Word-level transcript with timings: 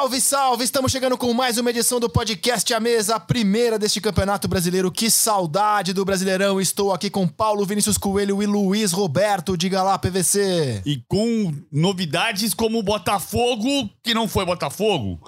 Salve, 0.00 0.20
salve! 0.22 0.64
Estamos 0.64 0.92
chegando 0.92 1.18
com 1.18 1.30
mais 1.34 1.58
uma 1.58 1.68
edição 1.68 2.00
do 2.00 2.08
podcast 2.08 2.72
A 2.72 2.80
Mesa, 2.80 3.16
a 3.16 3.20
primeira 3.20 3.78
deste 3.78 4.00
Campeonato 4.00 4.48
Brasileiro. 4.48 4.90
Que 4.90 5.10
saudade 5.10 5.92
do 5.92 6.06
Brasileirão! 6.06 6.58
Estou 6.58 6.90
aqui 6.90 7.10
com 7.10 7.28
Paulo 7.28 7.66
Vinícius 7.66 7.98
Coelho 7.98 8.42
e 8.42 8.46
Luiz 8.46 8.92
Roberto. 8.92 9.58
Diga 9.58 9.82
lá, 9.82 9.98
PVC. 9.98 10.80
E 10.86 11.02
com 11.06 11.52
novidades 11.70 12.54
como 12.54 12.82
Botafogo, 12.82 13.90
que 14.02 14.14
não 14.14 14.26
foi 14.26 14.46
Botafogo. 14.46 15.20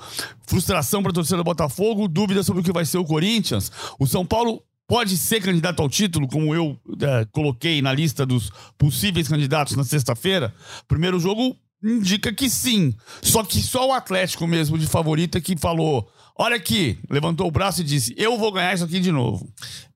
Frustração 0.47 1.03
para 1.03 1.13
a 1.13 1.15
torcida 1.17 1.37
do 1.37 1.45
Botafogo, 1.45 2.09
dúvidas 2.09 2.47
sobre 2.47 2.63
o 2.63 2.65
que 2.65 2.73
vai 2.73 2.87
ser 2.87 2.97
o 2.97 3.05
Corinthians. 3.05 3.71
O 3.99 4.07
São 4.07 4.25
Paulo 4.25 4.63
pode 4.89 5.19
ser 5.19 5.43
candidato 5.43 5.83
ao 5.83 5.89
título, 5.89 6.27
como 6.27 6.55
eu 6.55 6.79
é, 6.99 7.27
coloquei 7.31 7.83
na 7.83 7.93
lista 7.93 8.25
dos 8.25 8.51
possíveis 8.79 9.29
candidatos 9.29 9.77
na 9.77 9.85
sexta-feira. 9.85 10.55
Primeiro 10.89 11.21
jogo 11.21 11.57
indica 11.83 12.33
que 12.33 12.49
sim. 12.49 12.95
Só 13.21 13.43
que 13.43 13.61
só 13.61 13.89
o 13.89 13.93
Atlético 13.93 14.47
mesmo 14.47 14.79
de 14.79 14.87
favorita 14.87 15.41
que 15.41 15.57
falou. 15.57 16.09
Olha 16.35 16.57
aqui, 16.57 16.99
levantou 17.11 17.47
o 17.47 17.51
braço 17.51 17.83
e 17.83 17.85
disse: 17.85 18.15
Eu 18.17 18.39
vou 18.39 18.51
ganhar 18.51 18.73
isso 18.73 18.85
aqui 18.85 18.99
de 18.99 19.13
novo. 19.13 19.47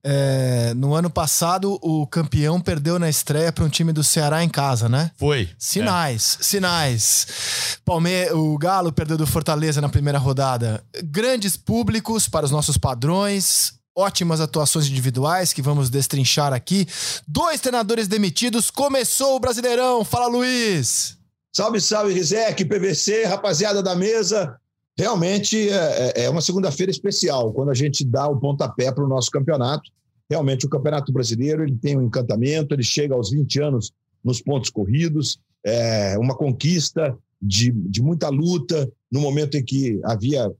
É, 0.03 0.73
no 0.75 0.93
ano 0.93 1.09
passado, 1.09 1.79
o 1.81 2.05
campeão 2.05 2.61
perdeu 2.61 2.99
na 2.99 3.09
estreia 3.09 3.51
para 3.51 3.63
um 3.63 3.69
time 3.69 3.91
do 3.91 4.03
Ceará 4.03 4.43
em 4.43 4.49
casa, 4.49 4.87
né? 4.87 5.11
Foi. 5.17 5.49
Sinais, 5.57 6.37
é. 6.39 6.43
sinais. 6.43 7.79
Palme 7.83 8.29
o 8.31 8.57
Galo 8.57 8.93
perdeu 8.93 9.17
do 9.17 9.25
Fortaleza 9.25 9.81
na 9.81 9.89
primeira 9.89 10.19
rodada. 10.19 10.83
Grandes 11.05 11.57
públicos 11.57 12.29
para 12.29 12.45
os 12.45 12.51
nossos 12.51 12.77
padrões. 12.77 13.73
Ótimas 13.97 14.39
atuações 14.39 14.87
individuais 14.87 15.51
que 15.51 15.61
vamos 15.61 15.89
destrinchar 15.89 16.53
aqui. 16.53 16.87
Dois 17.27 17.59
treinadores 17.59 18.07
demitidos. 18.07 18.69
Começou 18.69 19.35
o 19.35 19.39
Brasileirão. 19.39 20.05
Fala, 20.05 20.27
Luiz. 20.27 21.16
Salve, 21.57 21.81
salve, 21.81 22.13
Rizek, 22.13 22.63
PVC, 22.65 23.23
rapaziada 23.23 23.81
da 23.81 23.95
mesa. 23.95 24.55
Realmente 24.95 25.67
é, 25.67 26.13
é, 26.15 26.23
é 26.25 26.29
uma 26.29 26.39
segunda-feira 26.39 26.91
especial, 26.91 27.51
quando 27.51 27.71
a 27.71 27.73
gente 27.73 28.05
dá 28.05 28.27
o 28.27 28.39
pontapé 28.39 28.91
para 28.91 29.03
o 29.03 29.07
nosso 29.07 29.31
campeonato. 29.31 29.89
Realmente, 30.29 30.67
o 30.67 30.69
Campeonato 30.69 31.11
Brasileiro 31.11 31.63
ele 31.63 31.75
tem 31.75 31.97
um 31.97 32.03
encantamento, 32.03 32.75
ele 32.75 32.83
chega 32.83 33.15
aos 33.15 33.31
20 33.31 33.59
anos 33.59 33.91
nos 34.23 34.39
pontos 34.39 34.69
corridos, 34.69 35.39
é 35.65 36.15
uma 36.19 36.35
conquista 36.35 37.17
de, 37.41 37.71
de 37.71 38.03
muita 38.03 38.29
luta, 38.29 38.87
no 39.11 39.19
momento 39.19 39.57
em 39.57 39.65
que 39.65 39.99
havia 40.03 40.51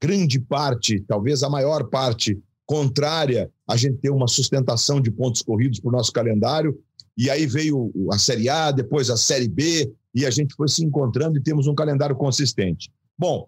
grande 0.00 0.40
parte, 0.40 1.04
talvez 1.06 1.42
a 1.42 1.50
maior 1.50 1.84
parte 1.90 2.40
contrária 2.64 3.50
a 3.68 3.76
gente 3.76 3.98
ter 3.98 4.08
uma 4.08 4.26
sustentação 4.26 5.02
de 5.02 5.10
pontos 5.10 5.42
corridos 5.42 5.80
para 5.80 5.90
o 5.90 5.92
nosso 5.92 6.12
calendário. 6.12 6.80
E 7.14 7.28
aí 7.28 7.46
veio 7.46 7.92
a 8.10 8.16
Série 8.16 8.48
A, 8.48 8.70
depois 8.70 9.10
a 9.10 9.18
Série 9.18 9.48
B, 9.48 9.92
e 10.16 10.24
a 10.24 10.30
gente 10.30 10.54
foi 10.54 10.66
se 10.66 10.82
encontrando 10.82 11.36
e 11.36 11.42
temos 11.42 11.66
um 11.66 11.74
calendário 11.74 12.16
consistente. 12.16 12.90
Bom, 13.18 13.46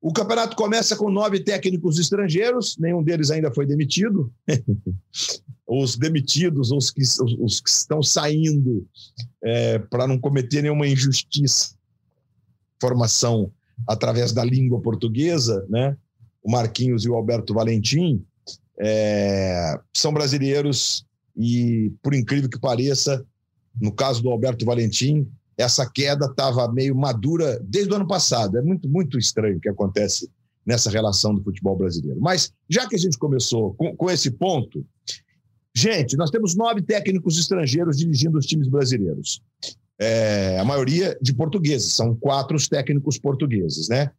o 0.00 0.10
campeonato 0.10 0.56
começa 0.56 0.96
com 0.96 1.10
nove 1.10 1.40
técnicos 1.40 1.98
estrangeiros, 1.98 2.74
nenhum 2.78 3.02
deles 3.02 3.30
ainda 3.30 3.52
foi 3.52 3.66
demitido. 3.66 4.32
os 5.68 5.94
demitidos, 5.96 6.70
os 6.70 6.90
que, 6.90 7.02
os, 7.02 7.60
que 7.60 7.68
estão 7.68 8.02
saindo 8.02 8.88
é, 9.44 9.78
para 9.78 10.06
não 10.06 10.18
cometer 10.18 10.62
nenhuma 10.62 10.86
injustiça, 10.86 11.76
formação 12.80 13.52
através 13.86 14.32
da 14.32 14.42
língua 14.42 14.80
portuguesa, 14.80 15.66
né? 15.68 15.94
o 16.42 16.50
Marquinhos 16.50 17.04
e 17.04 17.10
o 17.10 17.14
Alberto 17.14 17.52
Valentim, 17.52 18.24
é, 18.80 19.78
são 19.92 20.14
brasileiros 20.14 21.04
e, 21.36 21.92
por 22.02 22.14
incrível 22.14 22.48
que 22.48 22.58
pareça, 22.58 23.22
no 23.78 23.92
caso 23.92 24.22
do 24.22 24.30
Alberto 24.30 24.64
Valentim, 24.64 25.28
essa 25.56 25.88
queda 25.90 26.26
estava 26.26 26.70
meio 26.70 26.94
madura 26.94 27.58
desde 27.62 27.92
o 27.92 27.96
ano 27.96 28.06
passado. 28.06 28.58
É 28.58 28.62
muito, 28.62 28.88
muito 28.88 29.18
estranho 29.18 29.56
o 29.56 29.60
que 29.60 29.68
acontece 29.68 30.30
nessa 30.64 30.90
relação 30.90 31.34
do 31.34 31.42
futebol 31.42 31.76
brasileiro. 31.76 32.20
Mas, 32.20 32.52
já 32.68 32.88
que 32.88 32.96
a 32.96 32.98
gente 32.98 33.16
começou 33.16 33.74
com, 33.74 33.96
com 33.96 34.10
esse 34.10 34.30
ponto, 34.30 34.84
gente, 35.74 36.16
nós 36.16 36.30
temos 36.30 36.54
nove 36.56 36.82
técnicos 36.82 37.38
estrangeiros 37.38 37.96
dirigindo 37.96 38.36
os 38.36 38.46
times 38.46 38.68
brasileiros. 38.68 39.40
É, 39.98 40.58
a 40.58 40.64
maioria 40.64 41.16
de 41.22 41.32
portugueses, 41.32 41.94
são 41.94 42.14
quatro 42.14 42.56
os 42.56 42.68
técnicos 42.68 43.18
portugueses, 43.18 43.88
né? 43.88 44.10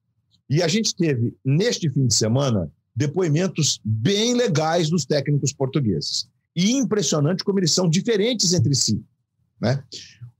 E 0.49 0.63
a 0.63 0.67
gente 0.67 0.95
teve, 0.95 1.35
neste 1.45 1.89
fim 1.89 2.07
de 2.07 2.13
semana, 2.13 2.71
depoimentos 2.95 3.79
bem 3.83 4.33
legais 4.33 4.89
dos 4.89 5.05
técnicos 5.05 5.53
portugueses. 5.53 6.27
E 6.55 6.71
impressionante 6.71 7.43
como 7.43 7.59
eles 7.59 7.71
são 7.71 7.87
diferentes 7.87 8.53
entre 8.53 8.73
si. 8.73 9.03
Né? 9.61 9.83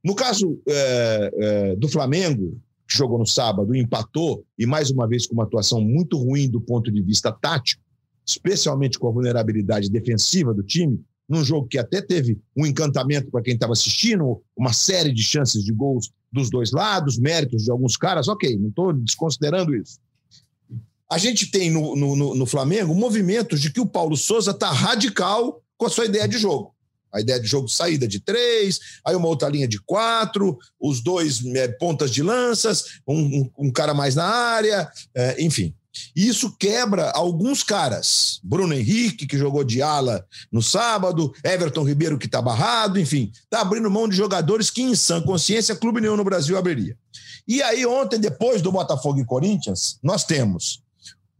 No 0.08 0.16
caso 0.16 0.58
é, 0.66 1.32
é, 1.36 1.76
do 1.76 1.90
Flamengo, 1.90 2.58
que 2.88 2.98
jogou 2.98 3.20
no 3.20 3.28
sábado, 3.28 3.76
empatou, 3.76 4.46
e 4.58 4.66
mais 4.66 4.90
uma 4.90 5.06
vez 5.06 5.28
com 5.28 5.34
uma 5.34 5.44
atuação 5.44 5.82
muito 5.82 6.18
ruim 6.18 6.50
do 6.50 6.62
ponto 6.62 6.90
de 6.90 7.02
vista 7.02 7.30
tático, 7.30 7.84
especialmente 8.26 8.98
com 8.98 9.10
a 9.10 9.12
vulnerabilidade 9.12 9.90
defensiva 9.90 10.54
do 10.54 10.64
time, 10.64 11.04
num 11.28 11.44
jogo 11.44 11.68
que 11.68 11.78
até 11.78 12.02
teve 12.02 12.40
um 12.56 12.66
encantamento 12.66 13.30
para 13.30 13.42
quem 13.42 13.56
estava 13.56 13.74
assistindo, 13.74 14.42
uma 14.56 14.72
série 14.72 15.12
de 15.12 15.22
chances 15.22 15.62
de 15.62 15.74
gols 15.74 16.10
dos 16.32 16.50
dois 16.50 16.72
lados, 16.72 17.20
méritos 17.20 17.66
de 17.66 17.72
alguns 17.72 17.98
caras, 17.98 18.30
ok, 18.30 18.58
não 18.58 18.70
estou 18.70 18.94
desconsiderando 18.94 19.76
isso. 19.76 20.00
A 21.12 21.18
gente 21.18 21.52
tem 21.52 21.70
no, 21.70 21.98
no, 21.98 22.34
no 22.34 22.46
Flamengo 22.46 22.96
movimentos 22.96 23.60
de 23.60 23.74
que 23.74 23.82
o 23.82 23.86
Paulo 23.86 24.16
Souza 24.16 24.52
está 24.52 24.72
radical 24.72 25.62
com 25.78 25.86
a 25.86 25.90
sua 25.90 26.06
ideia 26.06 26.30
de 26.30 26.38
jogo. 26.38 26.77
A 27.14 27.22
ideia 27.22 27.40
de 27.40 27.48
jogo 27.48 27.68
saída 27.68 28.08
de 28.08 28.20
três, 28.20 28.80
aí 29.06 29.16
uma 29.16 29.28
outra 29.28 29.50
linha 29.50 29.68
de 29.68 29.80
quatro, 29.82 30.58
os 30.80 31.02
dois 31.02 31.44
é, 31.56 31.68
pontas 31.68 32.12
de 32.12 32.22
lanças, 32.22 33.00
um, 33.08 33.20
um, 33.20 33.52
um, 33.58 33.72
cara 33.72 33.94
mais 33.94 34.16
na 34.16 34.26
área, 34.26 34.90
é, 35.16 35.42
enfim. 35.44 35.74
Isso 36.16 36.56
quebra 36.58 37.10
alguns 37.12 37.64
caras. 37.64 38.40
Bruno 38.44 38.74
Henrique, 38.74 39.26
que 39.26 39.38
jogou 39.38 39.64
de 39.64 39.82
ala 39.82 40.26
no 40.52 40.62
sábado, 40.62 41.34
Everton 41.44 41.84
Ribeiro, 41.84 42.18
que 42.18 42.28
está 42.28 42.42
barrado, 42.42 43.00
enfim, 43.00 43.32
está 43.34 43.62
abrindo 43.62 43.90
mão 43.90 44.08
de 44.08 44.16
jogadores 44.16 44.70
que, 44.70 44.84
em 44.84 44.96
sã 44.96 45.22
consciência, 45.22 45.76
Clube 45.76 46.02
Nenhum 46.02 46.18
no 46.18 46.24
Brasil 46.24 46.58
abriria. 46.58 46.96
E 47.48 47.62
aí, 47.62 47.86
ontem, 47.86 48.20
depois 48.20 48.62
do 48.62 48.72
Botafogo 48.72 49.20
e 49.20 49.26
Corinthians, 49.26 49.98
nós 50.04 50.24
temos 50.24 50.84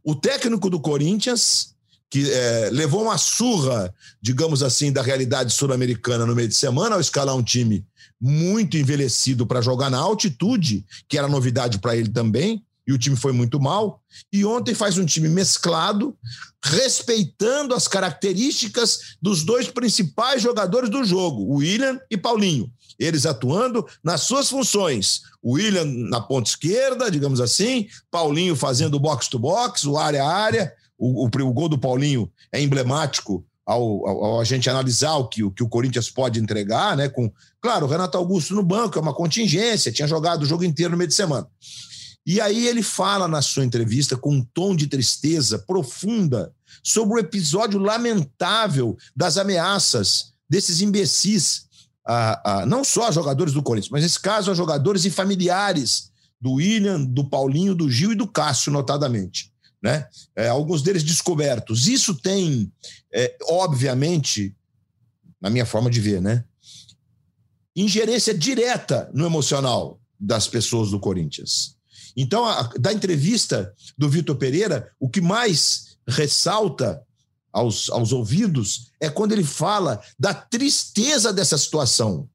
o 0.02 0.14
técnico 0.14 0.70
do 0.70 0.80
Corinthians 0.80 1.74
que 2.10 2.30
é, 2.30 2.70
levou 2.70 3.02
uma 3.02 3.18
surra, 3.18 3.92
digamos 4.20 4.62
assim, 4.62 4.90
da 4.90 5.02
realidade 5.02 5.52
sul-americana 5.52 6.24
no 6.24 6.34
meio 6.34 6.48
de 6.48 6.54
semana 6.54 6.94
ao 6.94 7.00
escalar 7.00 7.36
um 7.36 7.42
time 7.42 7.84
muito 8.20 8.76
envelhecido 8.76 9.46
para 9.46 9.60
jogar 9.60 9.90
na 9.90 9.98
altitude, 9.98 10.84
que 11.08 11.18
era 11.18 11.28
novidade 11.28 11.78
para 11.78 11.96
ele 11.96 12.08
também, 12.08 12.64
e 12.86 12.92
o 12.92 12.98
time 12.98 13.14
foi 13.14 13.32
muito 13.32 13.60
mal. 13.60 14.02
E 14.32 14.44
ontem 14.46 14.74
faz 14.74 14.96
um 14.96 15.04
time 15.04 15.28
mesclado, 15.28 16.16
respeitando 16.64 17.74
as 17.74 17.86
características 17.86 19.16
dos 19.20 19.44
dois 19.44 19.68
principais 19.68 20.40
jogadores 20.42 20.88
do 20.88 21.04
jogo, 21.04 21.56
William 21.56 22.00
e 22.10 22.16
Paulinho. 22.16 22.72
Eles 22.98 23.26
atuando 23.26 23.86
nas 24.02 24.22
suas 24.22 24.48
funções. 24.48 25.20
William 25.44 25.84
na 25.84 26.20
ponta 26.20 26.48
esquerda, 26.48 27.10
digamos 27.10 27.40
assim, 27.40 27.86
Paulinho 28.10 28.56
fazendo 28.56 28.98
box-to-box, 28.98 29.84
o 29.84 29.98
área-área, 29.98 30.72
o, 30.98 31.24
o, 31.24 31.26
o 31.26 31.52
gol 31.52 31.68
do 31.68 31.78
Paulinho 31.78 32.30
é 32.52 32.60
emblemático 32.60 33.46
ao, 33.64 34.06
ao, 34.06 34.24
ao, 34.24 34.40
a 34.40 34.44
gente 34.44 34.68
analisar 34.68 35.16
o 35.16 35.28
que, 35.28 35.44
o 35.44 35.50
que 35.50 35.62
o 35.62 35.68
Corinthians 35.68 36.10
pode 36.10 36.40
entregar, 36.40 36.96
né? 36.96 37.08
Com, 37.08 37.30
claro, 37.60 37.86
o 37.86 37.88
Renato 37.88 38.16
Augusto 38.16 38.54
no 38.54 38.62
banco, 38.62 38.98
é 38.98 39.02
uma 39.02 39.14
contingência, 39.14 39.92
tinha 39.92 40.08
jogado 40.08 40.42
o 40.42 40.46
jogo 40.46 40.64
inteiro 40.64 40.92
no 40.92 40.96
meio 40.96 41.08
de 41.08 41.14
semana. 41.14 41.46
E 42.26 42.40
aí 42.40 42.66
ele 42.66 42.82
fala 42.82 43.28
na 43.28 43.40
sua 43.40 43.64
entrevista 43.64 44.16
com 44.16 44.34
um 44.34 44.42
tom 44.42 44.74
de 44.74 44.86
tristeza 44.86 45.58
profunda 45.58 46.52
sobre 46.82 47.14
o 47.14 47.18
episódio 47.18 47.78
lamentável 47.78 48.96
das 49.14 49.36
ameaças 49.36 50.32
desses 50.48 50.80
imbecis, 50.80 51.66
a, 52.06 52.60
a, 52.60 52.66
não 52.66 52.82
só 52.82 53.08
a 53.08 53.12
jogadores 53.12 53.52
do 53.52 53.62
Corinthians, 53.62 53.90
mas 53.90 54.02
nesse 54.02 54.18
caso 54.18 54.50
a 54.50 54.54
jogadores 54.54 55.04
e 55.04 55.10
familiares 55.10 56.10
do 56.40 56.54
William, 56.54 57.02
do 57.04 57.28
Paulinho, 57.28 57.74
do 57.74 57.90
Gil 57.90 58.12
e 58.12 58.16
do 58.16 58.26
Cássio, 58.26 58.72
notadamente 58.72 59.52
né? 59.82 60.08
É, 60.34 60.48
alguns 60.48 60.82
deles 60.82 61.02
descobertos. 61.02 61.86
Isso 61.86 62.14
tem, 62.14 62.72
é, 63.12 63.36
obviamente, 63.44 64.54
na 65.40 65.50
minha 65.50 65.66
forma 65.66 65.90
de 65.90 66.00
ver, 66.00 66.20
né? 66.20 66.44
Ingerência 67.74 68.34
direta 68.34 69.10
no 69.14 69.24
emocional 69.24 70.00
das 70.18 70.48
pessoas 70.48 70.90
do 70.90 70.98
Corinthians. 70.98 71.76
Então, 72.16 72.44
a, 72.44 72.62
da 72.78 72.92
entrevista 72.92 73.72
do 73.96 74.08
Vitor 74.08 74.36
Pereira, 74.36 74.90
o 74.98 75.08
que 75.08 75.20
mais 75.20 75.96
ressalta 76.08 77.00
aos, 77.52 77.88
aos 77.90 78.12
ouvidos 78.12 78.90
é 79.00 79.08
quando 79.08 79.32
ele 79.32 79.44
fala 79.44 80.00
da 80.18 80.34
tristeza 80.34 81.32
dessa 81.32 81.56
situação. 81.56 82.28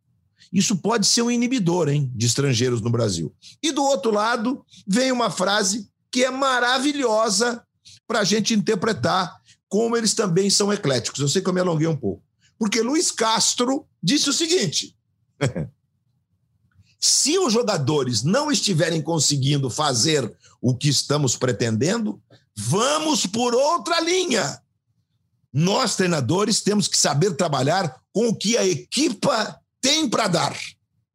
Isso 0.52 0.78
pode 0.78 1.08
ser 1.08 1.24
um 1.24 1.32
inibidor 1.32 1.90
hein, 1.90 2.12
de 2.16 2.26
estrangeiros 2.28 2.80
no 2.80 2.92
Brasil. 2.92 3.34
E 3.62 3.72
do 3.72 3.84
outro 3.84 4.12
lado, 4.12 4.64
vem 4.88 5.12
uma 5.12 5.32
frase 5.32 5.90
que 6.14 6.24
é 6.24 6.30
maravilhosa 6.30 7.66
para 8.08 8.20
a 8.20 8.24
gente 8.24 8.54
interpretar 8.54 9.36
como 9.68 9.98
eles 9.98 10.14
também 10.14 10.48
são 10.48 10.72
ecléticos. 10.72 11.20
Eu 11.20 11.28
sei 11.28 11.42
que 11.42 11.50
eu 11.50 11.54
me 11.54 11.60
alonguei 11.60 11.88
um 11.88 11.98
pouco. 11.98 12.24
Porque 12.60 12.84
Luiz 12.84 13.10
Castro 13.10 13.88
disse 14.02 14.30
o 14.30 14.34
seguinte: 14.34 14.96
Se 17.02 17.40
os 17.40 17.52
jogadores 17.52 18.22
não 18.22 18.52
estiverem 18.52 19.02
conseguindo 19.02 19.72
fazer 19.72 20.32
o 20.62 20.78
que 20.78 20.88
estamos 20.88 21.36
pretendendo, 21.36 22.22
vamos 22.56 23.26
por 23.26 23.56
outra 23.56 24.00
linha. 24.00 24.62
Nós, 25.52 25.96
treinadores, 25.96 26.62
temos 26.62 26.88
que 26.88 26.98
saber 26.98 27.36
trabalhar 27.36 28.00
com 28.14 28.28
o 28.28 28.36
que 28.36 28.56
a 28.56 28.66
equipa 28.66 29.60
tem 29.82 30.08
para 30.08 30.28
dar. 30.28 30.58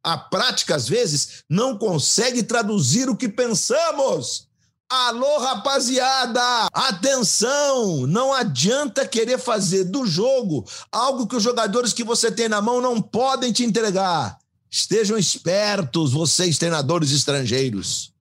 A 0.03 0.19
prática, 0.19 0.75
às 0.75 0.89
vezes, 0.89 1.45
não 1.49 1.79
consegue 1.79 2.43
traduzir 2.43 3.09
o 3.09 3.17
que 3.17 3.29
pensamos. 3.29 4.48
Alô, 4.91 5.39
rapaziada! 5.41 6.67
Atenção! 6.73 8.07
Não 8.07 8.33
adianta 8.33 9.07
querer 9.07 9.39
fazer 9.39 9.85
do 9.85 10.07
jogo 10.07 10.65
algo 10.91 11.27
que 11.27 11.37
os 11.37 11.43
jogadores 11.43 11.93
que 11.93 12.03
você 12.03 12.33
tem 12.33 12.49
na 12.49 12.63
mão 12.63 12.81
não 12.81 12.99
podem 13.03 13.53
te 13.53 13.63
entregar. 13.63 14.39
Estejam 14.71 15.19
espertos, 15.19 16.15
vocês, 16.15 16.57
treinadores 16.57 17.11
estrangeiros. 17.11 18.15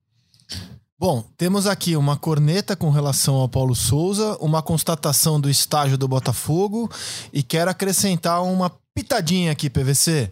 Bom, 0.99 1.23
temos 1.37 1.67
aqui 1.67 1.95
uma 1.95 2.17
corneta 2.17 2.75
com 2.75 2.89
relação 2.89 3.35
ao 3.35 3.47
Paulo 3.47 3.73
Souza, 3.73 4.35
uma 4.41 4.61
constatação 4.61 5.39
do 5.39 5.49
estágio 5.49 5.97
do 5.97 6.05
Botafogo 6.05 6.91
e 7.31 7.41
quero 7.41 7.71
acrescentar 7.71 8.43
uma 8.43 8.69
pitadinha 8.93 9.53
aqui, 9.53 9.69
PVC. 9.69 10.29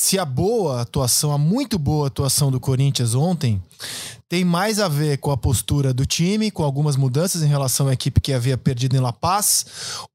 Se 0.00 0.16
a 0.16 0.24
boa 0.24 0.82
atuação, 0.82 1.32
a 1.32 1.36
muito 1.36 1.76
boa 1.76 2.06
atuação 2.06 2.52
do 2.52 2.60
Corinthians 2.60 3.16
ontem 3.16 3.60
tem 4.28 4.44
mais 4.44 4.78
a 4.78 4.86
ver 4.86 5.18
com 5.18 5.32
a 5.32 5.36
postura 5.36 5.92
do 5.92 6.06
time, 6.06 6.52
com 6.52 6.62
algumas 6.62 6.94
mudanças 6.94 7.42
em 7.42 7.48
relação 7.48 7.88
à 7.88 7.94
equipe 7.94 8.20
que 8.20 8.32
havia 8.32 8.56
perdido 8.56 8.94
em 8.94 9.00
La 9.00 9.12
Paz, 9.12 9.66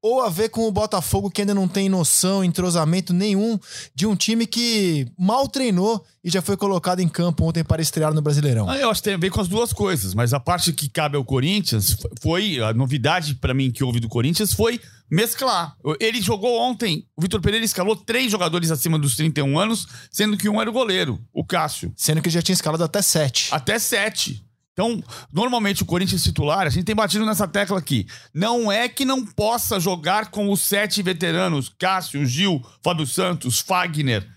ou 0.02 0.22
a 0.22 0.30
ver 0.30 0.48
com 0.48 0.66
o 0.66 0.72
Botafogo 0.72 1.30
que 1.30 1.42
ainda 1.42 1.54
não 1.54 1.68
tem 1.68 1.90
noção, 1.90 2.46
entrosamento 2.46 3.12
nenhum 3.12 3.60
de 3.94 4.08
um 4.08 4.16
time 4.16 4.48
que 4.48 5.06
mal 5.20 5.50
treinou 5.50 6.06
e 6.24 6.30
já 6.30 6.42
foi 6.42 6.56
colocado 6.56 7.02
em 7.02 7.08
campo 7.10 7.44
ontem 7.44 7.62
para 7.62 7.82
estrear 7.82 8.14
no 8.14 8.22
Brasileirão. 8.22 8.70
Ah, 8.70 8.78
eu 8.78 8.90
acho 8.90 9.02
que 9.02 9.10
tem 9.10 9.16
a 9.16 9.18
ver 9.18 9.32
com 9.32 9.42
as 9.42 9.50
duas 9.50 9.74
coisas, 9.74 10.14
mas 10.14 10.34
a 10.34 10.40
parte 10.40 10.72
que 10.72 10.88
cabe 10.88 11.18
ao 11.18 11.26
Corinthians 11.26 11.98
foi 12.22 12.62
a 12.62 12.74
novidade 12.74 13.36
para 13.36 13.54
mim 13.54 13.70
que 13.70 13.84
houve 13.84 14.00
do 14.00 14.08
Corinthians 14.08 14.54
foi 14.54 14.80
mesclar. 15.14 15.78
Ele 16.00 16.20
jogou 16.20 16.60
ontem, 16.60 17.06
o 17.16 17.22
Vitor 17.22 17.40
Pereira 17.40 17.64
escalou 17.64 17.96
três 17.96 18.32
jogadores 18.32 18.72
acima 18.72 18.98
dos 18.98 19.16
31 19.16 19.60
anos, 19.60 19.88
sendo 20.12 20.36
que 20.36 20.50
um 20.50 20.60
era 20.60 20.70
o 20.70 20.74
goleiro, 20.74 21.20
o 21.32 21.46
Cássio. 21.46 21.94
Sendo 21.96 22.22
que 22.22 22.30
já 22.30 22.42
tinha 22.42 22.56
escalado 22.56 22.84
até 22.84 23.02
sete. 23.02 23.50
Até 23.54 23.78
sete. 23.78 24.44
Então, 24.74 25.04
normalmente 25.32 25.84
o 25.84 25.86
Corinthians 25.86 26.24
titular, 26.24 26.66
a 26.66 26.70
gente 26.72 26.86
tem 26.86 26.96
batido 26.96 27.28
nessa 27.28 27.48
tecla 27.48 27.78
aqui. 27.78 28.08
Não 28.34 28.72
é 28.72 28.90
que 28.90 29.06
não 29.06 29.24
possa 29.24 29.80
jogar 29.80 30.32
com 30.32 30.52
os 30.52 30.62
sete 30.62 31.04
veteranos, 31.04 31.72
Cássio, 31.78 32.26
Gil, 32.26 32.60
Fábio 32.82 33.06
Santos, 33.06 33.60
Fagner, 33.60 34.28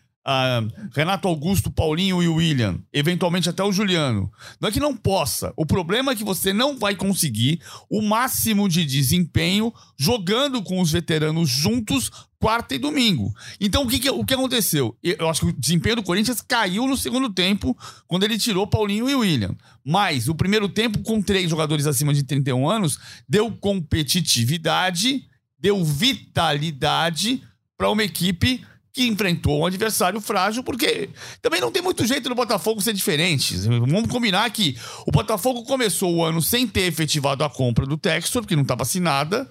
Renato 0.93 1.29
Augusto, 1.29 1.71
Paulinho 1.71 2.21
e 2.21 2.29
William, 2.29 2.81
eventualmente 2.93 3.49
até 3.49 3.63
o 3.63 3.71
Juliano. 3.71 4.31
Não 4.61 4.69
é 4.69 4.73
que 4.73 4.81
não 4.81 4.97
possa. 4.97 5.53
O 5.57 5.65
problema 5.65 6.13
é 6.13 6.17
que 6.17 6.25
você 6.25 6.53
não 6.53 6.77
vai 6.79 6.97
conseguir 6.97 7.61
o 7.89 8.03
máximo 8.03 8.69
de 8.69 8.85
desempenho 8.85 9.73
jogando 9.97 10.63
com 10.63 10.81
os 10.81 10.91
veteranos 10.91 11.49
juntos 11.49 12.11
quarta 12.41 12.75
e 12.75 12.79
domingo. 12.79 13.33
Então 13.61 13.85
o 13.85 13.89
que, 13.89 13.99
que, 13.99 14.11
o 14.11 14.25
que 14.25 14.35
aconteceu? 14.35 14.97
Eu 15.03 15.29
acho 15.29 15.41
que 15.43 15.47
o 15.47 15.53
desempenho 15.53 15.97
do 15.97 16.03
Corinthians 16.03 16.41
caiu 16.41 16.87
no 16.87 16.97
segundo 16.97 17.31
tempo 17.31 17.77
quando 18.07 18.25
ele 18.25 18.39
tirou 18.39 18.67
Paulinho 18.67 19.09
e 19.09 19.15
William. 19.15 19.57
Mas 19.85 20.29
o 20.29 20.35
primeiro 20.35 20.69
tempo, 20.69 20.99
com 21.03 21.23
três 21.23 21.49
jogadores 21.49 21.87
acima 21.87 22.13
de 22.13 22.25
31 22.25 22.69
anos, 22.69 22.99
deu 23.29 23.51
competitividade, 23.53 25.25
deu 25.59 25.85
vitalidade 25.85 27.43
para 27.77 27.91
uma 27.91 28.03
equipe 28.03 28.65
que 28.97 29.07
enfrentou 29.07 29.61
um 29.61 29.67
adversário 29.67 30.19
frágil, 30.23 30.65
porque 30.65 31.11
também 31.43 31.61
não 31.61 31.71
tem 31.71 31.83
muito 31.83 32.07
jeito 32.07 32.31
do 32.31 32.35
Botafogo 32.35 32.81
ser 32.81 32.95
diferente. 32.95 33.55
Vamos 33.55 34.09
combinar 34.09 34.49
que 34.49 34.75
o 35.07 35.11
Botafogo 35.11 35.65
começou 35.65 36.15
o 36.15 36.25
ano 36.25 36.41
sem 36.41 36.67
ter 36.67 36.85
efetivado 36.85 37.45
a 37.45 37.51
compra 37.51 37.85
do 37.85 37.99
Textor, 37.99 38.41
porque 38.41 38.57
não 38.57 38.63
estava 38.63 38.85
assinada. 38.85 39.47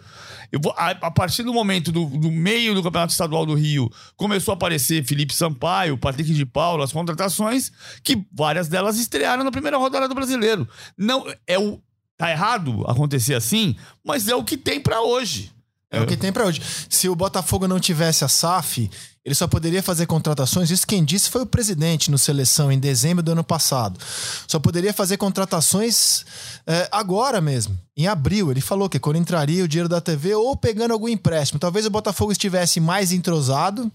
Vou, 0.59 0.73
a, 0.75 0.89
a, 0.89 1.11
partir 1.11 1.43
do 1.43 1.53
momento 1.53 1.91
do, 1.91 2.05
do, 2.05 2.31
meio 2.31 2.73
do 2.73 2.81
Campeonato 2.81 3.11
Estadual 3.11 3.45
do 3.45 3.53
Rio, 3.53 3.87
começou 4.17 4.51
a 4.51 4.55
aparecer 4.55 5.05
Felipe 5.05 5.35
Sampaio, 5.35 5.95
Patrick 5.95 6.33
de 6.33 6.43
Paula, 6.43 6.83
as 6.83 6.91
contratações, 6.91 7.71
que 8.03 8.25
várias 8.33 8.67
delas 8.67 8.97
estrearam 8.97 9.43
na 9.43 9.51
primeira 9.51 9.77
rodada 9.77 10.07
do 10.07 10.15
brasileiro. 10.15 10.67
Não 10.97 11.23
é 11.45 11.59
o. 11.59 11.79
Tá 12.17 12.31
errado 12.31 12.83
acontecer 12.87 13.35
assim, 13.35 13.75
mas 14.03 14.27
é 14.27 14.33
o 14.33 14.43
que 14.43 14.57
tem 14.57 14.79
para 14.79 15.01
hoje. 15.01 15.51
É, 15.91 15.99
é 15.99 16.01
o 16.01 16.07
que 16.07 16.17
tem 16.17 16.33
para 16.33 16.45
hoje. 16.45 16.61
Se 16.89 17.07
o 17.07 17.15
Botafogo 17.15 17.67
não 17.67 17.79
tivesse 17.79 18.23
a 18.23 18.27
SAF, 18.27 18.89
ele 19.25 19.33
só 19.33 19.47
poderia 19.47 19.81
fazer 19.81 20.05
contratações, 20.05 20.69
isso 20.69 20.85
quem 20.85 21.03
disse 21.03 21.31
foi 21.31 21.41
o 21.41 21.47
presidente 21.47 22.11
no 22.11 22.17
seleção 22.17 22.71
em 22.71 22.77
dezembro 22.77 23.23
do 23.23 23.31
ano 23.31 23.43
passado. 23.43 23.99
Só 24.47 24.59
poderia 24.59 24.93
fazer 24.93 25.17
contratações 25.17 26.23
é, 26.67 26.87
agora 26.91 27.41
mesmo, 27.41 27.75
em 27.97 28.05
abril. 28.05 28.51
Ele 28.51 28.61
falou 28.61 28.87
que 28.87 28.99
quando 28.99 29.17
entraria 29.17 29.63
o 29.63 29.67
dinheiro 29.67 29.89
da 29.89 29.99
TV 29.99 30.35
ou 30.35 30.55
pegando 30.55 30.91
algum 30.91 31.07
empréstimo. 31.07 31.59
Talvez 31.59 31.87
o 31.87 31.89
Botafogo 31.89 32.31
estivesse 32.31 32.79
mais 32.79 33.11
entrosado, 33.11 33.91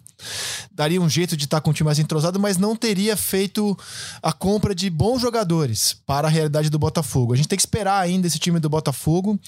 daria 0.72 1.00
um 1.00 1.08
jeito 1.08 1.36
de 1.36 1.44
estar 1.44 1.60
com 1.60 1.70
o 1.70 1.72
time 1.72 1.86
mais 1.86 2.00
entrosado, 2.00 2.40
mas 2.40 2.56
não 2.56 2.74
teria 2.74 3.16
feito 3.16 3.78
a 4.20 4.32
compra 4.32 4.74
de 4.74 4.90
bons 4.90 5.20
jogadores 5.20 5.96
para 6.06 6.26
a 6.26 6.30
realidade 6.30 6.70
do 6.70 6.78
Botafogo. 6.78 7.34
A 7.34 7.36
gente 7.36 7.48
tem 7.48 7.56
que 7.56 7.62
esperar 7.62 8.00
ainda 8.00 8.26
esse 8.26 8.38
time 8.38 8.58
do 8.58 8.68
Botafogo. 8.68 9.38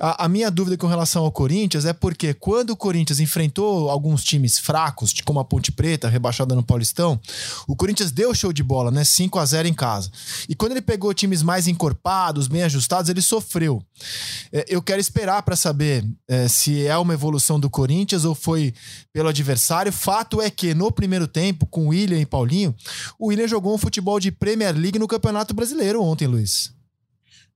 A, 0.00 0.24
a 0.24 0.28
minha 0.28 0.50
dúvida 0.50 0.76
com 0.76 0.88
relação 0.88 1.24
ao 1.24 1.30
Corinthians 1.30 1.84
é 1.84 1.92
porque 1.92 2.34
quando 2.34 2.70
o 2.70 2.76
Corinthians 2.76 3.20
enfrentou 3.20 3.88
alguns 3.88 4.24
times 4.24 4.58
fracos, 4.58 5.11
como 5.24 5.40
a 5.40 5.44
Ponte 5.44 5.72
Preta, 5.72 6.08
rebaixada 6.08 6.54
no 6.54 6.62
Paulistão, 6.62 7.20
o 7.66 7.74
Corinthians 7.74 8.10
deu 8.10 8.34
show 8.34 8.52
de 8.52 8.62
bola, 8.62 8.90
né? 8.90 9.04
5 9.04 9.38
a 9.38 9.44
0 9.44 9.68
em 9.68 9.74
casa. 9.74 10.10
E 10.48 10.54
quando 10.54 10.72
ele 10.72 10.82
pegou 10.82 11.12
times 11.12 11.42
mais 11.42 11.66
encorpados, 11.66 12.48
bem 12.48 12.62
ajustados, 12.62 13.10
ele 13.10 13.20
sofreu. 13.20 13.82
É, 14.52 14.64
eu 14.68 14.80
quero 14.80 15.00
esperar 15.00 15.42
para 15.42 15.56
saber 15.56 16.04
é, 16.28 16.48
se 16.48 16.86
é 16.86 16.96
uma 16.96 17.14
evolução 17.14 17.58
do 17.58 17.68
Corinthians 17.68 18.24
ou 18.24 18.34
foi 18.34 18.72
pelo 19.12 19.28
adversário. 19.28 19.92
Fato 19.92 20.40
é 20.40 20.50
que 20.50 20.74
no 20.74 20.90
primeiro 20.92 21.26
tempo, 21.26 21.66
com 21.66 21.88
William 21.88 22.20
e 22.20 22.26
Paulinho, 22.26 22.74
o 23.18 23.28
William 23.28 23.48
jogou 23.48 23.74
um 23.74 23.78
futebol 23.78 24.20
de 24.20 24.30
Premier 24.30 24.76
League 24.76 24.98
no 24.98 25.08
Campeonato 25.08 25.54
Brasileiro 25.54 26.02
ontem, 26.02 26.26
Luiz. 26.26 26.72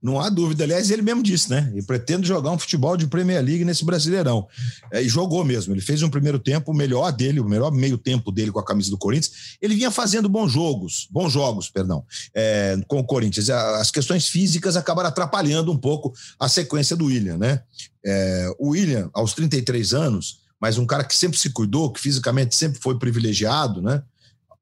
Não 0.06 0.20
há 0.20 0.28
dúvida. 0.28 0.62
Aliás, 0.62 0.88
ele 0.88 1.02
mesmo 1.02 1.20
disse, 1.20 1.50
né? 1.50 1.68
Ele 1.72 1.82
pretende 1.82 2.28
jogar 2.28 2.52
um 2.52 2.58
futebol 2.58 2.96
de 2.96 3.08
Premier 3.08 3.42
League 3.42 3.64
nesse 3.64 3.84
Brasileirão. 3.84 4.46
É, 4.92 5.02
e 5.02 5.08
jogou 5.08 5.44
mesmo. 5.44 5.74
Ele 5.74 5.80
fez 5.80 6.00
um 6.00 6.08
primeiro 6.08 6.38
tempo, 6.38 6.72
melhor 6.72 7.10
dele, 7.10 7.40
o 7.40 7.44
melhor 7.44 7.72
meio 7.72 7.98
tempo 7.98 8.30
dele 8.30 8.52
com 8.52 8.60
a 8.60 8.64
camisa 8.64 8.88
do 8.88 8.96
Corinthians. 8.96 9.56
Ele 9.60 9.74
vinha 9.74 9.90
fazendo 9.90 10.28
bons 10.28 10.52
jogos, 10.52 11.08
bons 11.10 11.32
jogos, 11.32 11.68
perdão, 11.68 12.04
é, 12.32 12.78
com 12.86 13.00
o 13.00 13.04
Corinthians. 13.04 13.50
As 13.50 13.90
questões 13.90 14.28
físicas 14.28 14.76
acabaram 14.76 15.08
atrapalhando 15.08 15.72
um 15.72 15.76
pouco 15.76 16.12
a 16.38 16.48
sequência 16.48 16.94
do 16.94 17.06
William, 17.06 17.36
né? 17.36 17.62
É, 18.04 18.48
o 18.60 18.68
William, 18.68 19.10
aos 19.12 19.34
33 19.34 19.92
anos, 19.92 20.38
mas 20.60 20.78
um 20.78 20.86
cara 20.86 21.02
que 21.02 21.16
sempre 21.16 21.36
se 21.36 21.50
cuidou, 21.50 21.90
que 21.90 22.00
fisicamente 22.00 22.54
sempre 22.54 22.78
foi 22.78 22.96
privilegiado, 22.96 23.82
né? 23.82 24.04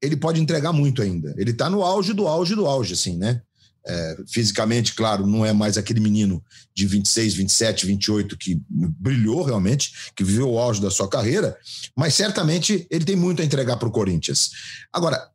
Ele 0.01 0.15
pode 0.15 0.41
entregar 0.41 0.73
muito 0.73 1.03
ainda. 1.03 1.35
Ele 1.37 1.51
está 1.51 1.69
no 1.69 1.83
auge 1.83 2.13
do 2.13 2.27
auge 2.27 2.55
do 2.55 2.65
auge, 2.65 2.95
assim, 2.95 3.15
né? 3.15 3.43
É, 3.87 4.17
fisicamente, 4.27 4.95
claro, 4.95 5.27
não 5.27 5.45
é 5.45 5.53
mais 5.53 5.77
aquele 5.77 5.99
menino 5.99 6.43
de 6.73 6.87
26, 6.87 7.35
27, 7.35 7.85
28 7.85 8.35
que 8.35 8.59
brilhou 8.67 9.43
realmente, 9.43 10.11
que 10.15 10.23
viveu 10.23 10.49
o 10.49 10.57
auge 10.57 10.81
da 10.81 10.89
sua 10.89 11.07
carreira, 11.07 11.55
mas 11.95 12.15
certamente 12.15 12.87
ele 12.89 13.05
tem 13.05 13.15
muito 13.15 13.41
a 13.41 13.45
entregar 13.45 13.77
para 13.77 13.87
o 13.87 13.91
Corinthians. 13.91 14.49
Agora, 14.91 15.29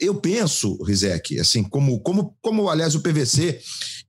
eu 0.00 0.14
penso, 0.16 0.82
Rizek, 0.82 1.38
assim, 1.38 1.62
como, 1.62 2.00
como, 2.00 2.36
como 2.42 2.68
aliás 2.68 2.94
o 2.94 3.00
PVC 3.00 3.60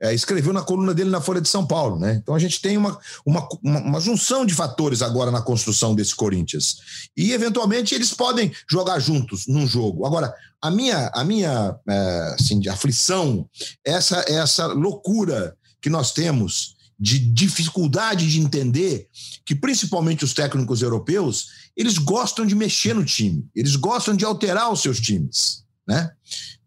é, 0.01 0.13
escreveu 0.13 0.51
na 0.51 0.63
coluna 0.63 0.93
dele 0.93 1.09
na 1.09 1.21
Folha 1.21 1.39
de 1.39 1.47
São 1.47 1.65
Paulo, 1.65 1.99
né? 1.99 2.15
Então 2.21 2.33
a 2.33 2.39
gente 2.39 2.59
tem 2.61 2.75
uma, 2.77 2.97
uma, 3.25 3.47
uma, 3.63 3.99
junção 3.99 4.45
de 4.45 4.55
fatores 4.55 5.01
agora 5.01 5.29
na 5.29 5.41
construção 5.41 5.93
desse 5.93 6.15
Corinthians. 6.15 6.77
E, 7.15 7.33
eventualmente, 7.33 7.93
eles 7.93 8.11
podem 8.11 8.51
jogar 8.69 8.99
juntos 8.99 9.45
num 9.47 9.67
jogo. 9.67 10.05
Agora, 10.05 10.33
a 10.61 10.71
minha, 10.71 11.11
a 11.13 11.23
minha 11.23 11.75
é, 11.87 12.35
assim, 12.39 12.59
de 12.59 12.67
aflição, 12.67 13.47
essa, 13.85 14.25
essa 14.27 14.67
loucura 14.67 15.55
que 15.79 15.89
nós 15.89 16.11
temos 16.11 16.75
de 16.99 17.17
dificuldade 17.17 18.29
de 18.29 18.39
entender 18.39 19.07
que, 19.43 19.55
principalmente 19.55 20.23
os 20.23 20.33
técnicos 20.33 20.83
europeus, 20.83 21.47
eles 21.75 21.97
gostam 21.97 22.45
de 22.45 22.55
mexer 22.55 22.93
no 22.93 23.05
time, 23.05 23.47
eles 23.55 23.75
gostam 23.75 24.15
de 24.15 24.25
alterar 24.25 24.71
os 24.71 24.81
seus 24.81 24.99
times, 24.99 25.63
né? 25.87 26.11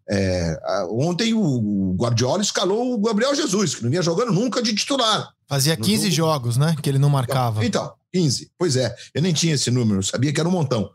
É, 0.08 0.58
ontem 0.90 1.32
o 1.32 1.94
Guardiola 1.98 2.42
escalou 2.42 2.94
o 2.94 2.98
Gabriel 2.98 3.34
Jesus, 3.34 3.74
que 3.74 3.82
não 3.82 3.90
vinha 3.90 4.02
jogando 4.02 4.32
nunca 4.32 4.62
de 4.62 4.74
titular. 4.74 5.32
Fazia 5.48 5.76
15 5.76 6.10
jogo. 6.10 6.30
jogos, 6.30 6.56
né? 6.56 6.76
Que 6.82 6.90
ele 6.90 6.98
não 6.98 7.08
marcava. 7.08 7.64
Então, 7.64 7.92
15. 8.12 8.50
Pois 8.58 8.76
é, 8.76 8.94
eu 9.14 9.22
nem 9.22 9.32
tinha 9.32 9.54
esse 9.54 9.70
número, 9.70 10.02
sabia 10.02 10.32
que 10.32 10.40
era 10.40 10.48
um 10.48 10.52
montão. 10.52 10.90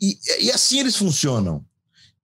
E, 0.00 0.18
e 0.40 0.50
assim 0.52 0.78
eles 0.78 0.96
funcionam. 0.96 1.64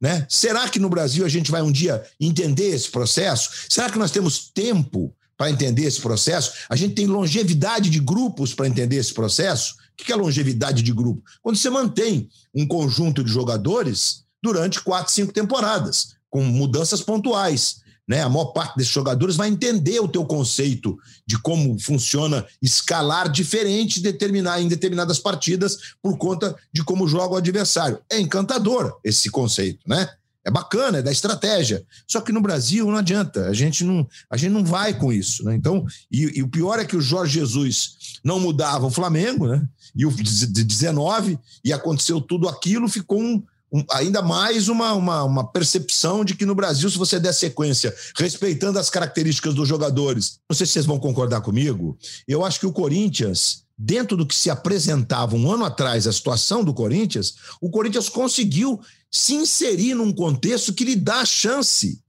Né? 0.00 0.26
Será 0.28 0.68
que 0.68 0.78
no 0.78 0.90
Brasil 0.90 1.24
a 1.24 1.28
gente 1.28 1.50
vai 1.50 1.62
um 1.62 1.72
dia 1.72 2.04
entender 2.20 2.68
esse 2.68 2.90
processo? 2.90 3.50
Será 3.68 3.90
que 3.90 3.98
nós 3.98 4.10
temos 4.10 4.50
tempo 4.52 5.14
para 5.36 5.50
entender 5.50 5.84
esse 5.84 6.00
processo? 6.00 6.52
A 6.68 6.76
gente 6.76 6.94
tem 6.94 7.06
longevidade 7.06 7.88
de 7.90 8.00
grupos 8.00 8.52
para 8.52 8.68
entender 8.68 8.96
esse 8.96 9.14
processo? 9.14 9.76
O 10.00 10.04
que 10.04 10.12
é 10.12 10.16
longevidade 10.16 10.82
de 10.82 10.92
grupo? 10.92 11.22
Quando 11.40 11.56
você 11.56 11.70
mantém 11.70 12.28
um 12.54 12.66
conjunto 12.66 13.22
de 13.22 13.30
jogadores 13.30 14.24
durante 14.42 14.82
quatro, 14.82 15.12
cinco 15.12 15.32
temporadas, 15.32 16.16
com 16.28 16.42
mudanças 16.44 17.00
pontuais. 17.00 17.82
Né? 18.06 18.20
A 18.22 18.28
maior 18.28 18.46
parte 18.46 18.76
desses 18.76 18.92
jogadores 18.92 19.36
vai 19.36 19.48
entender 19.48 19.98
o 20.00 20.08
teu 20.08 20.26
conceito 20.26 20.98
de 21.26 21.40
como 21.40 21.78
funciona 21.80 22.44
escalar 22.60 23.30
diferente 23.30 24.00
determinar, 24.00 24.60
em 24.60 24.68
determinadas 24.68 25.18
partidas 25.18 25.94
por 26.02 26.18
conta 26.18 26.54
de 26.72 26.84
como 26.84 27.08
joga 27.08 27.34
o 27.34 27.38
adversário. 27.38 27.98
É 28.10 28.20
encantador 28.20 28.98
esse 29.02 29.30
conceito, 29.30 29.80
né? 29.88 30.10
É 30.44 30.50
bacana, 30.50 30.98
é 30.98 31.02
da 31.02 31.10
estratégia. 31.10 31.84
Só 32.06 32.20
que 32.20 32.32
no 32.32 32.40
Brasil 32.40 32.86
não 32.86 32.98
adianta, 32.98 33.46
a 33.46 33.54
gente 33.54 33.82
não, 33.82 34.06
a 34.30 34.36
gente 34.36 34.52
não 34.52 34.64
vai 34.64 34.92
com 34.92 35.12
isso. 35.12 35.42
Né? 35.44 35.54
Então, 35.54 35.86
e, 36.12 36.38
e 36.38 36.42
o 36.42 36.48
pior 36.48 36.78
é 36.78 36.84
que 36.84 36.96
o 36.96 37.00
Jorge 37.00 37.38
Jesus 37.38 38.18
não 38.22 38.38
mudava 38.38 38.86
o 38.86 38.90
Flamengo, 38.90 39.46
né? 39.46 39.66
E 39.96 40.04
o 40.04 40.10
de 40.10 40.64
19, 40.64 41.38
e 41.64 41.72
aconteceu 41.72 42.20
tudo 42.20 42.48
aquilo, 42.48 42.88
ficou 42.88 43.20
um, 43.22 43.42
um, 43.74 43.84
ainda 43.90 44.22
mais 44.22 44.68
uma, 44.68 44.92
uma, 44.92 45.24
uma, 45.24 45.44
percepção 45.50 46.24
de 46.24 46.36
que 46.36 46.46
no 46.46 46.54
Brasil, 46.54 46.88
se 46.88 46.96
você 46.96 47.18
der 47.18 47.32
sequência, 47.32 47.92
respeitando 48.16 48.78
as 48.78 48.88
características 48.88 49.52
dos 49.52 49.68
jogadores, 49.68 50.38
não 50.48 50.56
sei 50.56 50.64
se 50.64 50.74
vocês 50.74 50.86
vão 50.86 51.00
concordar 51.00 51.40
comigo, 51.40 51.98
eu 52.28 52.44
acho 52.44 52.60
que 52.60 52.66
o 52.66 52.72
Corinthians, 52.72 53.64
dentro 53.76 54.16
do 54.16 54.24
que 54.24 54.34
se 54.34 54.48
apresentava 54.48 55.34
um 55.34 55.50
ano 55.50 55.64
atrás, 55.64 56.06
a 56.06 56.12
situação 56.12 56.62
do 56.62 56.72
Corinthians, 56.72 57.34
o 57.60 57.68
Corinthians 57.68 58.08
conseguiu 58.08 58.80
se 59.10 59.34
inserir 59.34 59.94
num 59.94 60.12
contexto 60.12 60.72
que 60.72 60.84
lhe 60.84 60.94
dá 60.94 61.22
a 61.22 61.26
chance 61.26 62.00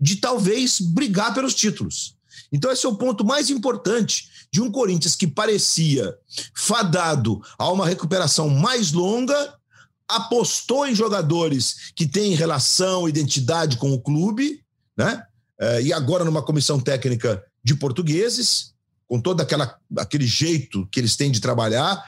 de 0.00 0.16
talvez 0.16 0.80
brigar 0.80 1.34
pelos 1.34 1.54
títulos. 1.54 2.16
Então, 2.50 2.70
esse 2.70 2.86
é 2.86 2.88
o 2.88 2.96
ponto 2.96 3.22
mais 3.22 3.50
importante 3.50 4.30
de 4.50 4.62
um 4.62 4.70
Corinthians 4.70 5.14
que 5.14 5.26
parecia 5.26 6.16
fadado 6.54 7.42
a 7.58 7.70
uma 7.70 7.86
recuperação 7.86 8.48
mais 8.48 8.92
longa, 8.92 9.54
apostou 10.08 10.86
em 10.86 10.94
jogadores 10.94 11.92
que 11.94 12.06
têm 12.06 12.34
relação, 12.34 13.08
identidade 13.08 13.76
com 13.76 13.92
o 13.92 14.00
clube, 14.00 14.62
né? 14.96 15.22
É, 15.58 15.82
e 15.82 15.92
agora 15.92 16.24
numa 16.24 16.42
comissão 16.42 16.78
técnica 16.78 17.42
de 17.64 17.74
portugueses, 17.74 18.74
com 19.08 19.20
todo 19.20 19.40
aquele 19.96 20.26
jeito 20.26 20.86
que 20.90 21.00
eles 21.00 21.16
têm 21.16 21.30
de 21.30 21.40
trabalhar, 21.40 22.04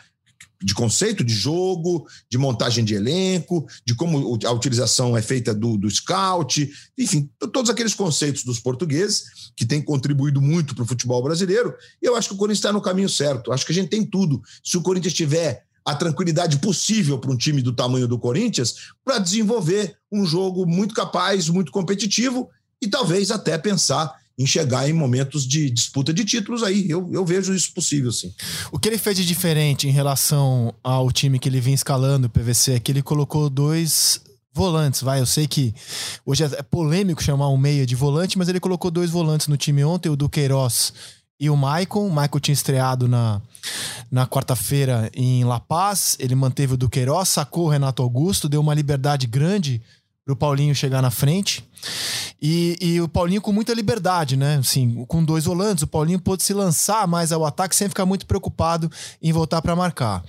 de 0.62 0.74
conceito 0.74 1.22
de 1.22 1.32
jogo, 1.32 2.06
de 2.28 2.36
montagem 2.36 2.84
de 2.84 2.94
elenco, 2.94 3.66
de 3.84 3.94
como 3.94 4.38
a 4.44 4.50
utilização 4.50 5.16
é 5.16 5.22
feita 5.22 5.54
do, 5.54 5.76
do 5.76 5.88
scout, 5.88 6.68
enfim, 6.98 7.30
todos 7.52 7.70
aqueles 7.70 7.94
conceitos 7.94 8.42
dos 8.42 8.58
portugueses 8.58 9.52
que 9.56 9.64
têm 9.64 9.80
contribuído 9.80 10.40
muito 10.40 10.74
para 10.74 10.82
o 10.82 10.86
futebol 10.86 11.22
brasileiro. 11.22 11.74
E 12.02 12.06
eu 12.06 12.16
acho 12.16 12.28
que 12.28 12.34
o 12.34 12.38
Corinthians 12.38 12.58
está 12.58 12.72
no 12.72 12.80
caminho 12.80 13.08
certo. 13.08 13.52
Acho 13.52 13.64
que 13.64 13.72
a 13.72 13.74
gente 13.74 13.88
tem 13.88 14.04
tudo. 14.04 14.42
Se 14.64 14.76
o 14.76 14.82
Corinthians 14.82 15.14
tiver 15.14 15.64
a 15.88 15.94
tranquilidade 15.94 16.58
possível 16.58 17.18
para 17.18 17.30
um 17.32 17.36
time 17.36 17.62
do 17.62 17.72
tamanho 17.72 18.06
do 18.06 18.18
Corinthians 18.18 18.74
para 19.02 19.18
desenvolver 19.18 19.96
um 20.12 20.26
jogo 20.26 20.66
muito 20.66 20.94
capaz, 20.94 21.48
muito 21.48 21.72
competitivo 21.72 22.50
e 22.82 22.86
talvez 22.86 23.30
até 23.30 23.56
pensar 23.56 24.14
em 24.38 24.46
chegar 24.46 24.86
em 24.86 24.92
momentos 24.92 25.48
de 25.48 25.70
disputa 25.70 26.12
de 26.12 26.26
títulos 26.26 26.62
aí. 26.62 26.90
Eu, 26.90 27.08
eu 27.10 27.24
vejo 27.24 27.54
isso 27.54 27.72
possível, 27.72 28.12
sim. 28.12 28.30
O 28.70 28.78
que 28.78 28.86
ele 28.86 28.98
fez 28.98 29.16
de 29.16 29.24
diferente 29.24 29.88
em 29.88 29.90
relação 29.90 30.74
ao 30.84 31.10
time 31.10 31.38
que 31.38 31.48
ele 31.48 31.58
vinha 31.58 31.74
escalando, 31.74 32.26
o 32.26 32.30
PVC, 32.30 32.72
é 32.72 32.78
que 32.78 32.92
ele 32.92 33.02
colocou 33.02 33.48
dois 33.48 34.20
volantes, 34.52 35.00
vai. 35.00 35.20
Eu 35.20 35.26
sei 35.26 35.46
que 35.46 35.74
hoje 36.26 36.44
é 36.44 36.62
polêmico 36.62 37.22
chamar 37.22 37.48
um 37.48 37.56
meia 37.56 37.86
de 37.86 37.96
volante, 37.96 38.36
mas 38.36 38.46
ele 38.46 38.60
colocou 38.60 38.90
dois 38.90 39.08
volantes 39.08 39.46
no 39.46 39.56
time 39.56 39.82
ontem, 39.84 40.10
o 40.10 40.16
Duqueiroz 40.16 40.92
e 41.38 41.48
o 41.48 41.56
Maicon. 41.56 42.06
O 42.06 42.10
Maicon 42.10 42.38
tinha 42.40 42.52
estreado 42.52 43.06
na, 43.08 43.40
na 44.10 44.26
quarta-feira 44.26 45.10
em 45.14 45.44
La 45.44 45.60
Paz. 45.60 46.16
Ele 46.18 46.34
manteve 46.34 46.74
o 46.74 46.76
Duqueiroz, 46.76 47.28
sacou 47.28 47.66
o 47.66 47.68
Renato 47.68 48.02
Augusto, 48.02 48.48
deu 48.48 48.60
uma 48.60 48.74
liberdade 48.74 49.26
grande 49.26 49.82
pro 50.24 50.36
Paulinho 50.36 50.74
chegar 50.74 51.00
na 51.00 51.10
frente. 51.10 51.64
E, 52.40 52.76
e, 52.80 53.00
o 53.00 53.08
Paulinho 53.08 53.40
com 53.40 53.52
muita 53.52 53.72
liberdade, 53.72 54.36
né? 54.36 54.58
Assim, 54.58 55.04
com 55.06 55.24
dois 55.24 55.44
volantes, 55.44 55.82
o 55.82 55.86
Paulinho 55.86 56.20
pôde 56.20 56.42
se 56.42 56.52
lançar 56.52 57.06
mais 57.08 57.32
ao 57.32 57.44
ataque 57.44 57.74
sem 57.74 57.88
ficar 57.88 58.04
muito 58.04 58.26
preocupado 58.26 58.90
em 59.22 59.32
voltar 59.32 59.62
para 59.62 59.74
marcar. 59.74 60.22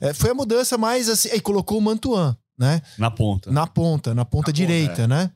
É, 0.00 0.12
foi 0.12 0.30
a 0.30 0.34
mudança 0.34 0.76
mais 0.76 1.08
assim. 1.08 1.30
Aí 1.30 1.40
colocou 1.40 1.78
o 1.78 1.82
Mantuan 1.82 2.36
né? 2.58 2.82
Na 2.98 3.10
ponta. 3.10 3.52
Na 3.52 3.66
ponta, 3.66 4.14
na 4.14 4.24
ponta 4.24 4.50
na 4.50 4.52
direita, 4.52 4.90
ponta, 4.90 5.02
é. 5.02 5.06
né? 5.06 5.30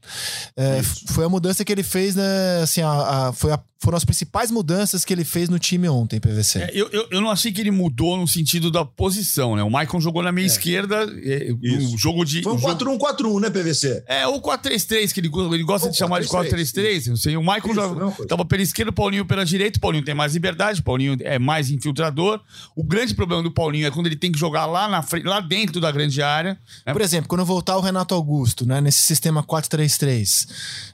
É, 0.57 0.83
foi 0.83 1.25
a 1.25 1.29
mudança 1.29 1.65
que 1.65 1.71
ele 1.71 1.85
fez, 1.85 2.17
né? 2.17 2.63
Assim, 2.63 2.83
a, 2.83 3.29
a, 3.29 3.33
foi 3.33 3.53
a, 3.53 3.61
foram 3.83 3.97
as 3.97 4.05
principais 4.05 4.51
mudanças 4.51 5.05
que 5.05 5.13
ele 5.13 5.25
fez 5.25 5.49
no 5.49 5.59
time 5.59 5.89
ontem, 5.89 6.21
PVC. 6.21 6.61
É, 6.61 6.71
eu, 6.73 6.89
eu, 6.93 7.09
eu, 7.11 7.21
não 7.21 7.29
achei 7.29 7.51
que 7.51 7.61
ele 7.61 7.73
mudou 7.73 8.17
no 8.17 8.29
sentido 8.29 8.71
da 8.71 8.85
posição, 8.85 9.57
né? 9.57 9.63
O 9.65 9.71
Maicon 9.71 10.01
jogou 10.01 10.23
na 10.23 10.31
meia 10.31 10.45
é. 10.45 10.47
esquerda, 10.47 11.05
é, 11.25 11.49
o 11.53 11.99
jogo 11.99 12.25
de. 12.25 12.43
Foi 12.43 12.53
um 12.53 12.61
4-1-4-1, 12.61 13.41
né, 13.41 13.51
PVC? 13.51 14.05
É, 14.07 14.27
ou 14.27 14.41
4-3-3, 14.41 15.13
que 15.13 15.19
ele, 15.19 15.31
ele 15.53 15.65
gosta 15.65 15.91
de 15.91 15.97
chamar 15.97 16.21
de 16.21 16.29
4-3-3. 16.29 17.09
Não 17.09 17.17
sei, 17.17 17.37
o 17.37 17.43
Maicon 17.43 17.75
já, 17.75 17.83
tava 18.29 18.45
pela 18.45 18.63
esquerda, 18.63 18.91
o 18.91 18.95
Paulinho 18.95 19.27
pela 19.27 19.45
direita. 19.45 19.79
O 19.79 19.81
Paulinho 19.81 20.05
tem 20.05 20.15
mais 20.15 20.35
liberdade, 20.35 20.81
o 20.81 20.85
Paulinho 20.85 21.17
é 21.21 21.39
mais 21.39 21.69
infiltrador. 21.69 22.41
O 22.77 22.85
grande 22.85 23.15
problema 23.15 23.43
do 23.43 23.51
Paulinho 23.51 23.89
é 23.89 23.91
quando 23.91 24.07
ele 24.07 24.17
tem 24.17 24.31
que 24.31 24.39
jogar 24.39 24.67
lá, 24.67 24.89
na 24.89 25.03
frente, 25.03 25.27
lá 25.27 25.41
dentro 25.41 25.81
da 25.81 25.91
grande 25.91 26.23
área. 26.23 26.57
Né? 26.87 26.93
Por 26.93 27.03
exemplo, 27.03 27.29
quando 27.29 27.45
voltar 27.45 27.77
o 27.77 27.81
Renato 27.81 28.15
Augusto, 28.15 28.65
né, 28.65 28.81
nesse 28.81 29.03
sistema 29.03 29.43
4-3-3, 29.43 30.49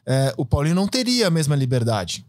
é, 0.07 0.35
o 0.38 0.47
Paulinho 0.47 0.75
não 0.75 0.88
teria 0.88 1.26
a 1.26 1.30
mesma 1.30 1.54
liberdade 1.54 2.25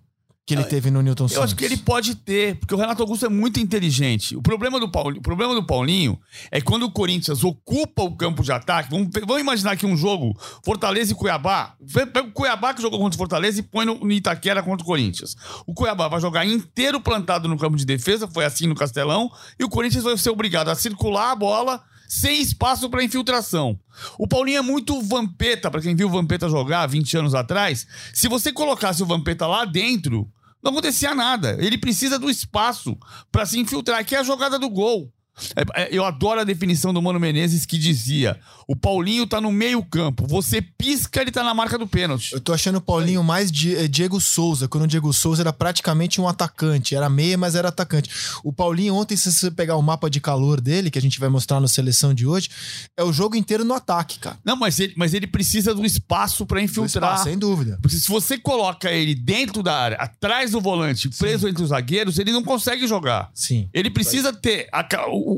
que 0.49 0.55
ele 0.55 0.63
teve 0.63 0.89
no 0.89 0.99
Newton 1.03 1.27
Santos. 1.27 1.37
Eu 1.37 1.43
acho 1.43 1.55
que 1.55 1.63
ele 1.63 1.77
pode 1.77 2.15
ter, 2.15 2.55
porque 2.55 2.73
o 2.73 2.77
Renato 2.77 3.03
Augusto 3.03 3.23
é 3.23 3.29
muito 3.29 3.59
inteligente. 3.59 4.35
O 4.35 4.41
problema 4.41 4.79
do 4.79 4.89
Paulinho, 4.89 5.19
o 5.19 5.21
problema 5.21 5.53
do 5.53 5.63
Paulinho 5.63 6.19
é 6.49 6.59
quando 6.59 6.83
o 6.83 6.91
Corinthians 6.91 7.43
ocupa 7.43 8.01
o 8.01 8.17
campo 8.17 8.41
de 8.41 8.51
ataque. 8.51 8.89
Vamos, 8.89 9.09
vamos 9.13 9.41
imaginar 9.41 9.73
aqui 9.73 9.85
um 9.85 9.95
jogo 9.95 10.35
Fortaleza 10.65 11.11
e 11.11 11.15
Cuiabá. 11.15 11.75
Pega 12.11 12.27
o 12.27 12.31
Cuiabá 12.31 12.73
que 12.73 12.81
jogou 12.81 12.99
contra 12.99 13.15
o 13.15 13.17
Fortaleza 13.19 13.59
e 13.59 13.63
põe 13.63 13.85
no, 13.85 13.93
no 13.99 14.11
Itaquera 14.11 14.63
contra 14.63 14.83
o 14.83 14.87
Corinthians. 14.87 15.35
O 15.67 15.73
Cuiabá 15.75 16.07
vai 16.07 16.19
jogar 16.19 16.43
inteiro 16.47 16.99
plantado 16.99 17.47
no 17.47 17.55
campo 17.55 17.77
de 17.77 17.85
defesa, 17.85 18.27
foi 18.27 18.43
assim 18.43 18.65
no 18.65 18.73
Castelão, 18.73 19.31
e 19.59 19.63
o 19.63 19.69
Corinthians 19.69 20.03
vai 20.03 20.17
ser 20.17 20.31
obrigado 20.31 20.69
a 20.69 20.75
circular 20.75 21.31
a 21.31 21.35
bola 21.35 21.83
sem 22.07 22.41
espaço 22.41 22.89
para 22.89 23.03
infiltração. 23.03 23.79
O 24.17 24.27
Paulinho 24.27 24.57
é 24.57 24.61
muito 24.63 24.99
vampeta, 24.99 25.69
para 25.69 25.79
quem 25.79 25.95
viu 25.95 26.07
o 26.07 26.11
Vampeta 26.11 26.49
jogar 26.49 26.87
20 26.87 27.17
anos 27.17 27.35
atrás. 27.35 27.85
Se 28.11 28.27
você 28.27 28.51
colocasse 28.51 29.03
o 29.03 29.05
Vampeta 29.05 29.45
lá 29.45 29.63
dentro, 29.63 30.27
não 30.61 30.71
acontecia 30.71 31.15
nada. 31.15 31.57
Ele 31.59 31.77
precisa 31.77 32.19
do 32.19 32.29
espaço 32.29 32.97
para 33.31 33.45
se 33.45 33.59
infiltrar, 33.59 34.05
que 34.05 34.15
é 34.15 34.19
a 34.19 34.23
jogada 34.23 34.59
do 34.59 34.69
gol. 34.69 35.11
É, 35.55 35.83
é, 35.83 35.89
eu 35.91 36.05
adoro 36.05 36.41
a 36.41 36.43
definição 36.43 36.93
do 36.93 37.01
Mano 37.01 37.19
Menezes 37.19 37.65
que 37.65 37.77
dizia: 37.77 38.39
o 38.67 38.75
Paulinho 38.75 39.25
tá 39.25 39.41
no 39.41 39.51
meio-campo, 39.51 40.27
você 40.27 40.61
pisca, 40.61 41.21
ele 41.21 41.31
tá 41.31 41.43
na 41.43 41.53
marca 41.53 41.77
do 41.77 41.87
pênalti. 41.87 42.33
Eu 42.33 42.39
tô 42.39 42.53
achando 42.53 42.77
o 42.77 42.81
Paulinho 42.81 43.23
mais 43.23 43.49
eh, 43.49 43.87
Diego 43.87 44.21
Souza, 44.21 44.67
quando 44.67 44.83
o 44.83 44.87
Diego 44.87 45.11
Souza 45.11 45.41
era 45.41 45.51
praticamente 45.51 46.21
um 46.21 46.27
atacante, 46.27 46.95
era 46.95 47.09
meia, 47.09 47.37
mas 47.37 47.55
era 47.55 47.69
atacante. 47.69 48.09
O 48.43 48.53
Paulinho, 48.53 48.93
ontem, 48.95 49.15
se 49.17 49.31
você 49.31 49.49
pegar 49.49 49.75
o 49.75 49.81
mapa 49.81 50.09
de 50.09 50.19
calor 50.19 50.61
dele, 50.61 50.91
que 50.91 50.99
a 50.99 51.01
gente 51.01 51.19
vai 51.19 51.29
mostrar 51.29 51.59
na 51.59 51.67
seleção 51.67 52.13
de 52.13 52.27
hoje, 52.27 52.49
é 52.95 53.03
o 53.03 53.11
jogo 53.11 53.35
inteiro 53.35 53.65
no 53.65 53.73
ataque, 53.73 54.19
cara. 54.19 54.37
Não, 54.45 54.55
mas 54.55 54.79
ele, 54.79 54.93
mas 54.95 55.13
ele 55.13 55.25
precisa 55.25 55.73
do 55.73 55.85
espaço 55.85 56.45
para 56.45 56.61
infiltrar. 56.61 57.13
Espaço, 57.13 57.23
sem 57.23 57.37
dúvida. 57.37 57.79
Porque 57.81 57.97
se 57.97 58.07
você 58.07 58.37
coloca 58.37 58.91
ele 58.91 59.15
dentro 59.15 59.63
da 59.63 59.75
área, 59.75 59.97
atrás 59.97 60.51
do 60.51 60.61
volante, 60.61 61.09
preso 61.09 61.45
Sim. 61.45 61.51
entre 61.51 61.63
os 61.63 61.69
zagueiros, 61.69 62.19
ele 62.19 62.31
não 62.31 62.43
consegue 62.43 62.87
jogar. 62.87 63.31
Sim. 63.33 63.69
Ele 63.73 63.89
precisa 63.89 64.31
ter 64.31 64.67
a, 64.71 64.85
o, 65.07 65.28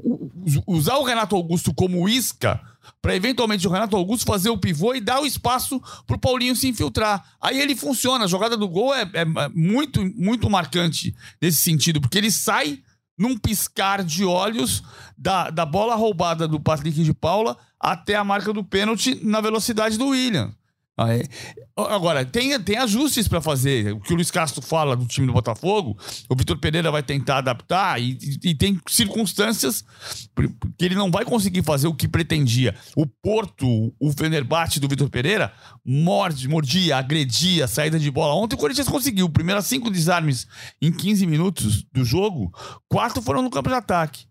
usar 0.67 0.97
o 0.97 1.03
Renato 1.03 1.35
Augusto 1.35 1.73
como 1.73 2.07
isca 2.07 2.61
para 3.01 3.15
eventualmente 3.15 3.67
o 3.67 3.71
Renato 3.71 3.95
Augusto 3.95 4.25
fazer 4.25 4.49
o 4.49 4.57
pivô 4.57 4.93
e 4.93 5.01
dar 5.01 5.21
o 5.21 5.25
espaço 5.25 5.81
pro 6.05 6.19
Paulinho 6.19 6.55
se 6.55 6.67
infiltrar. 6.67 7.23
Aí 7.39 7.59
ele 7.59 7.75
funciona. 7.75 8.25
A 8.25 8.27
jogada 8.27 8.57
do 8.57 8.67
gol 8.67 8.93
é, 8.93 9.09
é 9.13 9.25
muito, 9.49 10.03
muito 10.15 10.49
marcante 10.49 11.15
nesse 11.41 11.57
sentido, 11.57 12.01
porque 12.01 12.17
ele 12.17 12.31
sai 12.31 12.79
num 13.17 13.37
piscar 13.37 14.03
de 14.03 14.25
olhos 14.25 14.83
da, 15.17 15.49
da 15.49 15.65
bola 15.65 15.95
roubada 15.95 16.47
do 16.47 16.59
Patrick 16.59 17.03
de 17.03 17.13
Paula 17.13 17.57
até 17.79 18.15
a 18.15 18.23
marca 18.23 18.51
do 18.51 18.63
pênalti 18.63 19.19
na 19.23 19.41
velocidade 19.41 19.97
do 19.97 20.07
William. 20.07 20.51
Agora, 21.75 22.25
tem, 22.25 22.59
tem 22.61 22.77
ajustes 22.77 23.27
para 23.27 23.41
fazer. 23.41 23.93
O 23.93 23.99
que 23.99 24.11
o 24.11 24.15
Luiz 24.15 24.29
Castro 24.29 24.61
fala 24.61 24.95
do 24.95 25.05
time 25.05 25.25
do 25.25 25.33
Botafogo, 25.33 25.97
o 26.29 26.35
Vitor 26.35 26.57
Pereira 26.57 26.91
vai 26.91 27.01
tentar 27.01 27.37
adaptar 27.37 27.99
e, 27.99 28.17
e, 28.43 28.53
tem 28.53 28.79
circunstâncias 28.87 29.83
que 30.77 30.85
ele 30.85 30.95
não 30.95 31.09
vai 31.09 31.25
conseguir 31.25 31.63
fazer 31.63 31.87
o 31.87 31.95
que 31.95 32.07
pretendia. 32.07 32.75
O 32.95 33.05
Porto, 33.07 33.93
o 33.99 34.11
Fenerbahçe 34.11 34.79
do 34.79 34.87
Vitor 34.87 35.09
Pereira, 35.09 35.51
morde, 35.83 36.47
mordia, 36.47 36.97
agredia, 36.97 37.67
saída 37.67 37.97
de 37.97 38.11
bola. 38.11 38.35
Ontem 38.35 38.55
o 38.55 38.59
Corinthians 38.59 38.89
conseguiu. 38.89 39.29
Primeiras 39.29 39.65
cinco 39.65 39.89
desarmes 39.89 40.45
em 40.81 40.91
15 40.91 41.25
minutos 41.25 41.83
do 41.91 42.03
jogo, 42.03 42.51
quatro 42.87 43.21
foram 43.21 43.41
no 43.41 43.49
campo 43.49 43.69
de 43.69 43.75
ataque. 43.75 44.25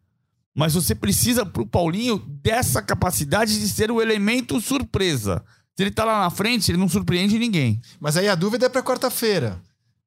Mas 0.54 0.74
você 0.74 0.94
precisa, 0.94 1.46
pro 1.46 1.66
Paulinho, 1.66 2.18
dessa 2.18 2.82
capacidade 2.82 3.58
de 3.58 3.68
ser 3.68 3.90
o 3.90 4.02
elemento 4.02 4.60
surpresa. 4.60 5.42
Se 5.80 5.84
ele 5.84 5.90
tá 5.90 6.04
lá 6.04 6.20
na 6.20 6.28
frente, 6.28 6.70
ele 6.70 6.76
não 6.76 6.90
surpreende 6.90 7.38
ninguém. 7.38 7.80
Mas 7.98 8.14
aí 8.14 8.28
a 8.28 8.34
dúvida 8.34 8.66
é 8.66 8.68
pra 8.68 8.82
quarta-feira. 8.82 9.58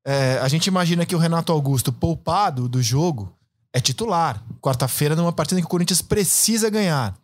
É, 0.06 0.38
a 0.39 0.48
gente 0.48 0.68
imagina 0.68 1.03
que 1.03 1.15
o 1.15 1.18
Renato 1.18 1.51
Augusto, 1.51 1.92
poupado 1.92 2.70
do 2.70 2.80
jogo, 2.80 3.34
é 3.74 3.80
titular. 3.82 4.39
Quarta-feira, 4.62 5.15
numa 5.15 5.34
partida 5.34 5.60
que 5.60 5.65
o 5.65 5.70
Corinthians 5.70 6.00
precisa 6.00 6.70
ganhar. 6.70 7.18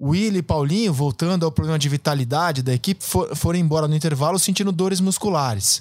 O 0.00 0.08
Willi 0.08 0.38
e 0.38 0.42
Paulinho, 0.42 0.92
voltando 0.92 1.44
ao 1.44 1.52
problema 1.52 1.78
de 1.78 1.88
vitalidade 1.88 2.60
da 2.60 2.74
equipe, 2.74 3.04
for, 3.04 3.36
foram 3.36 3.60
embora 3.60 3.86
no 3.86 3.94
intervalo 3.94 4.36
sentindo 4.36 4.72
dores 4.72 5.00
musculares. 5.00 5.80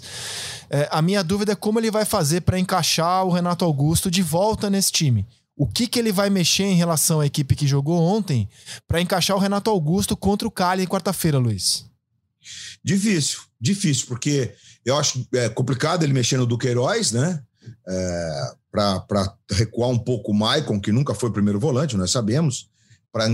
É, 0.70 0.88
a 0.92 1.02
minha 1.02 1.24
dúvida 1.24 1.54
é 1.54 1.56
como 1.56 1.80
ele 1.80 1.90
vai 1.90 2.06
fazer 2.06 2.42
para 2.42 2.60
encaixar 2.60 3.26
o 3.26 3.32
Renato 3.32 3.66
Augusto 3.66 4.12
de 4.12 4.22
volta 4.22 4.70
nesse 4.70 4.92
time. 4.92 5.26
O 5.58 5.66
que, 5.66 5.88
que 5.88 5.98
ele 5.98 6.12
vai 6.12 6.30
mexer 6.30 6.66
em 6.66 6.76
relação 6.76 7.20
à 7.20 7.26
equipe 7.26 7.56
que 7.56 7.66
jogou 7.66 8.00
ontem 8.00 8.48
para 8.88 9.02
encaixar 9.02 9.36
o 9.36 9.40
Renato 9.40 9.72
Augusto 9.72 10.16
contra 10.16 10.48
o 10.48 10.52
Cali 10.52 10.86
quarta-feira, 10.86 11.40
Luiz? 11.40 11.90
Difícil, 12.84 13.40
difícil, 13.60 14.08
porque 14.08 14.54
eu 14.86 14.98
acho 14.98 15.28
é, 15.34 15.50
complicado 15.50 16.04
ele 16.04 16.14
mexer 16.14 16.38
no 16.38 16.46
Duqueiroz, 16.46 17.12
né? 17.12 17.42
É, 17.88 18.54
para 18.72 19.36
recuar 19.52 19.90
um 19.90 20.00
pouco 20.00 20.32
o 20.32 20.36
Maicon, 20.36 20.80
que 20.80 20.92
nunca 20.92 21.14
foi 21.14 21.32
primeiro 21.32 21.60
volante, 21.60 21.98
nós 21.98 22.12
sabemos, 22.12 22.70
para 23.12 23.26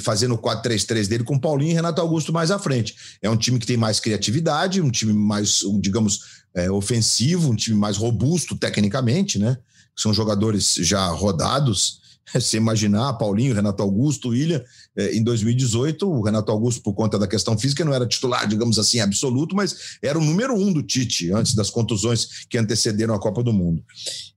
fazer 0.00 0.28
no 0.28 0.36
4-3-3 0.36 1.08
dele 1.08 1.24
com 1.24 1.38
Paulinho 1.38 1.70
e 1.70 1.74
Renato 1.74 2.00
Augusto 2.00 2.32
mais 2.32 2.50
à 2.50 2.58
frente. 2.58 2.94
É 3.22 3.30
um 3.30 3.36
time 3.36 3.58
que 3.58 3.66
tem 3.66 3.76
mais 3.76 3.98
criatividade, 3.98 4.82
um 4.82 4.90
time 4.90 5.12
mais, 5.14 5.60
digamos, 5.80 6.42
é, 6.54 6.70
ofensivo, 6.70 7.50
um 7.50 7.56
time 7.56 7.76
mais 7.76 7.96
robusto 7.96 8.54
tecnicamente, 8.54 9.38
né? 9.38 9.56
São 9.96 10.12
jogadores 10.12 10.74
já 10.74 11.06
rodados. 11.08 12.01
Você 12.32 12.56
imaginar, 12.56 13.12
Paulinho, 13.14 13.54
Renato 13.54 13.82
Augusto, 13.82 14.30
William, 14.30 14.62
é, 14.96 15.14
em 15.14 15.22
2018, 15.22 16.08
o 16.08 16.22
Renato 16.22 16.50
Augusto, 16.50 16.82
por 16.82 16.94
conta 16.94 17.18
da 17.18 17.26
questão 17.26 17.58
física, 17.58 17.84
não 17.84 17.94
era 17.94 18.06
titular, 18.06 18.46
digamos 18.46 18.78
assim, 18.78 19.00
absoluto, 19.00 19.54
mas 19.54 19.98
era 20.02 20.18
o 20.18 20.24
número 20.24 20.54
um 20.54 20.72
do 20.72 20.82
Tite, 20.82 21.32
antes 21.32 21.54
das 21.54 21.70
contusões 21.70 22.44
que 22.48 22.58
antecederam 22.58 23.14
a 23.14 23.20
Copa 23.20 23.42
do 23.42 23.52
Mundo. 23.52 23.84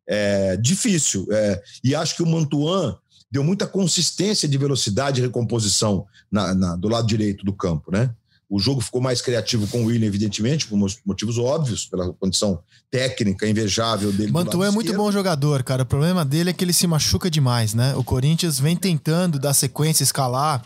É 0.07 0.57
difícil. 0.57 1.27
É, 1.31 1.61
e 1.83 1.95
acho 1.95 2.15
que 2.15 2.23
o 2.23 2.27
Mantuan 2.27 2.97
deu 3.31 3.43
muita 3.43 3.67
consistência 3.67 4.47
de 4.47 4.57
velocidade 4.57 5.19
e 5.19 5.23
recomposição 5.23 6.05
na, 6.31 6.53
na, 6.53 6.75
do 6.75 6.87
lado 6.87 7.07
direito 7.07 7.43
do 7.43 7.53
campo, 7.53 7.91
né? 7.91 8.11
O 8.47 8.59
jogo 8.59 8.79
ficou 8.79 9.01
mais 9.01 9.21
criativo 9.21 9.67
com 9.67 9.83
o 9.83 9.85
William, 9.85 10.07
evidentemente, 10.07 10.67
por 10.67 10.77
motivos 11.05 11.37
óbvios, 11.37 11.85
pela 11.85 12.13
condição 12.13 12.59
técnica 12.91 13.47
invejável 13.47 14.11
dele. 14.11 14.31
Mantua 14.31 14.67
é 14.67 14.71
muito 14.71 14.93
bom 14.93 15.11
jogador, 15.11 15.63
cara. 15.63 15.81
O 15.81 15.85
problema 15.85 16.23
dele 16.23 16.51
é 16.51 16.53
que 16.53 16.63
ele 16.63 16.73
se 16.73 16.85
machuca 16.85 17.29
demais, 17.29 17.73
né? 17.73 17.95
O 17.95 18.03
Corinthians 18.03 18.59
vem 18.59 18.75
tentando 18.75 19.39
dar 19.39 19.53
sequência, 19.53 20.03
escalar 20.03 20.63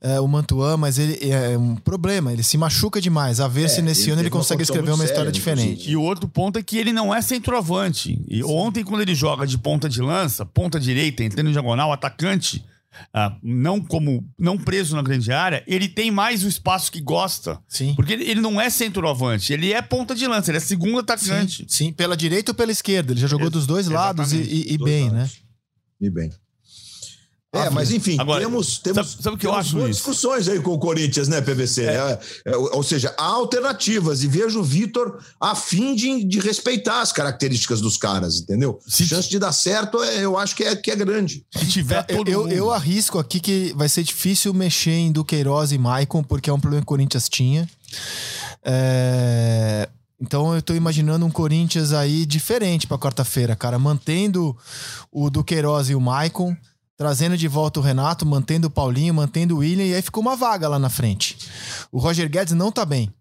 é, 0.00 0.20
o 0.20 0.28
Mantuan, 0.28 0.76
mas 0.76 0.98
ele 0.98 1.18
é 1.30 1.56
um 1.56 1.74
problema, 1.74 2.32
ele 2.32 2.42
se 2.42 2.58
machuca 2.58 3.00
demais. 3.00 3.40
A 3.40 3.48
ver 3.48 3.64
é, 3.64 3.68
se 3.68 3.82
nesse 3.82 4.10
ano 4.10 4.20
ele 4.20 4.30
consegue 4.30 4.62
escrever 4.62 4.92
uma 4.92 5.04
história 5.04 5.32
diferente. 5.32 5.90
E 5.90 5.96
o 5.96 6.02
outro 6.02 6.28
ponto 6.28 6.58
é 6.58 6.62
que 6.62 6.76
ele 6.76 6.92
não 6.92 7.14
é 7.14 7.22
centroavante. 7.22 8.22
E 8.28 8.44
ontem, 8.44 8.84
quando 8.84 9.00
ele 9.00 9.14
joga 9.14 9.46
de 9.46 9.56
ponta 9.56 9.88
de 9.88 10.02
lança, 10.02 10.44
ponta 10.44 10.78
direita, 10.78 11.24
entrando 11.24 11.48
em 11.48 11.52
diagonal, 11.52 11.92
atacante 11.92 12.64
ah, 13.12 13.36
não 13.42 13.80
como 13.80 14.28
não 14.38 14.56
preso 14.58 14.94
na 14.96 15.02
grande 15.02 15.32
área, 15.32 15.62
ele 15.66 15.88
tem 15.88 16.10
mais 16.10 16.44
o 16.44 16.48
espaço 16.48 16.90
que 16.90 17.00
gosta. 17.00 17.60
Sim. 17.68 17.94
Porque 17.94 18.12
ele, 18.12 18.24
ele 18.24 18.40
não 18.40 18.60
é 18.60 18.70
centroavante, 18.70 19.52
ele 19.52 19.72
é 19.72 19.82
ponta 19.82 20.14
de 20.14 20.26
lança, 20.26 20.50
ele 20.50 20.58
é 20.58 20.60
segundo 20.60 20.98
atacante. 20.98 21.66
Sim, 21.68 21.86
sim. 21.86 21.92
pela 21.92 22.16
direita 22.16 22.52
ou 22.52 22.54
pela 22.54 22.72
esquerda. 22.72 23.12
Ele 23.12 23.20
já 23.20 23.26
jogou 23.26 23.50
dos 23.50 23.66
dois 23.66 23.88
lados 23.88 24.32
e, 24.32 24.38
e, 24.38 24.72
e 24.74 24.78
bem, 24.78 25.10
lados. 25.10 25.18
né? 25.18 25.30
E 26.00 26.10
bem. 26.10 26.30
É, 27.58 27.70
mas 27.70 27.90
enfim, 27.90 28.16
Agora, 28.18 28.40
temos, 28.40 28.78
temos, 28.78 29.10
sabe, 29.10 29.22
sabe 29.22 29.36
que 29.36 29.46
eu 29.46 29.54
acho, 29.54 29.76
Luiz? 29.76 29.96
discussões 29.96 30.48
aí 30.48 30.60
com 30.60 30.72
o 30.72 30.78
Corinthians, 30.78 31.28
né, 31.28 31.40
PVC? 31.40 31.84
É. 31.84 31.96
É, 31.96 32.20
é, 32.52 32.56
ou 32.56 32.82
seja, 32.82 33.14
há 33.18 33.24
alternativas 33.24 34.22
e 34.22 34.28
vejo 34.28 34.60
o 34.60 34.64
Vitor 34.64 35.18
a 35.40 35.54
fim 35.54 35.94
de, 35.94 36.24
de 36.24 36.40
respeitar 36.40 37.00
as 37.00 37.12
características 37.12 37.80
dos 37.80 37.96
caras, 37.96 38.40
entendeu? 38.40 38.78
Se 38.86 39.06
chance 39.06 39.28
de 39.28 39.38
dar 39.38 39.52
certo, 39.52 40.02
é, 40.02 40.24
eu 40.24 40.38
acho 40.38 40.54
que 40.54 40.64
é, 40.64 40.76
que 40.76 40.90
é 40.90 40.96
grande. 40.96 41.44
Se 41.56 41.66
tiver 41.66 42.02
todo 42.04 42.28
eu, 42.28 42.42
mundo. 42.42 42.52
eu 42.52 42.72
arrisco 42.72 43.18
aqui 43.18 43.40
que 43.40 43.72
vai 43.76 43.88
ser 43.88 44.02
difícil 44.02 44.52
mexer 44.52 44.92
em 44.92 45.12
Duqueiroz 45.12 45.72
e 45.72 45.78
Maicon, 45.78 46.22
porque 46.22 46.50
é 46.50 46.52
um 46.52 46.60
problema 46.60 46.82
que 46.82 46.86
o 46.86 46.88
Corinthians 46.88 47.28
tinha. 47.28 47.68
É... 48.64 49.88
Então 50.20 50.54
eu 50.54 50.62
tô 50.62 50.74
imaginando 50.74 51.26
um 51.26 51.30
Corinthians 51.30 51.92
aí 51.92 52.24
diferente 52.24 52.86
para 52.86 52.98
quarta-feira, 52.98 53.54
cara, 53.54 53.78
mantendo 53.78 54.56
o 55.12 55.28
Duqueiroz 55.28 55.90
e 55.90 55.94
o 55.94 56.00
Maicon 56.00 56.56
trazendo 56.96 57.36
de 57.36 57.46
volta 57.46 57.78
o 57.78 57.82
Renato, 57.82 58.24
mantendo 58.24 58.68
o 58.68 58.70
Paulinho, 58.70 59.14
mantendo 59.14 59.56
o 59.56 59.58
William, 59.58 59.84
e 59.84 59.94
aí 59.94 60.02
ficou 60.02 60.22
uma 60.22 60.36
vaga 60.36 60.68
lá 60.68 60.78
na 60.78 60.88
frente. 60.88 61.36
O 61.92 61.98
Roger 61.98 62.28
Guedes 62.28 62.54
não 62.54 62.72
tá 62.72 62.84
bem. 62.84 63.12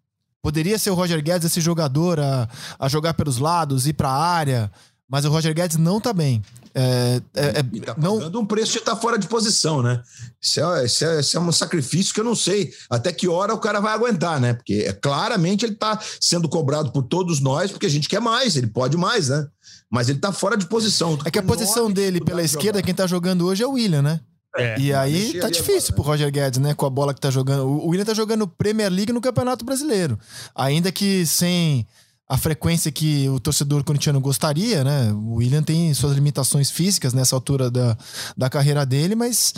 Poderia 0.42 0.78
ser 0.78 0.92
o 0.92 0.96
Roger 0.96 1.22
Guedes 1.22 1.46
esse 1.46 1.60
jogador 1.60 2.20
a, 2.20 2.48
a 2.80 2.88
jogar 2.88 3.14
pelos 3.16 3.38
lados, 3.38 3.88
ir 3.88 3.94
para 3.94 4.10
a 4.10 4.18
área, 4.18 4.72
mas 5.10 5.26
o 5.26 5.30
Roger 5.30 5.54
Guedes 5.54 5.78
não 5.78 6.00
tá 6.00 6.14
bem. 6.14 6.42
É, 6.78 7.22
é, 7.34 7.46
é, 7.60 7.64
tá 7.64 7.96
não... 7.98 8.18
um 8.42 8.46
preço 8.46 8.74
de 8.74 8.80
estar 8.80 8.96
tá 8.96 9.02
fora 9.02 9.18
de 9.18 9.30
posição, 9.30 9.82
né? 9.82 10.02
Isso 10.42 10.60
é, 10.60 10.86
isso, 10.86 11.06
é, 11.06 11.20
isso 11.22 11.38
é 11.38 11.40
um 11.40 11.52
sacrifício 11.52 12.14
que 12.14 12.20
eu 12.20 12.24
não 12.26 12.36
sei 12.36 12.74
até 12.90 13.14
que 13.14 13.30
hora 13.30 13.54
o 13.54 13.60
cara 13.60 13.80
vai 13.80 13.94
aguentar, 13.94 14.42
né? 14.42 14.54
Porque 14.54 14.84
é, 14.86 14.92
claramente 14.92 15.64
ele 15.64 15.72
está 15.74 15.98
sendo 16.20 16.50
cobrado 16.50 16.92
por 16.92 17.04
todos 17.04 17.40
nós, 17.40 17.72
porque 17.72 17.86
a 17.86 17.90
gente 17.90 18.10
quer 18.10 18.20
mais, 18.20 18.58
ele 18.58 18.68
pode 18.68 18.98
mais, 18.98 19.30
né? 19.30 19.48
Mas 19.89 20.10
ele 20.10 20.19
tá 20.19 20.32
fora 20.32 20.58
de 20.58 20.67
posição. 20.67 21.17
É 21.26 21.32
que 21.32 21.39
a 21.39 21.43
posição 21.43 21.91
dele 21.91 22.19
pela 22.19 22.43
esquerda, 22.43 22.82
quem 22.82 22.93
tá 22.93 23.08
jogando 23.08 23.45
hoje 23.45 23.63
é 23.63 23.67
o 23.67 23.71
William, 23.71 24.02
né? 24.02 24.19
É, 24.58 24.80
e 24.80 24.93
aí 24.93 25.34
tá 25.39 25.50
difícil 25.50 25.89
agora, 25.89 25.95
pro 25.95 26.04
Roger 26.04 26.32
Guedes, 26.32 26.60
né? 26.60 26.74
Com 26.74 26.86
a 26.86 26.89
bola 26.89 27.13
que 27.13 27.19
tá 27.19 27.30
jogando. 27.30 27.65
O 27.65 27.89
William 27.89 28.06
tá 28.06 28.13
jogando 28.13 28.48
Premier 28.48 28.91
League 28.91 29.12
no 29.12 29.19
Campeonato 29.19 29.65
Brasileiro. 29.65 30.17
Ainda 30.56 30.91
que 30.91 31.26
sem 31.26 31.86
a 32.28 32.38
frequência 32.38 32.92
que 32.92 33.30
o 33.30 33.40
torcedor 33.40 33.84
corintiano 33.84 34.20
gostaria, 34.20 34.84
né? 34.84 35.12
O 35.14 35.36
William 35.36 35.62
tem 35.62 35.94
suas 35.94 36.16
limitações 36.16 36.72
físicas 36.72 37.14
nessa 37.14 37.36
altura 37.36 37.70
da, 37.70 37.96
da 38.36 38.50
carreira 38.50 38.84
dele, 38.84 39.14
mas. 39.14 39.54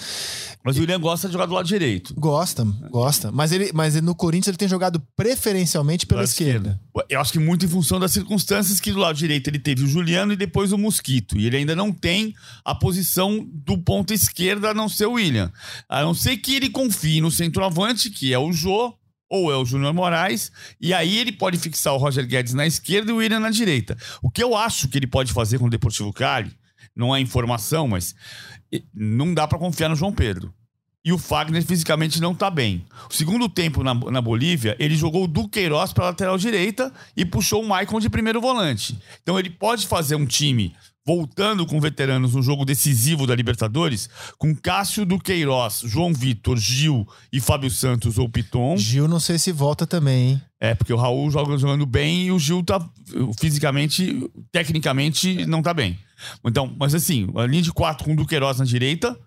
Mas 0.65 0.75
o 0.75 0.81
William 0.81 0.99
gosta 0.99 1.27
de 1.27 1.33
jogar 1.33 1.45
do 1.45 1.53
lado 1.53 1.65
direito. 1.65 2.13
Gosta, 2.17 2.65
gosta. 2.91 3.31
Mas, 3.31 3.53
ele, 3.53 3.71
mas 3.73 3.95
no 4.01 4.13
Corinthians 4.13 4.49
ele 4.49 4.57
tem 4.57 4.67
jogado 4.67 5.01
preferencialmente 5.15 6.05
pela 6.05 6.25
esquerda. 6.25 6.81
esquerda. 6.93 7.07
Eu 7.09 7.21
acho 7.21 7.31
que 7.31 7.39
muito 7.39 7.65
em 7.65 7.69
função 7.69 8.01
das 8.01 8.11
circunstâncias 8.11 8.81
que 8.81 8.91
do 8.91 8.99
lado 8.99 9.15
direito 9.15 9.49
ele 9.49 9.59
teve 9.59 9.83
o 9.83 9.87
Juliano 9.87 10.33
e 10.33 10.35
depois 10.35 10.73
o 10.73 10.77
Mosquito. 10.77 11.37
E 11.37 11.45
ele 11.45 11.55
ainda 11.55 11.73
não 11.75 11.93
tem 11.93 12.35
a 12.65 12.75
posição 12.75 13.47
do 13.49 13.77
ponto 13.77 14.13
esquerda 14.13 14.71
a 14.71 14.73
não 14.73 14.89
ser 14.89 15.05
o 15.05 15.13
William. 15.13 15.49
A 15.87 16.01
não 16.01 16.13
ser 16.13 16.35
que 16.35 16.55
ele 16.55 16.69
confie 16.69 17.21
no 17.21 17.31
centroavante, 17.31 18.09
que 18.09 18.33
é 18.33 18.39
o 18.39 18.51
Jô, 18.51 18.93
ou 19.29 19.51
é 19.51 19.55
o 19.55 19.65
Júnior 19.65 19.93
Moraes, 19.93 20.51
e 20.79 20.93
aí 20.93 21.17
ele 21.17 21.31
pode 21.31 21.57
fixar 21.57 21.93
o 21.93 21.97
Roger 21.97 22.25
Guedes 22.25 22.53
na 22.53 22.65
esquerda 22.65 23.11
e 23.11 23.13
o 23.13 23.17
William 23.17 23.39
na 23.39 23.49
direita. 23.49 23.97
O 24.21 24.29
que 24.29 24.43
eu 24.43 24.55
acho 24.55 24.87
que 24.87 24.97
ele 24.97 25.07
pode 25.07 25.33
fazer 25.33 25.59
com 25.59 25.65
o 25.65 25.69
Deportivo 25.69 26.13
Cali, 26.13 26.51
não 26.95 27.15
é 27.15 27.19
informação, 27.19 27.87
mas 27.87 28.15
não 28.93 29.33
dá 29.33 29.47
para 29.47 29.59
confiar 29.59 29.89
no 29.89 29.95
João 29.95 30.11
Pedro. 30.11 30.53
E 31.05 31.13
o 31.13 31.17
Fagner 31.17 31.63
fisicamente 31.63 32.19
não 32.19 32.35
tá 32.35 32.49
bem. 32.49 32.85
O 33.09 33.13
segundo 33.13 33.47
tempo 33.47 33.81
na, 33.81 33.93
na 33.93 34.21
Bolívia, 34.21 34.75
ele 34.77 34.93
jogou 34.93 35.23
o 35.23 35.27
Duqueiroz 35.27 35.93
para 35.93 36.05
lateral 36.05 36.37
direita 36.37 36.91
e 37.15 37.23
puxou 37.23 37.63
o 37.63 37.67
Maicon 37.67 38.01
de 38.01 38.09
primeiro 38.09 38.41
volante. 38.41 38.99
Então 39.23 39.39
ele 39.39 39.49
pode 39.49 39.87
fazer 39.87 40.15
um 40.15 40.25
time 40.25 40.75
voltando 41.07 41.65
com 41.65 41.79
veteranos 41.79 42.33
no 42.33 42.41
jogo 42.41 42.65
decisivo 42.65 43.25
da 43.25 43.33
Libertadores, 43.33 44.09
com 44.37 44.53
Cássio 44.53 45.05
do 45.05 45.17
Queiroz, 45.17 45.83
João 45.85 46.13
Vitor, 46.13 46.57
Gil 46.57 47.07
e 47.31 47.39
Fábio 47.39 47.71
Santos 47.71 48.17
ou 48.17 48.27
Piton. 48.27 48.75
Gil 48.75 49.07
não 49.07 49.21
sei 49.21 49.39
se 49.39 49.53
volta 49.53 49.87
também, 49.87 50.31
hein? 50.31 50.41
É, 50.59 50.75
porque 50.75 50.91
o 50.91 50.97
Raul 50.97 51.31
joga 51.31 51.57
jogando 51.57 51.85
bem 51.85 52.25
e 52.25 52.31
o 52.31 52.37
Gil 52.37 52.61
tá 52.61 52.85
fisicamente, 53.39 54.29
tecnicamente, 54.51 55.45
não 55.45 55.61
tá 55.61 55.73
bem. 55.73 55.97
Então, 56.43 56.75
mas 56.77 56.93
assim, 56.93 57.29
a 57.37 57.45
linha 57.45 57.61
de 57.61 57.71
quatro 57.71 58.03
com 58.03 58.11
o 58.11 58.15
Duqueiroz 58.15 58.59
na 58.59 58.65
direita, 58.65 59.17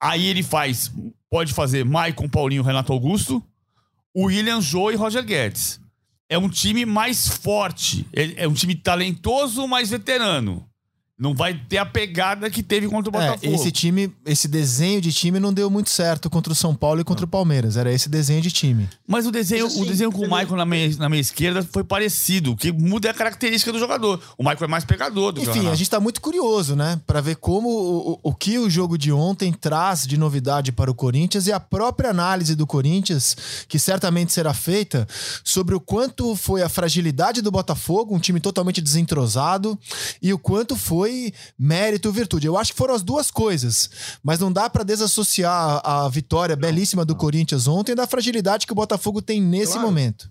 aí 0.00 0.26
ele 0.26 0.42
faz, 0.42 0.90
pode 1.30 1.52
fazer 1.52 1.84
Maicon, 1.84 2.28
Paulinho, 2.28 2.64
Renato 2.64 2.92
Augusto, 2.92 3.40
William 4.16 4.60
Jô 4.60 4.90
e 4.90 4.96
Roger 4.96 5.24
Guedes. 5.24 5.78
É 6.28 6.36
um 6.36 6.48
time 6.48 6.84
mais 6.84 7.28
forte, 7.28 8.04
é 8.12 8.48
um 8.48 8.54
time 8.54 8.74
talentoso, 8.74 9.68
mais 9.68 9.90
veterano. 9.90 10.66
Não 11.16 11.32
vai 11.32 11.54
ter 11.54 11.78
a 11.78 11.86
pegada 11.86 12.50
que 12.50 12.60
teve 12.60 12.88
contra 12.88 13.08
o 13.08 13.16
é, 13.16 13.26
Botafogo. 13.26 13.52
É, 13.52 13.54
esse 13.54 13.70
time, 13.70 14.12
esse 14.26 14.48
desenho 14.48 15.00
de 15.00 15.12
time 15.12 15.38
não 15.38 15.54
deu 15.54 15.70
muito 15.70 15.88
certo 15.88 16.28
contra 16.28 16.52
o 16.52 16.56
São 16.56 16.74
Paulo 16.74 17.00
e 17.00 17.04
contra 17.04 17.22
não. 17.22 17.28
o 17.28 17.30
Palmeiras. 17.30 17.76
Era 17.76 17.92
esse 17.92 18.08
desenho 18.08 18.42
de 18.42 18.50
time. 18.50 18.88
Mas 19.06 19.24
o 19.24 19.30
desenho, 19.30 19.66
assim, 19.66 19.80
o 19.80 19.86
desenho 19.86 20.10
com 20.10 20.22
o 20.22 20.24
Michael 20.24 20.56
na 20.56 20.64
meia, 20.64 20.96
na 20.96 21.08
meia 21.08 21.20
esquerda 21.20 21.62
foi 21.62 21.84
parecido. 21.84 22.52
O 22.52 22.56
que 22.56 22.72
muda 22.72 23.06
é 23.06 23.10
a 23.12 23.14
característica 23.14 23.72
do 23.72 23.78
jogador. 23.78 24.20
O 24.36 24.42
Michael 24.42 24.64
é 24.64 24.66
mais 24.66 24.84
pegador 24.84 25.30
do 25.30 25.40
Enfim, 25.40 25.68
a 25.68 25.74
gente 25.76 25.88
tá 25.88 26.00
muito 26.00 26.20
curioso, 26.20 26.74
né? 26.74 27.00
Para 27.06 27.20
ver 27.20 27.36
como 27.36 27.68
o, 27.68 28.18
o, 28.20 28.34
que 28.34 28.58
o 28.58 28.68
jogo 28.68 28.98
de 28.98 29.12
ontem 29.12 29.52
traz 29.52 30.08
de 30.08 30.16
novidade 30.16 30.72
para 30.72 30.90
o 30.90 30.94
Corinthians 30.94 31.46
e 31.46 31.52
a 31.52 31.60
própria 31.60 32.10
análise 32.10 32.56
do 32.56 32.66
Corinthians, 32.66 33.36
que 33.68 33.78
certamente 33.78 34.32
será 34.32 34.52
feita, 34.52 35.06
sobre 35.44 35.76
o 35.76 35.80
quanto 35.80 36.34
foi 36.34 36.60
a 36.60 36.68
fragilidade 36.68 37.40
do 37.40 37.52
Botafogo, 37.52 38.16
um 38.16 38.18
time 38.18 38.40
totalmente 38.40 38.80
desentrosado, 38.80 39.78
e 40.20 40.32
o 40.32 40.38
quanto 40.38 40.74
foi 40.74 41.13
foi 41.14 41.32
mérito 41.58 42.10
virtude. 42.10 42.46
Eu 42.46 42.56
acho 42.56 42.72
que 42.72 42.78
foram 42.78 42.94
as 42.94 43.02
duas 43.02 43.30
coisas, 43.30 44.18
mas 44.22 44.40
não 44.40 44.52
dá 44.52 44.68
para 44.68 44.82
desassociar 44.82 45.80
a 45.84 46.08
vitória 46.08 46.56
belíssima 46.56 47.04
do 47.04 47.14
Corinthians 47.14 47.68
ontem 47.68 47.94
da 47.94 48.06
fragilidade 48.06 48.66
que 48.66 48.72
o 48.72 48.76
Botafogo 48.76 49.22
tem 49.22 49.40
nesse 49.40 49.72
claro. 49.72 49.86
momento. 49.86 50.30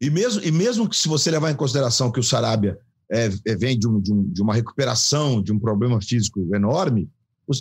E 0.00 0.10
mesmo, 0.10 0.42
e 0.42 0.50
mesmo 0.50 0.88
que 0.88 0.96
se 0.96 1.08
você 1.08 1.30
levar 1.30 1.50
em 1.50 1.56
consideração 1.56 2.10
que 2.10 2.20
o 2.20 2.22
Sarabia 2.22 2.78
é, 3.10 3.28
é, 3.46 3.56
vem 3.56 3.78
de, 3.78 3.88
um, 3.88 4.00
de, 4.00 4.12
um, 4.12 4.22
de, 4.30 4.42
uma 4.42 4.54
recuperação 4.54 5.42
de 5.42 5.52
um 5.52 5.58
problema 5.58 6.00
físico 6.00 6.54
enorme, 6.54 7.08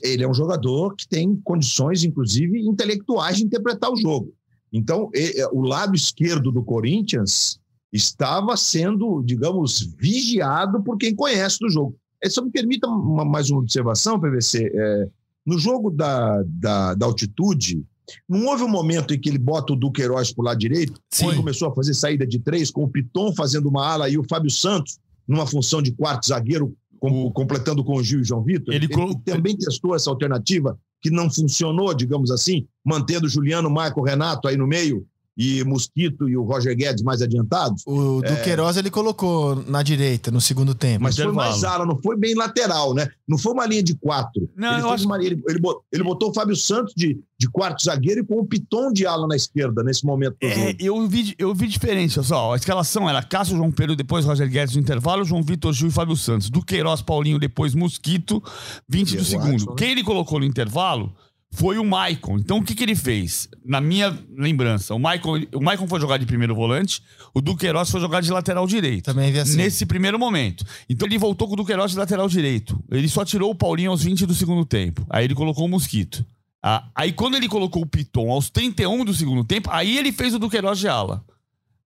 ele 0.03 0.23
é 0.23 0.29
um 0.29 0.33
jogador 0.33 0.95
que 0.95 1.07
tem 1.07 1.35
condições, 1.43 2.03
inclusive, 2.03 2.59
intelectuais 2.59 3.37
de 3.37 3.43
interpretar 3.43 3.91
o 3.91 3.97
jogo. 3.97 4.33
Então, 4.71 5.09
é, 5.15 5.47
o 5.51 5.61
lado 5.61 5.95
esquerdo 5.95 6.51
do 6.51 6.63
Corinthians 6.63 7.59
estava 7.91 8.55
sendo, 8.55 9.23
digamos, 9.23 9.81
vigiado 9.97 10.83
por 10.83 10.95
quem 10.95 11.15
conhece 11.15 11.57
do 11.59 11.69
jogo. 11.69 11.97
É, 12.23 12.29
só 12.29 12.43
me 12.43 12.51
permita 12.51 12.87
uma, 12.87 13.23
mais 13.23 13.49
uma 13.49 13.59
observação, 13.59 14.19
PVC. 14.19 14.71
É, 14.73 15.07
no 15.45 15.57
jogo 15.57 15.89
da, 15.89 16.43
da, 16.45 16.93
da, 16.93 17.05
altitude, 17.05 17.83
não 18.27 18.45
houve 18.47 18.63
um 18.63 18.69
momento 18.69 19.13
em 19.13 19.19
que 19.19 19.29
ele 19.29 19.37
bota 19.37 19.73
o 19.73 19.75
Duqueiroz 19.75 20.33
para 20.33 20.41
o 20.41 20.45
lado 20.45 20.59
direito, 20.59 20.99
Sim. 21.09 21.25
quando 21.25 21.37
começou 21.37 21.69
a 21.69 21.75
fazer 21.75 21.93
saída 21.93 22.25
de 22.27 22.39
três, 22.39 22.69
com 22.69 22.83
o 22.83 22.89
Piton 22.89 23.33
fazendo 23.33 23.69
uma 23.69 23.85
ala 23.85 24.09
e 24.09 24.17
o 24.17 24.25
Fábio 24.27 24.51
Santos 24.51 24.99
numa 25.27 25.45
função 25.45 25.81
de 25.81 25.91
quarto 25.91 26.27
zagueiro, 26.27 26.75
com, 26.99 27.27
o... 27.27 27.31
completando 27.31 27.83
com 27.83 27.95
o 27.95 28.03
Gil 28.03 28.21
e 28.21 28.23
João 28.23 28.43
Vitor. 28.43 28.73
Ele, 28.73 28.85
ele 28.85 29.15
também 29.23 29.55
testou 29.55 29.95
essa 29.95 30.09
alternativa 30.09 30.77
que 31.01 31.09
não 31.09 31.31
funcionou, 31.31 31.93
digamos 31.93 32.29
assim, 32.31 32.67
mantendo 32.83 33.29
Juliano, 33.29 33.69
Marco, 33.69 34.03
Renato 34.03 34.47
aí 34.47 34.57
no 34.57 34.67
meio 34.67 35.07
e 35.39 35.63
Mosquito 35.63 36.27
e 36.27 36.35
o 36.35 36.43
Roger 36.43 36.75
Guedes 36.75 37.01
mais 37.01 37.21
adiantados. 37.21 37.81
O 37.87 38.21
Duqueiroz 38.21 38.75
é... 38.75 38.81
ele 38.81 38.91
colocou 38.91 39.55
na 39.65 39.81
direita 39.81 40.29
no 40.29 40.41
segundo 40.41 40.75
tempo. 40.75 41.03
Mas 41.03 41.15
foi 41.15 41.31
mais 41.31 41.63
ala, 41.63 41.85
não 41.85 41.97
foi 42.01 42.17
bem 42.17 42.35
lateral, 42.35 42.93
né? 42.93 43.07
Não 43.25 43.37
foi 43.37 43.53
uma 43.53 43.65
linha 43.65 43.81
de 43.81 43.95
quatro. 43.95 44.49
Não, 44.53 44.77
ele, 44.77 44.89
acho... 44.89 45.05
uma, 45.05 45.15
ele, 45.23 45.41
ele, 45.47 45.59
botou, 45.59 45.83
ele, 45.93 46.03
botou, 46.03 46.31
o 46.31 46.33
Fábio 46.33 46.57
Santos 46.57 46.93
de, 46.93 47.17
de 47.37 47.49
quarto 47.49 47.85
zagueiro 47.85 48.19
e 48.19 48.25
com 48.25 48.41
o 48.41 48.45
Piton 48.45 48.91
de 48.91 49.07
ala 49.07 49.25
na 49.27 49.35
esquerda 49.37 49.81
nesse 49.81 50.05
momento. 50.05 50.35
É, 50.41 50.75
eu, 50.77 51.07
vi, 51.07 51.33
eu 51.39 51.55
vi 51.55 51.67
diferença, 51.67 52.21
só. 52.21 52.53
A 52.53 52.57
escalação 52.57 53.09
era 53.09 53.23
Cássio, 53.23 53.55
João 53.55 53.71
Pedro, 53.71 53.95
depois 53.95 54.25
Roger 54.25 54.49
Guedes 54.49 54.75
no 54.75 54.81
intervalo, 54.81 55.23
João 55.23 55.41
Vitor 55.41 55.71
Gil 55.71 55.87
e 55.87 55.91
Fábio 55.91 56.17
Santos. 56.17 56.49
Duqueiroz, 56.49 57.01
Paulinho, 57.01 57.39
depois 57.39 57.73
Mosquito, 57.73 58.43
20 58.89 59.15
do 59.15 59.23
segundo. 59.23 59.67
Né? 59.67 59.75
Quem 59.77 59.91
ele 59.91 60.03
colocou 60.03 60.37
no 60.37 60.45
intervalo 60.45 61.15
foi 61.51 61.77
o 61.77 61.83
Maicon. 61.85 62.37
Então 62.37 62.57
o 62.57 62.63
que, 62.63 62.75
que 62.75 62.83
ele 62.83 62.95
fez? 62.95 63.49
Na 63.65 63.81
minha 63.81 64.17
lembrança, 64.37 64.93
o 64.93 64.99
Maicon, 64.99 65.41
o 65.53 65.61
Maicon 65.61 65.87
foi 65.87 65.99
jogar 65.99 66.17
de 66.17 66.25
primeiro 66.25 66.53
volante, 66.55 67.01
o 67.33 67.41
Duqueiroz 67.41 67.89
foi 67.89 67.99
jogar 67.99 68.21
de 68.21 68.31
lateral 68.31 68.67
direito. 68.67 69.05
Também 69.05 69.31
vi 69.31 69.39
assim. 69.39 69.57
Nesse 69.57 69.85
primeiro 69.85 70.19
momento. 70.19 70.63
Então 70.89 71.07
ele 71.07 71.17
voltou 71.17 71.47
com 71.47 71.53
o 71.53 71.57
Duqueiroz 71.57 71.91
de 71.91 71.97
lateral 71.97 72.27
direito. 72.27 72.81
Ele 72.91 73.09
só 73.09 73.25
tirou 73.25 73.51
o 73.51 73.55
Paulinho 73.55 73.91
aos 73.91 74.03
20 74.03 74.25
do 74.25 74.35
segundo 74.35 74.65
tempo. 74.65 75.05
Aí 75.09 75.25
ele 75.25 75.35
colocou 75.35 75.65
o 75.65 75.69
Mosquito. 75.69 76.25
Ah, 76.61 76.87
aí 76.93 77.11
quando 77.13 77.35
ele 77.35 77.47
colocou 77.47 77.81
o 77.81 77.85
Piton 77.85 78.31
aos 78.31 78.49
31 78.49 79.05
do 79.05 79.13
segundo 79.13 79.43
tempo, 79.43 79.69
aí 79.71 79.97
ele 79.97 80.11
fez 80.11 80.33
o 80.33 80.39
Duqueiroz 80.39 80.77
de 80.77 80.87
ala. 80.87 81.23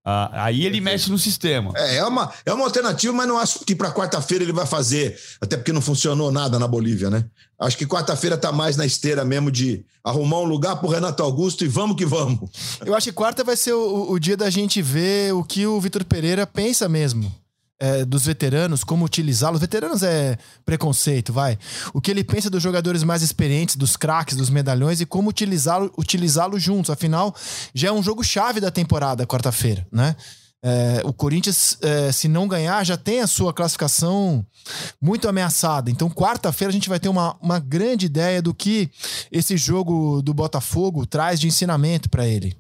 Ah, 0.06 0.46
aí 0.46 0.66
ele 0.66 0.82
mexe 0.82 1.10
no 1.10 1.18
sistema. 1.18 1.72
É, 1.76 1.98
é 1.98 2.06
uma, 2.06 2.32
é 2.46 2.54
uma 2.54 2.66
alternativa, 2.66 3.14
mas 3.14 3.28
não 3.28 3.38
acho 3.38 3.60
que 3.60 3.74
para 3.74 3.92
quarta-feira 3.92 4.44
ele 4.44 4.52
vai 4.52 4.66
fazer, 4.66 5.18
até 5.40 5.56
porque 5.56 5.72
não 5.72 5.82
funcionou 5.82 6.32
nada 6.32 6.60
na 6.60 6.68
Bolívia, 6.68 7.10
né? 7.10 7.24
Acho 7.58 7.78
que 7.78 7.86
quarta-feira 7.86 8.38
tá 8.38 8.52
mais 8.52 8.76
na 8.76 8.86
esteira 8.86 9.24
mesmo 9.24 9.50
de 9.50 9.86
arrumar 10.04 10.40
um 10.40 10.46
lugar 10.46 10.76
pro 10.76 10.90
Renato 10.90 11.24
Augusto 11.24 11.64
e 11.64 11.68
vamos 11.68 11.96
que 11.96 12.06
vamos. 12.06 12.50
Eu 12.86 12.94
acho 12.94 13.08
que 13.08 13.14
quarta 13.14 13.44
vai 13.44 13.56
ser 13.56 13.74
o, 13.74 14.12
o 14.12 14.20
dia 14.20 14.36
da 14.36 14.50
gente 14.50 14.82
ver 14.82 15.34
o 15.34 15.44
que 15.44 15.66
o 15.66 15.80
Vitor 15.80 16.04
Pereira 16.04 16.46
pensa 16.46 16.90
mesmo 16.90 17.43
é, 17.84 18.06
dos 18.06 18.26
veteranos, 18.26 18.82
como 18.82 19.04
utilizá-los. 19.04 19.60
Veteranos 19.60 20.02
é 20.04 20.38
preconceito, 20.66 21.34
vai. 21.34 21.60
O 21.94 22.00
que 22.00 22.10
ele 22.10 22.24
pensa 22.24 22.50
dos 22.50 22.64
jogadores 22.64 23.04
mais 23.04 23.22
experientes, 23.22 23.76
dos 23.76 23.98
craques, 23.98 24.38
dos 24.38 24.50
medalhões 24.50 25.02
e 25.02 25.06
como 25.06 25.30
utilizá-lo 25.30 25.94
utilizá 25.98 26.50
juntos. 26.56 26.90
Afinal, 26.90 27.36
já 27.76 27.90
é 27.90 27.92
um 27.92 28.02
jogo 28.02 28.24
chave 28.24 28.62
da 28.62 28.72
temporada, 28.72 29.28
quarta-feira, 29.28 29.86
né? 29.92 30.16
É, 30.66 31.02
o 31.04 31.12
Corinthians, 31.12 31.78
é, 31.82 32.10
se 32.14 32.30
não 32.30 32.48
ganhar, 32.48 32.86
já 32.86 32.96
tem 32.96 33.20
a 33.20 33.28
sua 33.28 33.54
classificação 33.54 34.46
muito 35.02 35.28
ameaçada. 35.28 35.92
Então, 35.92 36.10
quarta-feira, 36.10 36.70
a 36.70 36.74
gente 36.74 36.88
vai 36.88 37.02
ter 37.02 37.10
uma, 37.10 37.36
uma 37.42 37.60
grande 37.60 38.06
ideia 38.06 38.42
do 38.42 38.54
que 38.54 38.90
esse 39.30 39.58
jogo 39.58 40.22
do 40.22 40.34
Botafogo 40.34 41.06
traz 41.06 41.38
de 41.38 41.48
ensinamento 41.48 42.10
para 42.10 42.26
ele. 42.26 42.56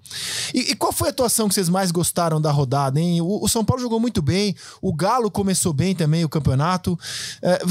E, 0.53 0.71
e, 0.71 0.75
qual 0.75 0.91
foi 0.91 1.07
a 1.07 1.11
atuação 1.11 1.47
que 1.47 1.55
vocês 1.55 1.69
mais 1.69 1.91
gostaram 1.91 2.41
da 2.41 2.51
rodada, 2.51 2.99
hein? 2.99 3.21
O, 3.21 3.41
o, 3.41 3.47
São 3.47 3.63
Paulo 3.63 3.81
jogou 3.81 4.01
muito 4.01 4.21
bem, 4.21 4.53
o 4.81 4.93
Galo 4.93 5.31
começou 5.31 5.71
bem 5.71 5.95
também 5.95 6.25
o 6.25 6.29
campeonato. 6.29 6.99
É, 7.41 7.61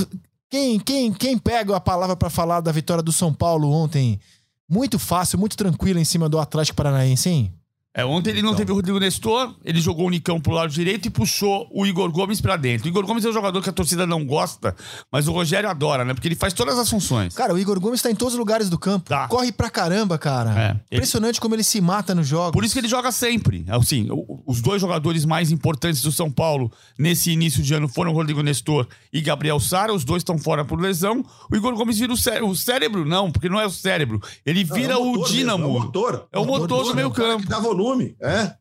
quem, 0.50 0.80
quem, 0.80 1.12
quem 1.12 1.36
pega 1.36 1.76
a 1.76 1.80
palavra 1.80 2.16
para 2.16 2.30
falar 2.30 2.60
da 2.62 2.72
vitória 2.72 3.02
do 3.02 3.12
São 3.12 3.34
Paulo 3.34 3.70
ontem? 3.70 4.18
Muito 4.66 4.98
fácil, 4.98 5.38
muito 5.38 5.58
tranquilo 5.58 5.98
em 5.98 6.04
cima 6.06 6.26
do 6.26 6.38
Atlético 6.38 6.76
Paranaense, 6.76 7.28
hein? 7.28 7.52
É, 7.94 8.04
ontem 8.06 8.30
ele 8.30 8.40
não 8.40 8.50
então. 8.50 8.58
teve 8.58 8.72
o 8.72 8.74
Rodrigo 8.74 8.98
Nestor, 8.98 9.54
ele 9.62 9.78
jogou 9.78 10.06
o 10.06 10.10
Nicão 10.10 10.40
pro 10.40 10.52
lado 10.52 10.72
direito 10.72 11.06
e 11.06 11.10
puxou 11.10 11.68
o 11.70 11.84
Igor 11.84 12.10
Gomes 12.10 12.40
para 12.40 12.56
dentro. 12.56 12.86
O 12.86 12.88
Igor 12.88 13.04
Gomes 13.04 13.22
é 13.22 13.28
um 13.28 13.32
jogador 13.32 13.60
que 13.62 13.68
a 13.68 13.72
torcida 13.72 14.06
não 14.06 14.24
gosta, 14.24 14.74
mas 15.10 15.28
o 15.28 15.32
Rogério 15.32 15.68
adora, 15.68 16.02
né? 16.02 16.14
Porque 16.14 16.26
ele 16.26 16.34
faz 16.34 16.54
todas 16.54 16.78
as 16.78 16.88
funções. 16.88 17.34
Cara, 17.34 17.52
o 17.52 17.58
Igor 17.58 17.78
Gomes 17.78 18.00
tá 18.00 18.10
em 18.10 18.14
todos 18.14 18.32
os 18.32 18.38
lugares 18.38 18.70
do 18.70 18.78
campo. 18.78 19.10
Tá. 19.10 19.28
Corre 19.28 19.52
pra 19.52 19.68
caramba, 19.68 20.16
cara. 20.16 20.58
É, 20.90 20.96
Impressionante 20.96 21.34
ele... 21.34 21.40
como 21.40 21.54
ele 21.54 21.62
se 21.62 21.82
mata 21.82 22.14
no 22.14 22.24
jogo. 22.24 22.52
Por 22.52 22.64
isso 22.64 22.72
que 22.72 22.80
ele 22.80 22.88
joga 22.88 23.12
sempre. 23.12 23.64
Assim, 23.68 24.08
os 24.46 24.62
dois 24.62 24.80
jogadores 24.80 25.26
mais 25.26 25.50
importantes 25.50 26.00
do 26.00 26.10
São 26.10 26.30
Paulo 26.30 26.72
nesse 26.98 27.30
início 27.30 27.62
de 27.62 27.74
ano 27.74 27.88
foram 27.88 28.12
o 28.12 28.14
Rodrigo 28.14 28.42
Nestor 28.42 28.86
e 29.12 29.20
Gabriel 29.20 29.60
Sara. 29.60 29.92
Os 29.92 30.02
dois 30.02 30.20
estão 30.20 30.38
fora 30.38 30.64
por 30.64 30.80
lesão. 30.80 31.22
O 31.50 31.56
Igor 31.56 31.74
Gomes 31.74 31.98
vira 31.98 32.12
o, 32.12 32.16
cé 32.16 32.42
o 32.42 32.54
cérebro, 32.54 33.04
não, 33.04 33.30
porque 33.30 33.50
não 33.50 33.60
é 33.60 33.66
o 33.66 33.70
cérebro. 33.70 34.18
Ele 34.46 34.64
vira 34.64 34.94
não, 34.94 35.02
é 35.02 35.18
o, 35.18 35.20
o 35.20 35.24
dínamo. 35.24 35.64
Mesmo, 35.64 35.76
é 35.76 35.80
o 35.80 35.84
motor. 35.84 36.28
É 36.32 36.38
o 36.38 36.44
motor, 36.46 36.60
motor 36.60 36.84
do 36.84 36.94
meio 36.94 37.10
campo. 37.10 37.46
Dá 37.46 37.60
volume, 37.60 37.81
é. 38.20 38.54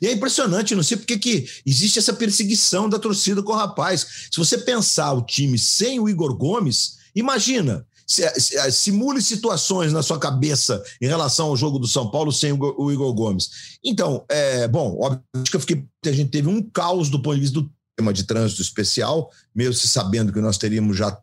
E 0.00 0.06
é 0.06 0.12
impressionante, 0.12 0.74
não 0.74 0.82
sei 0.82 0.96
porque 0.96 1.18
que 1.18 1.46
existe 1.66 1.98
essa 1.98 2.12
perseguição 2.12 2.88
da 2.88 2.98
torcida 2.98 3.42
com 3.42 3.52
o 3.52 3.56
rapaz. 3.56 4.28
Se 4.30 4.38
você 4.38 4.58
pensar 4.58 5.12
o 5.12 5.22
time 5.22 5.58
sem 5.58 6.00
o 6.00 6.08
Igor 6.08 6.34
Gomes, 6.34 6.96
imagina, 7.14 7.86
se, 8.06 8.22
simule 8.70 9.20
situações 9.20 9.92
na 9.92 10.02
sua 10.02 10.18
cabeça 10.18 10.82
em 11.00 11.06
relação 11.06 11.48
ao 11.48 11.56
jogo 11.56 11.78
do 11.78 11.88
São 11.88 12.10
Paulo 12.10 12.32
sem 12.32 12.52
o, 12.52 12.92
Igor 12.92 13.12
Gomes. 13.12 13.78
Então, 13.84 14.24
é, 14.28 14.68
bom, 14.68 14.96
óbvio 15.00 15.22
que 15.44 15.56
eu 15.56 15.60
fiquei, 15.60 15.84
a 16.06 16.12
gente 16.12 16.30
teve 16.30 16.48
um 16.48 16.62
caos 16.62 17.10
do 17.10 17.20
ponto 17.20 17.34
de 17.34 17.40
vista 17.40 17.60
do 17.60 17.70
tema 17.96 18.12
de 18.12 18.24
trânsito 18.24 18.62
especial, 18.62 19.30
mesmo 19.54 19.74
se 19.74 19.88
sabendo 19.88 20.32
que 20.32 20.40
nós 20.40 20.56
teríamos 20.56 20.96
já 20.96 21.18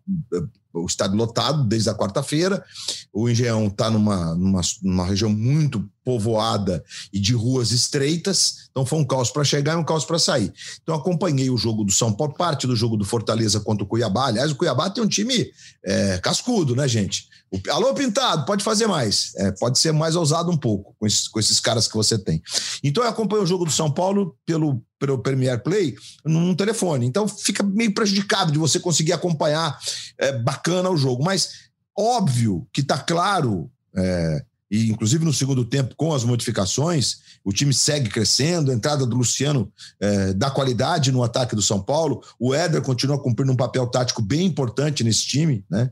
o 0.74 0.86
estádio 0.86 1.16
lotado 1.16 1.64
desde 1.64 1.90
a 1.90 1.94
quarta-feira. 1.94 2.64
O 3.14 3.30
Engenhão 3.30 3.68
está 3.68 3.90
numa, 3.90 4.34
numa, 4.34 4.62
numa, 4.82 5.06
região 5.06 5.30
muito 5.30 5.88
povoada 6.04 6.84
e 7.14 7.20
de 7.20 7.34
ruas 7.34 7.72
estreitas, 7.72 8.68
então 8.72 8.86
foi 8.86 9.00
um 9.00 9.06
caos 9.06 9.30
para 9.30 9.44
chegar 9.44 9.74
e 9.74 9.78
um 9.78 9.84
caos 9.84 10.04
para 10.04 10.20
sair. 10.20 10.52
Então 10.82 10.96
acompanhei 10.96 11.50
o 11.50 11.58
jogo 11.58 11.84
do 11.84 11.92
São 11.92 12.12
Paulo, 12.12 12.34
parte 12.34 12.68
do 12.68 12.76
jogo 12.76 12.98
do 12.98 13.06
Fortaleza 13.06 13.60
contra 13.60 13.84
o 13.84 13.88
Cuiabá. 13.88 14.28
Aliás, 14.28 14.52
o 14.52 14.56
Cuiabá 14.56 14.90
tem 14.90 15.04
um 15.04 15.08
time 15.08 15.50
é, 15.86 16.18
cascudo, 16.18 16.76
né, 16.76 16.88
gente? 16.88 17.28
Alô, 17.70 17.94
Pintado, 17.94 18.46
pode 18.46 18.64
fazer 18.64 18.88
mais. 18.88 19.34
É, 19.36 19.52
pode 19.52 19.78
ser 19.78 19.92
mais 19.92 20.16
ousado 20.16 20.52
um 20.52 20.58
pouco 20.58 20.96
com 21.00 21.06
esses, 21.06 21.28
com 21.28 21.40
esses 21.40 21.60
caras 21.60 21.88
que 21.88 21.96
você 21.96 22.18
tem. 22.18 22.42
Então 22.84 23.04
eu 23.04 23.10
acompanho 23.10 23.44
o 23.44 23.48
jogo 23.48 23.66
do 23.66 23.72
São 23.72 23.92
Paulo 23.92 24.36
pelo, 24.46 24.84
pelo 25.00 25.20
Premier 25.20 25.62
Play 25.62 25.96
num 26.26 26.56
telefone. 26.56 27.06
Então 27.06 27.28
fica 27.28 27.62
meio 27.62 27.94
prejudicado 27.94 28.52
de 28.52 28.58
você 28.58 28.80
conseguir 28.80 29.14
acompanhar 29.14 29.78
é, 30.18 30.32
bacana 30.40 30.90
o 30.90 30.98
jogo. 30.98 31.24
Mas 31.24 31.50
óbvio 31.98 32.68
que 32.74 32.82
está 32.82 32.98
claro 32.98 33.70
é, 33.96 34.44
e 34.74 34.90
inclusive 34.90 35.24
no 35.24 35.32
segundo 35.32 35.64
tempo, 35.64 35.94
com 35.96 36.16
as 36.16 36.24
modificações, 36.24 37.18
o 37.46 37.54
time 37.54 37.72
segue 37.72 38.10
crescendo. 38.10 38.72
A 38.72 38.74
entrada 38.74 39.06
do 39.06 39.16
Luciano 39.16 39.72
é, 40.00 40.34
dá 40.34 40.50
qualidade 40.50 41.12
no 41.12 41.22
ataque 41.22 41.56
do 41.56 41.62
São 41.62 41.80
Paulo. 41.80 42.24
O 42.40 42.56
Éder 42.56 42.82
continua 42.82 43.22
cumprindo 43.22 43.52
um 43.52 43.56
papel 43.56 43.86
tático 43.86 44.20
bem 44.20 44.48
importante 44.48 45.04
nesse 45.04 45.28
time, 45.28 45.64
né? 45.70 45.92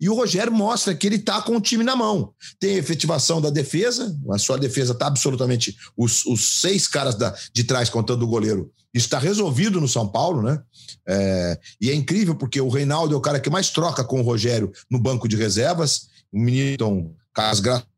E 0.00 0.08
o 0.08 0.14
Rogério 0.14 0.52
mostra 0.52 0.94
que 0.94 1.04
ele 1.04 1.16
está 1.16 1.42
com 1.42 1.56
o 1.56 1.60
time 1.60 1.82
na 1.82 1.96
mão. 1.96 2.32
Tem 2.60 2.76
efetivação 2.76 3.40
da 3.40 3.50
defesa, 3.50 4.16
a 4.30 4.38
sua 4.38 4.56
defesa 4.56 4.92
está 4.92 5.08
absolutamente. 5.08 5.76
Os, 5.96 6.24
os, 6.24 6.60
seis 6.60 6.86
caras 6.86 7.16
da, 7.16 7.34
de 7.52 7.64
trás, 7.64 7.90
contando 7.90 8.22
o 8.22 8.28
goleiro, 8.28 8.70
está 8.94 9.18
resolvido 9.18 9.80
no 9.80 9.88
São 9.88 10.06
Paulo, 10.06 10.42
né? 10.42 10.62
É, 11.08 11.58
e 11.80 11.90
é 11.90 11.94
incrível 11.94 12.36
porque 12.36 12.60
o 12.60 12.68
Reinaldo 12.68 13.14
é 13.14 13.18
o 13.18 13.20
cara 13.20 13.40
que 13.40 13.50
mais 13.50 13.70
troca 13.70 14.04
com 14.04 14.20
o 14.20 14.24
Rogério 14.24 14.70
no 14.88 15.00
banco 15.00 15.26
de 15.26 15.34
reservas. 15.34 16.06
O 16.32 16.38
menino 16.38 17.16
Carlos 17.34 17.58
Graça 17.58 17.91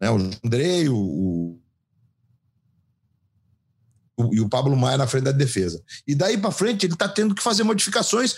né? 0.00 0.10
o 0.10 0.16
Andrei, 0.44 0.88
o, 0.88 1.58
o, 4.16 4.34
e 4.34 4.40
o 4.40 4.48
Pablo 4.48 4.76
Maia 4.76 4.98
na 4.98 5.06
frente 5.06 5.24
da 5.24 5.32
defesa. 5.32 5.82
E 6.06 6.14
daí 6.14 6.36
para 6.36 6.50
frente 6.50 6.86
ele 6.86 6.94
está 6.94 7.08
tendo 7.08 7.34
que 7.34 7.42
fazer 7.42 7.62
modificações 7.62 8.34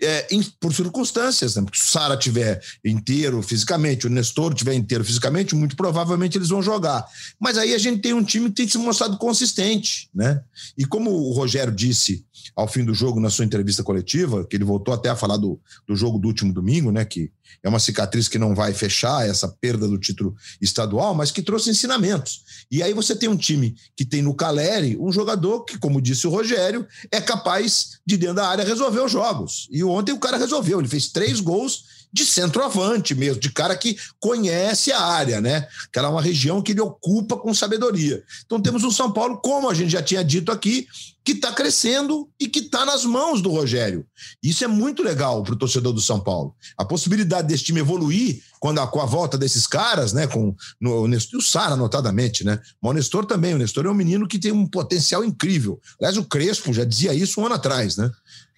é, 0.00 0.26
em, 0.30 0.42
por 0.60 0.74
circunstâncias. 0.74 1.56
Né? 1.56 1.62
Porque 1.62 1.78
se 1.78 1.86
o 1.86 1.90
Sara 1.90 2.16
tiver 2.16 2.62
inteiro 2.84 3.42
fisicamente, 3.42 4.06
o 4.06 4.10
Nestor 4.10 4.54
tiver 4.54 4.74
inteiro 4.74 5.04
fisicamente, 5.04 5.54
muito 5.54 5.76
provavelmente 5.76 6.36
eles 6.36 6.48
vão 6.48 6.62
jogar. 6.62 7.06
Mas 7.38 7.56
aí 7.56 7.74
a 7.74 7.78
gente 7.78 8.00
tem 8.00 8.12
um 8.12 8.24
time 8.24 8.48
que 8.48 8.56
tem 8.56 8.68
se 8.68 8.78
mostrado 8.78 9.16
consistente. 9.18 10.08
Né? 10.14 10.42
E 10.76 10.84
como 10.84 11.10
o 11.10 11.32
Rogério 11.32 11.72
disse 11.72 12.24
ao 12.54 12.68
fim 12.68 12.84
do 12.84 12.94
jogo 12.94 13.20
na 13.20 13.30
sua 13.30 13.44
entrevista 13.44 13.82
coletiva, 13.82 14.44
que 14.44 14.56
ele 14.56 14.64
voltou 14.64 14.92
até 14.92 15.08
a 15.08 15.16
falar 15.16 15.36
do, 15.36 15.60
do 15.86 15.94
jogo 15.94 16.18
do 16.18 16.28
último 16.28 16.52
domingo, 16.52 16.90
né? 16.90 17.04
Que 17.04 17.30
é 17.62 17.68
uma 17.68 17.78
cicatriz 17.78 18.28
que 18.28 18.38
não 18.38 18.54
vai 18.54 18.72
fechar 18.72 19.28
essa 19.28 19.48
perda 19.48 19.86
do 19.86 19.98
título 19.98 20.34
estadual, 20.60 21.14
mas 21.14 21.30
que 21.30 21.42
trouxe 21.42 21.70
ensinamentos. 21.70 22.42
E 22.70 22.82
aí 22.82 22.92
você 22.92 23.14
tem 23.14 23.28
um 23.28 23.36
time 23.36 23.74
que 23.96 24.04
tem 24.04 24.22
no 24.22 24.34
Caleri 24.34 24.96
um 24.98 25.12
jogador 25.12 25.64
que, 25.64 25.78
como 25.78 26.00
disse 26.00 26.26
o 26.26 26.30
Rogério, 26.30 26.86
é 27.10 27.20
capaz 27.20 27.98
de 28.06 28.16
dentro 28.16 28.36
da 28.36 28.48
área 28.48 28.64
resolver 28.64 29.00
os 29.00 29.12
jogos. 29.12 29.68
E 29.70 29.82
ontem 29.84 30.12
o 30.12 30.18
cara 30.18 30.36
resolveu, 30.36 30.78
ele 30.78 30.88
fez 30.88 31.08
três 31.08 31.40
gols 31.40 31.93
de 32.14 32.24
centroavante 32.24 33.12
mesmo, 33.12 33.40
de 33.40 33.50
cara 33.50 33.76
que 33.76 33.96
conhece 34.20 34.92
a 34.92 35.00
área, 35.00 35.40
né? 35.40 35.66
Que 35.92 35.98
ela 35.98 36.06
é 36.06 36.10
uma 36.12 36.22
região 36.22 36.62
que 36.62 36.70
ele 36.70 36.80
ocupa 36.80 37.36
com 37.36 37.52
sabedoria. 37.52 38.22
Então 38.46 38.62
temos 38.62 38.84
um 38.84 38.90
São 38.90 39.12
Paulo, 39.12 39.38
como 39.38 39.68
a 39.68 39.74
gente 39.74 39.90
já 39.90 40.00
tinha 40.00 40.22
dito 40.22 40.52
aqui, 40.52 40.86
que 41.24 41.32
está 41.32 41.50
crescendo 41.52 42.30
e 42.38 42.46
que 42.46 42.60
está 42.60 42.86
nas 42.86 43.04
mãos 43.04 43.42
do 43.42 43.50
Rogério. 43.50 44.06
Isso 44.40 44.62
é 44.62 44.68
muito 44.68 45.02
legal 45.02 45.42
para 45.42 45.54
o 45.54 45.58
torcedor 45.58 45.92
do 45.92 46.00
São 46.00 46.20
Paulo. 46.20 46.54
A 46.78 46.84
possibilidade 46.84 47.48
desse 47.48 47.64
time 47.64 47.80
evoluir 47.80 48.40
quando 48.60 48.78
a, 48.78 48.86
com 48.86 49.00
a 49.00 49.06
volta 49.06 49.36
desses 49.36 49.66
caras, 49.66 50.12
né? 50.12 50.28
Com 50.28 50.54
no, 50.80 51.02
o, 51.02 51.08
Nestor, 51.08 51.40
o 51.40 51.42
Sara, 51.42 51.74
notadamente, 51.74 52.44
né? 52.44 52.60
Mas 52.80 52.90
o 52.90 52.94
Nestor 52.94 53.26
também. 53.26 53.54
O 53.54 53.58
Nestor 53.58 53.86
é 53.86 53.90
um 53.90 53.94
menino 53.94 54.28
que 54.28 54.38
tem 54.38 54.52
um 54.52 54.68
potencial 54.68 55.24
incrível. 55.24 55.80
Aliás, 55.98 56.16
o 56.16 56.24
Crespo 56.24 56.72
já 56.72 56.84
dizia 56.84 57.12
isso 57.12 57.40
um 57.40 57.46
ano 57.46 57.56
atrás, 57.56 57.96
né? 57.96 58.08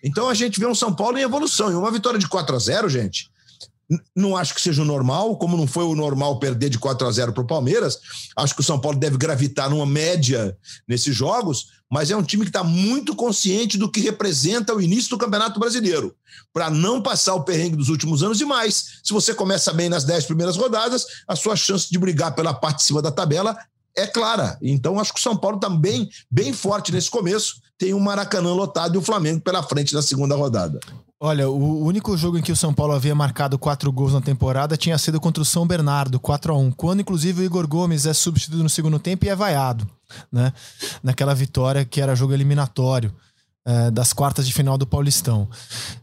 Então 0.05 0.29
a 0.29 0.35
gente 0.35 0.61
vê 0.61 0.67
um 0.67 0.75
São 0.75 0.95
Paulo 0.95 1.17
em 1.17 1.23
evolução. 1.23 1.71
E 1.71 1.75
uma 1.75 1.91
vitória 1.91 2.19
de 2.19 2.29
4 2.29 2.55
a 2.55 2.59
0 2.59 2.89
gente, 2.91 3.31
não 4.15 4.37
acho 4.37 4.55
que 4.55 4.61
seja 4.61 4.83
o 4.83 4.85
normal, 4.85 5.37
como 5.39 5.57
não 5.57 5.67
foi 5.67 5.85
o 5.85 5.95
normal 5.95 6.39
perder 6.39 6.69
de 6.69 6.79
4 6.79 7.07
a 7.07 7.11
0 7.11 7.33
para 7.33 7.43
o 7.43 7.47
Palmeiras. 7.47 7.99
Acho 8.37 8.55
que 8.55 8.61
o 8.61 8.65
São 8.65 8.81
Paulo 8.81 8.99
deve 8.99 9.17
gravitar 9.17 9.71
numa 9.71 9.87
média 9.87 10.57
nesses 10.89 11.15
jogos, 11.15 11.69
mas 11.91 12.11
é 12.11 12.17
um 12.17 12.23
time 12.23 12.43
que 12.43 12.49
está 12.49 12.65
muito 12.65 13.15
consciente 13.15 13.79
do 13.79 13.91
que 13.91 14.01
representa 14.01 14.75
o 14.75 14.81
início 14.81 15.11
do 15.11 15.19
Campeonato 15.19 15.61
Brasileiro, 15.61 16.15
para 16.53 16.69
não 16.69 17.01
passar 17.01 17.35
o 17.35 17.45
perrengue 17.45 17.77
dos 17.77 17.89
últimos 17.89 18.23
anos 18.23 18.41
e 18.41 18.45
mais. 18.45 19.01
Se 19.05 19.13
você 19.13 19.33
começa 19.33 19.73
bem 19.73 19.89
nas 19.89 20.03
10 20.03 20.25
primeiras 20.27 20.57
rodadas, 20.57 21.07
a 21.29 21.37
sua 21.37 21.55
chance 21.55 21.89
de 21.89 21.99
brigar 21.99 22.35
pela 22.35 22.53
parte 22.53 22.79
de 22.79 22.85
cima 22.85 23.01
da 23.01 23.13
tabela 23.13 23.57
é 23.97 24.07
clara. 24.07 24.59
Então, 24.61 25.01
acho 25.01 25.13
que 25.13 25.21
o 25.21 25.23
São 25.23 25.37
Paulo 25.37 25.57
está 25.57 25.69
bem, 25.69 26.09
bem 26.31 26.53
forte 26.53 26.93
nesse 26.93 27.11
começo. 27.11 27.61
Tem 27.79 27.95
o 27.95 28.01
Maracanã 28.01 28.53
lotado 28.53 28.95
e 28.95 28.99
o 28.99 29.03
Flamengo 29.03 29.41
pela 29.41 29.63
frente 29.63 29.95
na 29.95 30.03
segunda 30.03 30.37
rodada. 30.37 30.81
Olha, 31.19 31.49
o 31.49 31.83
único 31.83 32.15
jogo 32.15 32.37
em 32.37 32.43
que 32.43 32.53
o 32.53 32.57
São 32.57 32.75
Paulo 32.75 32.93
havia 32.93 33.15
marcado 33.15 33.59
quatro 33.59 33.91
gols 33.91 34.13
na 34.13 34.21
temporada 34.21 34.77
tinha 34.77 34.99
sido 34.99 35.19
contra 35.19 35.43
o 35.43 35.47
São 35.47 35.67
Bernardo, 35.67 36.21
4 36.21 36.53
a 36.53 36.59
1 36.59 36.73
quando 36.73 37.01
inclusive 37.01 37.41
o 37.41 37.45
Igor 37.45 37.67
Gomes 37.67 38.05
é 38.05 38.13
substituído 38.13 38.63
no 38.63 38.69
segundo 38.69 38.99
tempo 38.99 39.25
e 39.25 39.31
é 39.31 39.35
vaiado, 39.35 39.89
né? 40.31 40.53
Naquela 41.03 41.35
vitória 41.35 41.87
que 41.87 42.03
era 42.03 42.15
jogo 42.15 42.35
eliminatório. 42.35 43.15
É, 43.69 43.91
das 43.91 44.13
quartas 44.13 44.47
de 44.47 44.53
final 44.53 44.79
do 44.79 44.87
Paulistão. 44.87 45.49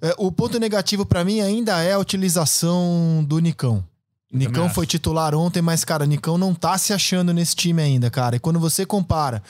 É, 0.02 0.14
o 0.18 0.30
ponto 0.30 0.60
negativo 0.60 1.06
para 1.06 1.24
mim 1.24 1.40
ainda 1.40 1.82
é 1.82 1.94
a 1.94 1.98
utilização 1.98 3.24
do 3.26 3.40
Nicão. 3.40 3.86
Nicão 4.34 4.68
foi 4.68 4.88
titular 4.88 5.36
ontem, 5.36 5.62
mas, 5.62 5.86
cara, 5.86 6.06
Nicão 6.08 6.38
não 6.38 6.56
tá 6.56 6.78
se 6.78 6.92
achando 6.92 7.32
nesse 7.32 7.56
time 7.56 7.82
ainda, 7.82 8.10
cara. 8.10 8.36
E 8.36 8.40
quando 8.40 8.60
você 8.60 8.86
compara 8.86 9.44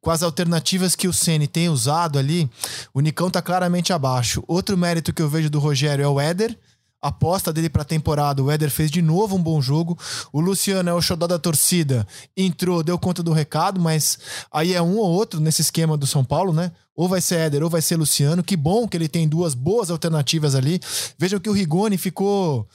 com 0.00 0.10
as 0.10 0.22
alternativas 0.22 0.96
que 0.96 1.06
o 1.06 1.12
Ceni 1.12 1.46
tem 1.46 1.68
usado 1.68 2.18
ali, 2.18 2.50
o 2.94 3.00
Nicão 3.00 3.30
tá 3.30 3.42
claramente 3.42 3.92
abaixo. 3.92 4.42
Outro 4.48 4.78
mérito 4.78 5.12
que 5.12 5.20
eu 5.20 5.28
vejo 5.28 5.50
do 5.50 5.58
Rogério 5.58 6.02
é 6.02 6.08
o 6.08 6.18
Éder. 6.18 6.56
Aposta 7.02 7.52
dele 7.52 7.68
pra 7.68 7.84
temporada, 7.84 8.42
o 8.42 8.50
Éder 8.50 8.70
fez 8.70 8.90
de 8.90 9.00
novo 9.00 9.36
um 9.36 9.42
bom 9.42 9.60
jogo. 9.60 9.98
O 10.32 10.40
Luciano 10.40 10.88
é 10.88 10.94
o 10.94 11.00
xodó 11.00 11.26
da 11.26 11.38
torcida, 11.38 12.06
entrou, 12.36 12.82
deu 12.82 12.98
conta 12.98 13.22
do 13.22 13.32
recado, 13.32 13.80
mas 13.80 14.18
aí 14.52 14.74
é 14.74 14.82
um 14.82 14.96
ou 14.96 15.10
outro 15.10 15.40
nesse 15.40 15.62
esquema 15.62 15.96
do 15.96 16.06
São 16.06 16.24
Paulo, 16.24 16.52
né? 16.52 16.72
ou 17.00 17.08
vai 17.08 17.22
ser 17.22 17.36
Éder 17.36 17.62
ou 17.62 17.70
vai 17.70 17.80
ser 17.80 17.96
Luciano. 17.96 18.42
Que 18.42 18.54
bom 18.54 18.86
que 18.86 18.94
ele 18.94 19.08
tem 19.08 19.26
duas 19.26 19.54
boas 19.54 19.90
alternativas 19.90 20.54
ali. 20.54 20.78
Vejam 21.18 21.40
que 21.40 21.48
o 21.48 21.52
Rigoni 21.52 21.96
ficou 21.96 22.68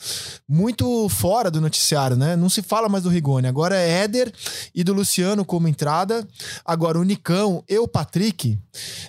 muito 0.50 1.08
fora 1.10 1.52
do 1.52 1.62
noticiário, 1.62 2.18
né? 2.18 2.36
Não 2.36 2.50
se 2.50 2.64
fala 2.64 2.90
mais 2.90 3.04
do 3.04 3.10
Rigoni. 3.12 3.48
Agora 3.48 3.78
é 3.78 4.04
Éder 4.04 4.34
e 4.74 4.84
do 4.84 4.94
Luciano 4.94 5.46
como 5.46 5.68
entrada. 5.68 6.28
Agora 6.66 7.00
o 7.00 7.04
Nicão 7.04 7.64
e 7.70 7.78
o 7.78 7.88
Patrick. 7.88 8.58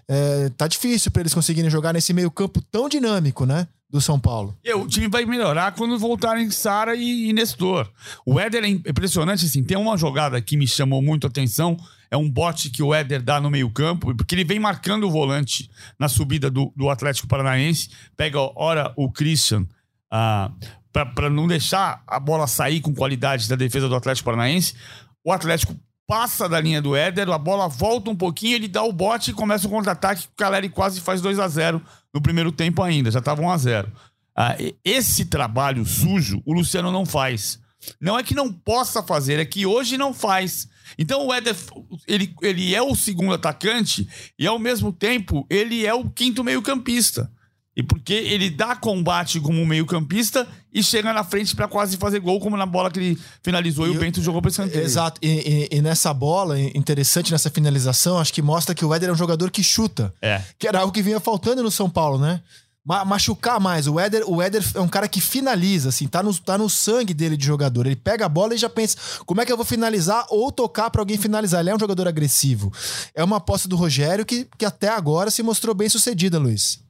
É, 0.07 0.50
tá 0.50 0.68
difícil 0.68 1.11
para 1.11 1.22
eles 1.22 1.33
conseguirem 1.33 1.70
jogar 1.70 1.94
nesse 1.94 2.12
meio-campo 2.12 2.61
tão 2.70 2.87
dinâmico, 2.87 3.46
né? 3.46 3.66
Do 3.88 4.01
São 4.01 4.18
Paulo. 4.18 4.57
E 4.64 4.72
o 4.75 4.87
time 4.87 5.09
vai 5.09 5.25
melhorar 5.25 5.72
quando 5.72 5.99
voltarem 5.99 6.51
Sara 6.51 6.94
e, 6.96 7.33
Nestor. 7.33 7.90
O 8.25 8.38
Éder 8.38 8.64
é 8.64 8.68
impressionante, 8.68 9.44
assim, 9.44 9.62
tem 9.62 9.77
uma 9.77 9.96
jogada 9.96 10.40
que 10.40 10.57
me 10.57 10.66
chamou 10.66 11.01
muito 11.01 11.27
a 11.27 11.31
atenção, 11.31 11.77
é 12.11 12.16
um 12.16 12.29
bote 12.29 12.70
que 12.70 12.83
o 12.83 12.94
Éder 12.94 13.22
dá 13.22 13.40
no 13.40 13.51
meio-campo, 13.51 14.14
porque 14.14 14.35
ele 14.35 14.44
vem 14.44 14.59
marcando 14.59 15.05
o 15.05 15.11
volante 15.11 15.70
na 15.99 16.09
subida 16.09 16.51
do, 16.51 16.72
do 16.77 16.88
Atlético 16.88 17.29
Paranaense. 17.29 17.90
Pega, 18.16 18.38
ora, 18.55 18.92
o 18.96 19.11
Christian. 19.11 19.66
Ah, 20.11 20.51
para 21.14 21.29
não 21.29 21.46
deixar 21.46 22.03
a 22.07 22.18
bola 22.18 22.46
sair 22.46 22.81
com 22.81 22.94
qualidade 22.94 23.49
da 23.49 23.57
defesa 23.57 23.88
do 23.88 23.94
Atlético 23.94 24.25
Paranaense. 24.25 24.75
O 25.25 25.33
Atlético 25.33 25.77
passa 26.07 26.49
da 26.49 26.61
linha 26.61 26.81
do 26.81 26.94
Éder, 26.94 27.29
a 27.29 27.38
bola 27.38 27.68
volta 27.68 28.11
um 28.11 28.16
pouquinho, 28.16 28.55
ele 28.55 28.68
dá 28.68 28.83
o 28.83 28.92
bote 28.92 29.33
e 29.33 29.35
começa 29.35 29.66
o 29.66 29.70
contra-ataque. 29.70 30.27
O 30.27 30.37
Caleri 30.37 30.68
quase 30.68 31.01
faz 31.01 31.20
2 31.20 31.38
a 31.38 31.49
0 31.49 31.83
no 32.16 32.22
primeiro 32.22 32.50
tempo 32.50 32.83
ainda, 32.83 33.11
já 33.11 33.18
estava 33.18 33.42
1 33.42 33.50
a 33.50 33.59
0 33.59 33.92
ah, 34.35 34.57
Esse 34.83 35.26
trabalho 35.26 35.85
sujo 35.85 36.40
o 36.46 36.55
Luciano 36.55 36.90
não 36.90 37.05
faz. 37.05 37.61
Não 38.00 38.18
é 38.18 38.22
que 38.22 38.35
não 38.35 38.50
possa 38.50 39.02
fazer, 39.02 39.38
é 39.38 39.44
que 39.44 39.66
hoje 39.66 39.98
não 39.98 40.14
faz. 40.14 40.66
Então 40.98 41.26
o 41.26 41.33
Éder, 41.33 41.55
ele, 42.09 42.35
ele 42.40 42.74
é 42.74 42.81
o 42.81 42.94
segundo 42.94 43.35
atacante 43.35 44.09
e 44.38 44.46
ao 44.46 44.59
mesmo 44.59 44.90
tempo 44.94 45.46
ele 45.50 45.85
é 45.85 45.92
o 45.92 46.09
quinto 46.09 46.42
meio-campista. 46.42 47.31
E 47.76 47.82
porque 47.82 48.14
ele 48.14 48.48
dá 48.48 48.74
combate 48.74 49.38
como 49.38 49.64
meio-campista 49.66 50.48
e 50.72 50.82
chega 50.82 51.12
na 51.12 51.22
frente 51.22 51.54
para 51.54 51.68
quase 51.68 51.98
fazer 51.98 52.20
gol, 52.20 52.40
como 52.40 52.56
na 52.56 52.64
bola 52.64 52.90
que 52.90 52.98
ele 52.98 53.18
finalizou 53.42 53.86
e, 53.86 53.92
e 53.92 53.96
o 53.96 54.00
Bento 54.00 54.22
jogou 54.22 54.40
para 54.40 54.50
escanteio. 54.50 54.82
Exato. 54.82 55.20
E, 55.22 55.68
e, 55.70 55.76
e, 55.76 55.82
nessa 55.82 56.14
bola, 56.14 56.58
interessante 56.58 57.30
nessa 57.30 57.50
finalização, 57.50 58.18
acho 58.18 58.32
que 58.32 58.40
mostra 58.40 58.74
que 58.74 58.82
o 58.82 58.94
Éder 58.94 59.10
é 59.10 59.12
um 59.12 59.16
jogador 59.16 59.50
que 59.50 59.62
chuta. 59.62 60.12
É. 60.22 60.40
Que 60.58 60.66
era 60.66 60.80
algo 60.80 60.92
que 60.92 61.02
vinha 61.02 61.20
faltando 61.20 61.62
no 61.62 61.70
São 61.70 61.90
Paulo, 61.90 62.18
né? 62.18 62.40
machucar 63.04 63.58
mais. 63.58 63.88
O 63.88 63.98
Éder, 63.98 64.22
o 64.26 64.40
Éder 64.40 64.62
é 64.74 64.80
um 64.80 64.86
cara 64.86 65.08
que 65.08 65.20
finaliza, 65.20 65.88
assim, 65.88 66.06
tá 66.06 66.22
no, 66.22 66.32
tá 66.32 66.56
no 66.56 66.70
sangue 66.70 67.12
dele 67.12 67.36
de 67.36 67.44
jogador. 67.44 67.84
Ele 67.84 67.96
pega 67.96 68.26
a 68.26 68.28
bola 68.28 68.54
e 68.54 68.58
já 68.58 68.70
pensa, 68.70 68.96
como 69.26 69.40
é 69.40 69.44
que 69.44 69.50
eu 69.50 69.56
vou 69.56 69.66
finalizar 69.66 70.24
ou 70.30 70.52
tocar 70.52 70.88
para 70.88 71.02
alguém 71.02 71.18
finalizar? 71.18 71.60
Ele 71.60 71.70
é 71.70 71.74
um 71.74 71.80
jogador 71.80 72.06
agressivo. 72.06 72.72
É 73.12 73.24
uma 73.24 73.38
aposta 73.38 73.68
do 73.68 73.74
Rogério 73.74 74.24
que, 74.24 74.46
que 74.56 74.64
até 74.64 74.88
agora 74.88 75.32
se 75.32 75.42
mostrou 75.42 75.74
bem 75.74 75.88
sucedida, 75.88 76.38
Luiz. 76.38 76.86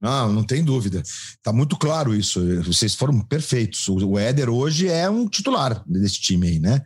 Não, 0.00 0.32
não 0.32 0.44
tem 0.44 0.62
dúvida. 0.62 1.02
Tá 1.42 1.52
muito 1.52 1.76
claro 1.76 2.14
isso. 2.14 2.40
Vocês 2.62 2.94
foram 2.94 3.20
perfeitos. 3.20 3.88
O 3.88 4.18
Éder 4.18 4.50
hoje 4.50 4.88
é 4.88 5.08
um 5.08 5.28
titular 5.28 5.82
desse 5.86 6.20
time 6.20 6.48
aí, 6.48 6.58
né? 6.58 6.84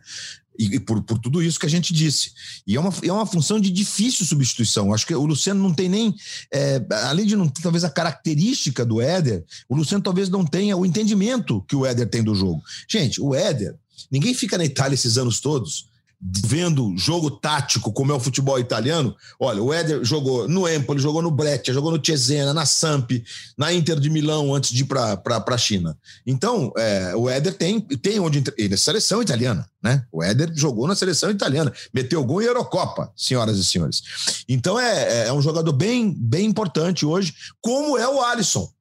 E, 0.57 0.79
por, 0.79 1.01
por 1.01 1.17
tudo 1.17 1.41
isso 1.41 1.59
que 1.59 1.65
a 1.65 1.69
gente 1.69 1.93
disse. 1.93 2.31
E 2.67 2.75
é 2.75 2.79
uma, 2.79 2.93
é 3.03 3.11
uma 3.11 3.25
função 3.25 3.59
de 3.59 3.69
difícil 3.69 4.25
substituição. 4.25 4.93
Acho 4.93 5.07
que 5.07 5.15
o 5.15 5.25
Luciano 5.25 5.61
não 5.61 5.73
tem 5.73 5.89
nem. 5.89 6.15
É, 6.53 6.81
além 7.03 7.25
de 7.25 7.35
não 7.35 7.47
ter, 7.47 7.61
talvez, 7.61 7.83
a 7.83 7.89
característica 7.89 8.85
do 8.85 9.01
Éder, 9.01 9.43
o 9.67 9.75
Luciano 9.75 10.03
talvez 10.03 10.29
não 10.29 10.45
tenha 10.45 10.77
o 10.77 10.85
entendimento 10.85 11.61
que 11.67 11.75
o 11.75 11.85
Éder 11.85 12.09
tem 12.09 12.23
do 12.23 12.35
jogo. 12.35 12.61
Gente, 12.87 13.19
o 13.21 13.33
Éder, 13.33 13.75
ninguém 14.11 14.33
fica 14.33 14.57
na 14.57 14.65
Itália 14.65 14.93
esses 14.93 15.17
anos 15.17 15.39
todos 15.39 15.90
vendo 16.21 16.95
jogo 16.95 17.31
tático, 17.31 17.91
como 17.91 18.11
é 18.11 18.15
o 18.15 18.19
futebol 18.19 18.59
italiano, 18.59 19.15
olha, 19.39 19.63
o 19.63 19.73
Éder 19.73 20.03
jogou 20.03 20.47
no 20.47 20.69
Empoli, 20.69 21.01
jogou 21.01 21.21
no 21.21 21.31
Breccia, 21.31 21.73
jogou 21.73 21.91
no 21.91 22.05
Cesena, 22.05 22.53
na 22.53 22.65
Samp, 22.65 23.11
na 23.57 23.73
Inter 23.73 23.99
de 23.99 24.09
Milão 24.09 24.53
antes 24.53 24.71
de 24.71 24.83
ir 24.83 24.85
para 24.85 25.19
a 25.25 25.57
China. 25.57 25.97
Então, 26.25 26.71
é, 26.77 27.15
o 27.15 27.27
Éder 27.27 27.53
tem, 27.53 27.79
tem 27.79 28.19
onde. 28.19 28.43
Ele 28.57 28.73
é 28.75 28.77
seleção 28.77 29.21
italiana, 29.21 29.67
né? 29.81 30.05
O 30.11 30.23
Éder 30.23 30.51
jogou 30.53 30.87
na 30.87 30.95
seleção 30.95 31.31
italiana, 31.31 31.73
meteu 31.91 32.23
gol 32.23 32.41
em 32.41 32.45
Eurocopa, 32.45 33.11
senhoras 33.15 33.57
e 33.57 33.65
senhores. 33.65 34.03
Então, 34.47 34.79
é, 34.79 35.23
é, 35.23 35.27
é 35.27 35.33
um 35.33 35.41
jogador 35.41 35.73
bem, 35.73 36.13
bem 36.13 36.45
importante 36.45 37.05
hoje, 37.05 37.33
como 37.59 37.97
é 37.97 38.07
o 38.07 38.21
Alisson 38.21 38.71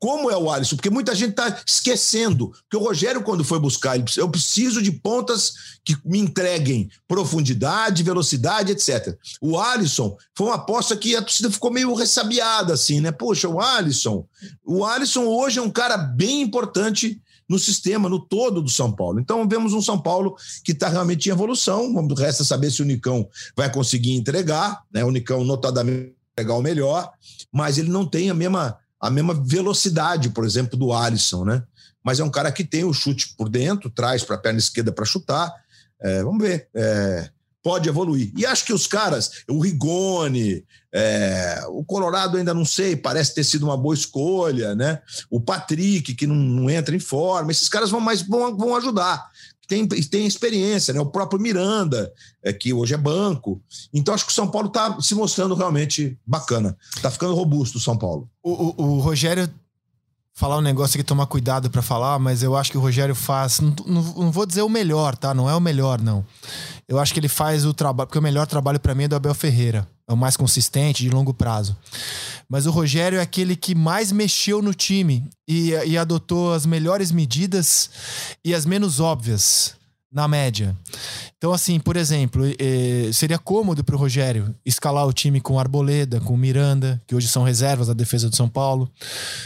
como 0.00 0.30
é 0.30 0.36
o 0.36 0.50
Alisson, 0.50 0.76
porque 0.76 0.88
muita 0.88 1.14
gente 1.14 1.32
está 1.32 1.60
esquecendo. 1.66 2.48
Porque 2.48 2.76
o 2.76 2.80
Rogério, 2.80 3.22
quando 3.22 3.44
foi 3.44 3.60
buscar, 3.60 3.96
ele, 3.96 4.06
eu 4.16 4.30
preciso 4.30 4.82
de 4.82 4.90
pontas 4.90 5.52
que 5.84 5.94
me 6.04 6.18
entreguem 6.18 6.88
profundidade, 7.06 8.02
velocidade, 8.02 8.72
etc. 8.72 9.14
O 9.42 9.60
Alisson 9.60 10.16
foi 10.34 10.46
uma 10.46 10.56
aposta 10.56 10.96
que 10.96 11.14
a 11.14 11.20
torcida 11.20 11.50
ficou 11.50 11.70
meio 11.70 11.92
ressabiada, 11.92 12.72
assim, 12.72 12.98
né? 12.98 13.12
Poxa, 13.12 13.46
o 13.46 13.60
Alisson. 13.60 14.26
O 14.64 14.86
Alisson 14.86 15.26
hoje 15.26 15.58
é 15.58 15.62
um 15.62 15.70
cara 15.70 15.98
bem 15.98 16.40
importante 16.40 17.20
no 17.46 17.58
sistema, 17.58 18.08
no 18.08 18.20
todo 18.20 18.62
do 18.62 18.70
São 18.70 18.90
Paulo. 18.90 19.20
Então, 19.20 19.46
vemos 19.46 19.74
um 19.74 19.82
São 19.82 20.00
Paulo 20.00 20.34
que 20.64 20.72
está 20.72 20.88
realmente 20.88 21.28
em 21.28 21.32
evolução. 21.32 21.92
Resta 22.16 22.42
saber 22.42 22.70
se 22.70 22.80
o 22.80 22.86
Nicão 22.86 23.28
vai 23.54 23.70
conseguir 23.70 24.12
entregar, 24.12 24.82
né? 24.90 25.04
O 25.04 25.10
Nicão, 25.10 25.44
notadamente, 25.44 26.14
entregar 26.32 26.54
o 26.54 26.62
melhor, 26.62 27.10
mas 27.52 27.76
ele 27.76 27.90
não 27.90 28.06
tem 28.06 28.30
a 28.30 28.34
mesma 28.34 28.78
a 29.00 29.10
mesma 29.10 29.34
velocidade, 29.34 30.30
por 30.30 30.44
exemplo, 30.44 30.78
do 30.78 30.92
Alisson, 30.92 31.44
né? 31.44 31.62
Mas 32.02 32.20
é 32.20 32.24
um 32.24 32.30
cara 32.30 32.52
que 32.52 32.64
tem 32.64 32.84
o 32.84 32.92
chute 32.92 33.34
por 33.36 33.48
dentro, 33.48 33.90
traz 33.90 34.22
para 34.22 34.36
a 34.36 34.38
perna 34.38 34.58
esquerda 34.58 34.92
para 34.92 35.04
chutar. 35.04 35.52
É, 36.00 36.22
vamos 36.22 36.42
ver. 36.42 36.68
É, 36.74 37.30
pode 37.62 37.88
evoluir. 37.88 38.32
E 38.36 38.46
acho 38.46 38.64
que 38.64 38.72
os 38.72 38.86
caras, 38.86 39.42
o 39.48 39.60
Rigoni, 39.60 40.64
é, 40.92 41.62
o 41.68 41.84
Colorado 41.84 42.36
ainda 42.36 42.54
não 42.54 42.64
sei, 42.64 42.96
parece 42.96 43.34
ter 43.34 43.44
sido 43.44 43.64
uma 43.64 43.76
boa 43.76 43.94
escolha, 43.94 44.74
né? 44.74 45.00
O 45.30 45.40
Patrick, 45.40 46.14
que 46.14 46.26
não, 46.26 46.34
não 46.34 46.70
entra 46.70 46.96
em 46.96 47.00
forma, 47.00 47.50
esses 47.50 47.68
caras 47.68 47.90
vão 47.90 48.00
mais 48.00 48.22
vão, 48.22 48.56
vão 48.56 48.76
ajudar. 48.76 49.30
Tem, 49.70 49.86
tem 49.86 50.26
experiência, 50.26 50.92
né? 50.92 51.00
O 51.00 51.06
próprio 51.06 51.40
Miranda, 51.40 52.12
é, 52.42 52.52
que 52.52 52.72
hoje 52.72 52.92
é 52.92 52.98
banco. 52.98 53.62
Então, 53.94 54.12
acho 54.12 54.26
que 54.26 54.32
o 54.32 54.34
São 54.34 54.48
Paulo 54.48 54.66
está 54.66 55.00
se 55.00 55.14
mostrando 55.14 55.54
realmente 55.54 56.18
bacana. 56.26 56.76
Está 56.96 57.08
ficando 57.08 57.36
robusto 57.36 57.78
o 57.78 57.80
São 57.80 57.96
Paulo. 57.96 58.28
O, 58.42 58.50
o, 58.50 58.82
o 58.82 58.98
Rogério 58.98 59.48
falar 60.40 60.56
um 60.56 60.62
negócio 60.62 60.98
aqui, 60.98 61.06
tomar 61.06 61.26
cuidado 61.26 61.68
para 61.68 61.82
falar, 61.82 62.18
mas 62.18 62.42
eu 62.42 62.56
acho 62.56 62.70
que 62.70 62.78
o 62.78 62.80
Rogério 62.80 63.14
faz. 63.14 63.60
Não, 63.60 63.76
não, 63.84 64.02
não, 64.02 64.32
vou 64.32 64.46
dizer 64.46 64.62
o 64.62 64.70
melhor, 64.70 65.14
tá? 65.14 65.34
Não 65.34 65.50
é 65.50 65.54
o 65.54 65.60
melhor, 65.60 66.00
não. 66.00 66.24
Eu 66.88 66.98
acho 66.98 67.12
que 67.12 67.20
ele 67.20 67.28
faz 67.28 67.66
o 67.66 67.74
trabalho. 67.74 68.06
Porque 68.06 68.18
o 68.18 68.22
melhor 68.22 68.46
trabalho 68.46 68.80
para 68.80 68.94
mim 68.94 69.04
é 69.04 69.08
do 69.08 69.14
Abel 69.14 69.34
Ferreira. 69.34 69.86
É 70.08 70.12
o 70.14 70.16
mais 70.16 70.38
consistente, 70.38 71.02
de 71.02 71.10
longo 71.10 71.34
prazo. 71.34 71.76
Mas 72.48 72.64
o 72.64 72.70
Rogério 72.70 73.18
é 73.18 73.22
aquele 73.22 73.54
que 73.54 73.74
mais 73.74 74.10
mexeu 74.10 74.62
no 74.62 74.72
time 74.72 75.28
e, 75.46 75.72
e 75.72 75.98
adotou 75.98 76.54
as 76.54 76.64
melhores 76.64 77.12
medidas 77.12 77.90
e 78.42 78.54
as 78.54 78.64
menos 78.64 78.98
óbvias 78.98 79.74
na 80.12 80.26
média. 80.26 80.76
Então, 81.38 81.52
assim, 81.52 81.78
por 81.78 81.96
exemplo, 81.96 82.42
seria 83.12 83.38
cômodo 83.38 83.82
para 83.84 83.94
o 83.94 83.98
Rogério 83.98 84.54
escalar 84.64 85.06
o 85.06 85.12
time 85.12 85.40
com 85.40 85.58
Arboleda, 85.58 86.20
com 86.20 86.36
Miranda, 86.36 87.00
que 87.06 87.14
hoje 87.14 87.28
são 87.28 87.42
reservas 87.42 87.86
da 87.86 87.94
defesa 87.94 88.28
do 88.28 88.36
São 88.36 88.48
Paulo, 88.48 88.90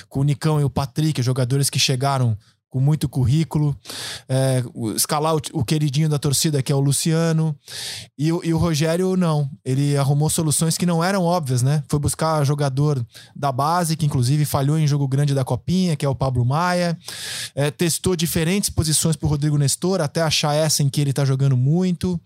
com 0.08 0.20
o 0.20 0.24
Nicão 0.24 0.60
e 0.60 0.64
o 0.64 0.70
Patrick, 0.70 1.22
jogadores 1.22 1.70
que 1.70 1.78
chegaram 1.78 2.36
com 2.74 2.80
muito 2.80 3.08
currículo. 3.08 3.76
É, 4.28 4.60
escalar 4.96 5.36
o, 5.36 5.40
o, 5.52 5.64
queridinho 5.64 6.08
da 6.08 6.18
torcida, 6.18 6.60
que 6.60 6.72
é 6.72 6.74
o 6.74 6.80
Luciano. 6.80 7.56
E, 8.18 8.26
e, 8.26 8.52
o 8.52 8.58
Rogério, 8.58 9.16
não. 9.16 9.48
Ele 9.64 9.96
arrumou 9.96 10.28
soluções 10.28 10.76
que 10.76 10.84
não 10.84 11.02
eram 11.02 11.22
óbvias, 11.22 11.62
né? 11.62 11.84
Foi 11.86 12.00
buscar 12.00 12.42
jogador 12.42 13.00
da 13.36 13.52
base, 13.52 13.96
que 13.96 14.04
inclusive 14.04 14.44
falhou 14.44 14.76
em 14.76 14.88
jogo 14.88 15.06
grande 15.06 15.32
da 15.32 15.44
Copinha, 15.44 15.94
que 15.94 16.04
é 16.04 16.08
o 16.08 16.16
Pablo 16.16 16.44
Maia. 16.44 16.98
É, 17.54 17.70
testou 17.70 18.16
diferentes 18.16 18.70
posições 18.70 19.14
pro 19.14 19.28
Rodrigo 19.28 19.56
Nestor, 19.56 20.00
até 20.00 20.20
achar 20.20 20.52
essa 20.56 20.82
em 20.82 20.88
que 20.88 21.00
ele 21.00 21.12
tá 21.12 21.24
jogando 21.24 21.56
muito. 21.56 22.20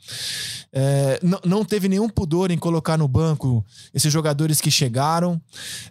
É, 0.72 1.20
não 1.44 1.62
teve 1.62 1.90
nenhum 1.90 2.08
pudor 2.08 2.50
em 2.50 2.56
colocar 2.56 2.96
no 2.96 3.06
banco 3.06 3.62
esses 3.92 4.10
jogadores 4.10 4.62
que 4.62 4.70
chegaram. 4.70 5.38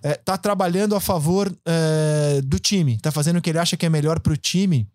É, 0.02 0.15
tá 0.15 0.36
trabalhando 0.36 0.96
a 0.96 1.00
favor 1.00 1.56
é, 1.63 2.41
do 2.43 2.58
time. 2.58 2.98
Tá 2.98 3.12
fazendo 3.12 3.38
o 3.38 3.41
que 3.41 3.52
ele 3.52 3.60
acha 3.60 3.78
que 3.78 3.86
é 3.86 3.89
melhor 3.89 4.20
pro 4.20 4.36
time 4.36 4.46
time. 4.49 4.88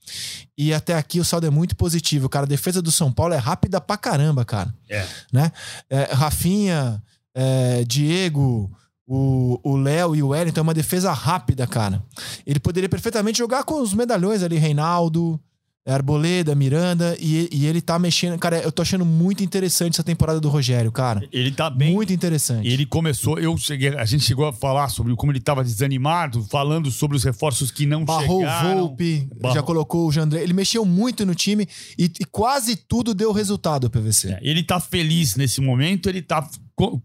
E 0.57 0.73
até 0.73 0.95
aqui 0.95 1.21
o 1.21 1.25
saldo 1.25 1.47
é 1.47 1.51
muito 1.51 1.77
positivo. 1.77 2.29
Cara, 2.29 2.45
a 2.45 2.49
defesa 2.49 2.81
do 2.81 2.91
São 2.91 3.13
Paulo 3.13 3.35
é 3.35 3.39
rápida 3.39 3.81
pra 3.81 3.97
caramba, 3.97 4.45
cara. 4.45 4.75
É. 4.89 5.07
Né? 5.33 5.53
É, 5.89 6.13
Rafinha, 6.13 7.03
é, 7.35 7.85
Diego, 7.85 8.71
o 9.07 9.77
Léo 9.77 10.17
e 10.17 10.23
o 10.23 10.29
Wellington 10.29 10.61
é 10.61 10.63
uma 10.63 10.75
defesa 10.75 11.13
rápida, 11.13 11.67
cara. 11.67 12.03
Ele 12.47 12.59
poderia 12.59 12.89
perfeitamente 12.89 13.39
jogar 13.39 13.65
com 13.65 13.81
os 13.81 13.93
medalhões 13.93 14.43
ali, 14.43 14.57
Reinaldo, 14.57 15.39
Arboleda, 15.85 16.55
Miranda, 16.55 17.17
e, 17.19 17.49
e, 17.53 17.67
ele 17.67 17.81
tá 17.81 17.99
mexendo. 17.99 18.39
Cara, 18.39 18.59
eu 18.61 18.71
tô 18.71 18.83
achando 18.83 19.05
muito 19.05 19.43
interessante 19.43 19.95
essa 19.95 20.05
temporada 20.05 20.39
do 20.39 20.49
Rogério, 20.49 20.93
cara. 20.93 21.27
Ele 21.33 21.51
tá 21.51 21.69
bem. 21.69 21.93
Muito 21.93 22.13
interessante. 22.13 22.69
Ele 22.69 22.87
começou, 22.87 23.37
eu 23.39 23.57
cheguei, 23.57 23.89
a 23.97 24.05
gente 24.05 24.25
chegou 24.25 24.47
a 24.47 24.53
falar 24.53 24.89
sobre 24.89 25.15
como 25.17 25.33
ele 25.33 25.41
tava 25.41 25.65
desanimado, 25.65 26.45
falando 26.45 26.89
sobre 26.89 27.17
os 27.17 27.25
reforços 27.25 27.73
que 27.73 27.85
não 27.85 28.05
Barrou 28.05 28.41
chegaram. 28.41 28.69
Barrou 28.69 28.85
o 28.85 28.89
Volpe, 28.89 29.29
Barrou. 29.41 29.57
já 29.57 29.63
colocou 29.63 30.07
o 30.07 30.13
Jandré. 30.13 30.43
Ele 30.43 30.53
mexeu 30.53 30.85
muito 30.85 31.27
no 31.27 31.35
time 31.35 31.67
e, 31.99 32.05
e 32.21 32.25
quase 32.27 32.77
tudo 32.77 33.13
deu 33.13 33.33
resultado, 33.33 33.91
PVC. 33.91 34.35
É, 34.35 34.41
ele 34.41 34.63
tá 34.63 34.79
feliz 34.79 35.35
nesse 35.35 35.61
momento, 35.61 36.09
ele 36.09 36.23
tá 36.23 36.49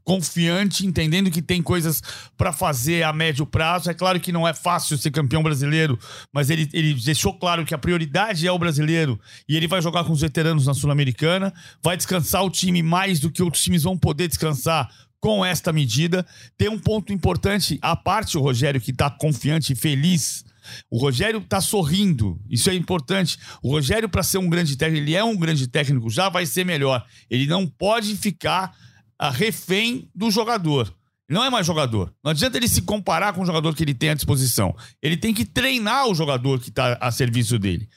confiante, 0.03 0.85
entendendo 0.85 1.29
que 1.29 1.41
tem 1.41 1.61
coisas 1.61 2.01
para 2.37 2.51
fazer 2.51 3.03
a 3.03 3.13
médio 3.13 3.45
prazo. 3.45 3.89
É 3.89 3.93
claro 3.93 4.19
que 4.19 4.31
não 4.31 4.47
é 4.47 4.53
fácil 4.53 4.97
ser 4.97 5.11
campeão 5.11 5.43
brasileiro, 5.43 5.99
mas 6.33 6.49
ele, 6.49 6.69
ele 6.73 6.93
deixou 6.93 7.33
claro 7.33 7.65
que 7.65 7.73
a 7.73 7.77
prioridade 7.77 8.47
é 8.47 8.51
o 8.51 8.59
brasileiro 8.59 9.19
e 9.47 9.55
ele 9.55 9.67
vai 9.67 9.81
jogar 9.81 10.03
com 10.03 10.13
os 10.13 10.21
veteranos 10.21 10.65
na 10.65 10.73
Sul-Americana, 10.73 11.53
vai 11.83 11.97
descansar 11.97 12.43
o 12.43 12.49
time 12.49 12.81
mais 12.81 13.19
do 13.19 13.31
que 13.31 13.43
outros 13.43 13.63
times 13.63 13.83
vão 13.83 13.97
poder 13.97 14.27
descansar 14.27 14.89
com 15.19 15.43
esta 15.43 15.73
medida. 15.73 16.25
Tem 16.57 16.69
um 16.69 16.79
ponto 16.79 17.11
importante, 17.11 17.77
a 17.81 17.95
parte 17.95 18.37
o 18.37 18.41
Rogério 18.41 18.81
que 18.81 18.91
está 18.91 19.09
confiante 19.09 19.73
e 19.73 19.75
feliz. 19.75 20.45
O 20.89 20.97
Rogério 20.97 21.39
está 21.39 21.61
sorrindo, 21.61 22.39
isso 22.49 22.69
é 22.69 22.75
importante. 22.75 23.37
O 23.61 23.69
Rogério, 23.69 24.09
para 24.09 24.23
ser 24.23 24.37
um 24.37 24.49
grande 24.49 24.75
técnico, 24.75 25.03
ele 25.03 25.15
é 25.15 25.23
um 25.23 25.35
grande 25.35 25.67
técnico, 25.67 26.09
já 26.09 26.29
vai 26.29 26.45
ser 26.45 26.65
melhor. 26.65 27.05
Ele 27.29 27.47
não 27.47 27.65
pode 27.65 28.15
ficar 28.17 28.75
refém 29.19 30.09
do 30.13 30.29
jogador. 30.31 30.93
Não 31.29 31.43
é 31.43 31.49
mais 31.49 31.67
jogador. 31.67 32.13
Não 32.23 32.31
adianta 32.31 32.57
ele 32.57 32.69
se 32.69 32.81
comparar 32.81 33.33
com 33.33 33.41
o 33.41 33.45
jogador 33.45 33.75
que 33.75 33.83
ele 33.83 33.93
tem 33.93 34.09
à 34.09 34.13
disposição. 34.13 34.75
Ele 35.01 35.17
tem 35.17 35.33
que 35.33 35.43
treinar 35.43 36.07
o 36.07 36.15
jogador 36.15 36.59
que 36.59 36.69
está 36.69 36.97
a 37.01 37.11
serviço 37.11 37.59
dele. 37.59 37.89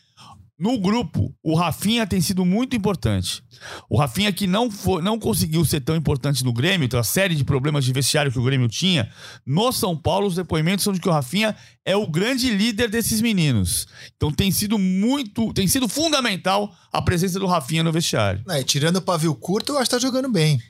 No 0.61 0.79
grupo, 0.79 1.35
o 1.43 1.55
Rafinha 1.55 2.07
tem 2.07 2.21
sido 2.21 2.45
muito 2.45 2.77
importante. 2.77 3.43
O 3.89 3.97
Rafinha 3.97 4.31
que 4.31 4.47
não, 4.47 4.71
foi, 4.71 5.01
não 5.01 5.19
conseguiu 5.19 5.65
ser 5.65 5.81
tão 5.81 5.97
importante 5.97 6.45
no 6.45 6.53
Grêmio, 6.53 6.87
tem 6.87 6.99
uma 6.99 7.03
série 7.03 7.35
de 7.35 7.45
problemas 7.45 7.83
de 7.83 7.95
vestiário 7.95 8.31
que 8.31 8.39
o 8.39 8.43
Grêmio 8.43 8.69
tinha. 8.69 9.11
No 9.47 9.73
São 9.73 9.97
Paulo, 9.97 10.27
os 10.27 10.35
depoimentos 10.35 10.85
são 10.85 10.93
de 10.93 11.01
que 11.01 11.09
o 11.09 11.13
Rafinha 11.13 11.57
é 11.83 11.97
o 11.97 12.07
grande 12.07 12.51
líder 12.51 12.91
desses 12.91 13.23
meninos. 13.23 13.87
Então 14.15 14.31
tem 14.31 14.51
sido 14.51 14.79
muito, 14.79 15.51
tem 15.55 15.67
sido 15.67 15.89
fundamental 15.89 16.71
a 16.93 17.01
presença 17.01 17.41
do 17.41 17.47
Rafinha 17.47 17.83
no 17.83 17.91
vestiário. 17.91 18.45
É, 18.51 18.63
tirando 18.63 18.97
o 18.97 19.03
pavio 19.03 19.35
curto, 19.35 19.73
eu 19.73 19.79
acho 19.79 19.89
que 19.89 19.97
tá 19.97 19.99
jogando 19.99 20.31
bem. 20.31 20.61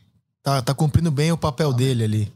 Tá, 0.42 0.62
tá 0.62 0.74
cumprindo 0.74 1.10
bem 1.10 1.30
o 1.32 1.36
papel 1.36 1.72
dele 1.72 2.04
ali. 2.04 2.32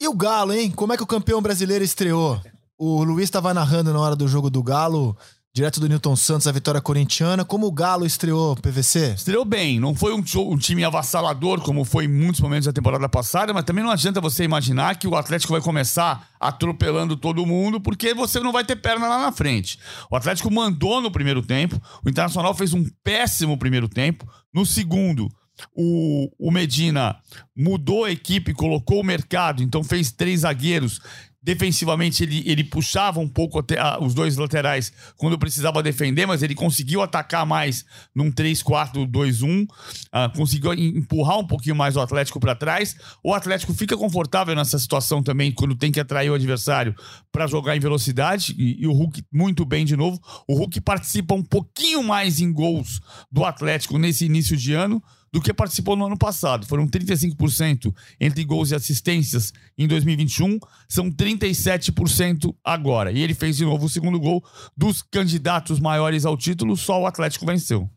E 0.00 0.06
o 0.06 0.14
Galo, 0.14 0.52
hein? 0.52 0.70
Como 0.70 0.92
é 0.92 0.96
que 0.96 1.02
o 1.02 1.06
campeão 1.06 1.40
brasileiro 1.40 1.82
estreou? 1.82 2.40
O 2.78 3.02
Luiz 3.02 3.24
estava 3.24 3.54
narrando 3.54 3.92
na 3.92 3.98
hora 3.98 4.14
do 4.14 4.28
jogo 4.28 4.50
do 4.50 4.62
Galo, 4.62 5.16
direto 5.54 5.80
do 5.80 5.88
Newton 5.88 6.14
Santos, 6.14 6.46
a 6.46 6.52
vitória 6.52 6.82
corintiana. 6.82 7.42
Como 7.42 7.66
o 7.66 7.72
Galo 7.72 8.04
estreou, 8.04 8.54
PVC? 8.56 9.14
Estreou 9.14 9.46
bem. 9.46 9.80
Não 9.80 9.94
foi 9.94 10.12
um, 10.12 10.22
um, 10.50 10.58
time 10.58 10.84
avassalador, 10.84 11.62
como 11.62 11.86
foi 11.86 12.04
em 12.04 12.08
muitos 12.08 12.42
momentos 12.42 12.66
da 12.66 12.72
temporada 12.74 13.08
passada, 13.08 13.54
mas 13.54 13.64
também 13.64 13.82
não 13.82 13.90
adianta 13.90 14.20
você 14.20 14.44
imaginar 14.44 14.98
que 14.98 15.08
o 15.08 15.16
Atlético 15.16 15.54
vai 15.54 15.62
começar 15.62 16.28
atropelando 16.38 17.16
todo 17.16 17.46
mundo, 17.46 17.80
porque 17.80 18.12
você 18.12 18.38
não 18.40 18.52
vai 18.52 18.66
ter 18.66 18.76
perna 18.76 19.08
lá 19.08 19.18
na 19.18 19.32
frente. 19.32 19.78
O 20.10 20.16
Atlético 20.16 20.52
mandou 20.52 21.00
no 21.00 21.10
primeiro 21.10 21.40
tempo, 21.40 21.80
o 22.04 22.10
Internacional 22.10 22.52
fez 22.52 22.74
um 22.74 22.84
péssimo 23.02 23.56
primeiro 23.56 23.88
tempo. 23.88 24.28
No 24.52 24.66
segundo, 24.66 25.30
o, 25.74 26.30
o 26.38 26.50
Medina 26.50 27.16
mudou 27.54 28.04
a 28.04 28.10
equipe, 28.10 28.52
colocou 28.52 29.00
o 29.00 29.04
mercado, 29.04 29.62
então 29.62 29.82
fez 29.82 30.12
três 30.12 30.40
zagueiros. 30.40 31.00
Defensivamente, 31.46 32.24
ele, 32.24 32.42
ele 32.44 32.64
puxava 32.64 33.20
um 33.20 33.28
pouco 33.28 33.64
a, 33.78 34.02
os 34.02 34.14
dois 34.14 34.36
laterais 34.36 34.92
quando 35.16 35.38
precisava 35.38 35.80
defender, 35.80 36.26
mas 36.26 36.42
ele 36.42 36.56
conseguiu 36.56 37.02
atacar 37.02 37.46
mais 37.46 37.84
num 38.12 38.32
3-4-2-1, 38.32 39.62
uh, 39.62 39.68
ah, 40.10 40.28
conseguiu 40.28 40.74
empurrar 40.74 41.38
um 41.38 41.46
pouquinho 41.46 41.76
mais 41.76 41.94
o 41.94 42.00
Atlético 42.00 42.40
para 42.40 42.56
trás. 42.56 42.96
O 43.22 43.32
Atlético 43.32 43.72
fica 43.72 43.96
confortável 43.96 44.56
nessa 44.56 44.76
situação 44.76 45.22
também, 45.22 45.52
quando 45.52 45.76
tem 45.76 45.92
que 45.92 46.00
atrair 46.00 46.30
o 46.30 46.34
adversário 46.34 46.96
para 47.30 47.46
jogar 47.46 47.76
em 47.76 47.80
velocidade, 47.80 48.52
e, 48.58 48.82
e, 48.82 48.86
o 48.88 48.92
Hulk 48.92 49.22
muito 49.32 49.64
bem 49.64 49.84
de 49.84 49.96
novo. 49.96 50.20
O 50.48 50.56
Hulk 50.56 50.80
participa 50.80 51.32
um 51.32 51.44
pouquinho 51.44 52.02
mais 52.02 52.40
em 52.40 52.52
gols 52.52 53.00
do 53.30 53.44
Atlético 53.44 53.98
nesse 53.98 54.24
início 54.24 54.56
de 54.56 54.72
ano 54.72 55.00
do 55.32 55.40
que 55.40 55.52
participou 55.52 55.96
no 55.96 56.06
ano 56.06 56.16
passado. 56.16 56.66
Foram 56.66 56.86
35% 56.86 57.94
entre 58.20 58.44
gols 58.44 58.70
e 58.70 58.74
assistências 58.74 59.52
em 59.76 59.86
2021, 59.86 60.58
são 60.88 61.10
37% 61.10 62.54
agora. 62.64 63.12
E 63.12 63.20
ele 63.20 63.34
fez 63.34 63.56
de 63.56 63.64
novo 63.64 63.86
o 63.86 63.88
segundo 63.88 64.18
gol 64.18 64.44
dos 64.76 65.02
candidatos 65.02 65.80
maiores 65.80 66.24
ao 66.24 66.36
título, 66.36 66.76
só 66.76 67.00
o 67.00 67.06
Atlético 67.06 67.46
venceu. 67.46 67.88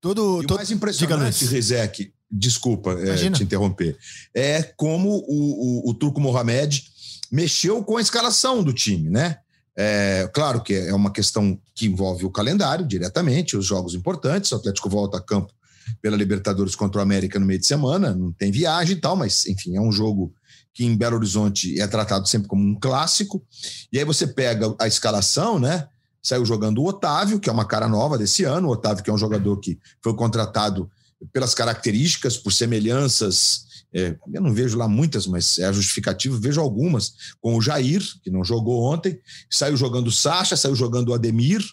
Todo, 0.00 0.40
todo... 0.42 0.52
o 0.52 0.54
mais 0.54 0.70
impressionante, 0.70 1.44
Rizek, 1.44 2.12
desculpa 2.30 2.92
é, 2.92 3.30
te 3.30 3.42
interromper, 3.42 3.98
é 4.34 4.62
como 4.62 5.10
o, 5.28 5.88
o, 5.88 5.90
o 5.90 5.94
Turco 5.94 6.20
Mohamed 6.20 6.84
mexeu 7.30 7.82
com 7.84 7.96
a 7.96 8.00
escalação 8.00 8.62
do 8.62 8.72
time, 8.72 9.10
né? 9.10 9.38
É, 9.76 10.28
claro 10.34 10.62
que 10.62 10.74
é 10.74 10.94
uma 10.94 11.12
questão 11.12 11.58
que 11.74 11.86
envolve 11.86 12.24
o 12.24 12.30
calendário 12.30 12.86
diretamente, 12.86 13.56
os 13.56 13.64
jogos 13.64 13.94
importantes. 13.94 14.50
O 14.52 14.56
Atlético 14.56 14.90
volta 14.90 15.18
a 15.18 15.22
campo 15.22 15.54
pela 16.00 16.16
Libertadores 16.16 16.74
contra 16.74 17.00
o 17.00 17.02
América 17.02 17.38
no 17.38 17.46
meio 17.46 17.60
de 17.60 17.66
semana, 17.66 18.14
não 18.14 18.32
tem 18.32 18.50
viagem 18.50 18.96
e 18.96 19.00
tal, 19.00 19.16
mas 19.16 19.46
enfim, 19.46 19.76
é 19.76 19.80
um 19.80 19.92
jogo 19.92 20.32
que 20.72 20.84
em 20.84 20.96
Belo 20.96 21.16
Horizonte 21.16 21.80
é 21.80 21.86
tratado 21.86 22.28
sempre 22.28 22.48
como 22.48 22.64
um 22.64 22.78
clássico. 22.78 23.44
E 23.92 23.98
aí 23.98 24.04
você 24.04 24.26
pega 24.26 24.74
a 24.78 24.86
escalação, 24.86 25.58
né? 25.58 25.88
Saiu 26.22 26.44
jogando 26.44 26.80
o 26.80 26.86
Otávio, 26.86 27.40
que 27.40 27.48
é 27.48 27.52
uma 27.52 27.64
cara 27.64 27.88
nova 27.88 28.16
desse 28.16 28.44
ano, 28.44 28.68
o 28.68 28.72
Otávio, 28.72 29.02
que 29.02 29.10
é 29.10 29.12
um 29.12 29.18
jogador 29.18 29.58
que 29.58 29.78
foi 30.02 30.14
contratado 30.14 30.90
pelas 31.32 31.54
características, 31.54 32.36
por 32.36 32.52
semelhanças. 32.52 33.64
É, 33.92 34.16
eu 34.32 34.40
não 34.40 34.54
vejo 34.54 34.78
lá 34.78 34.86
muitas, 34.86 35.26
mas 35.26 35.58
é 35.58 35.72
justificativo, 35.72 36.38
vejo 36.38 36.60
algumas, 36.60 37.14
com 37.40 37.56
o 37.56 37.60
Jair, 37.60 38.02
que 38.22 38.30
não 38.30 38.44
jogou 38.44 38.84
ontem, 38.84 39.18
saiu 39.50 39.76
jogando 39.76 40.06
o 40.06 40.12
Sacha, 40.12 40.56
saiu 40.56 40.76
jogando 40.76 41.08
o 41.08 41.14
Ademir, 41.14 41.64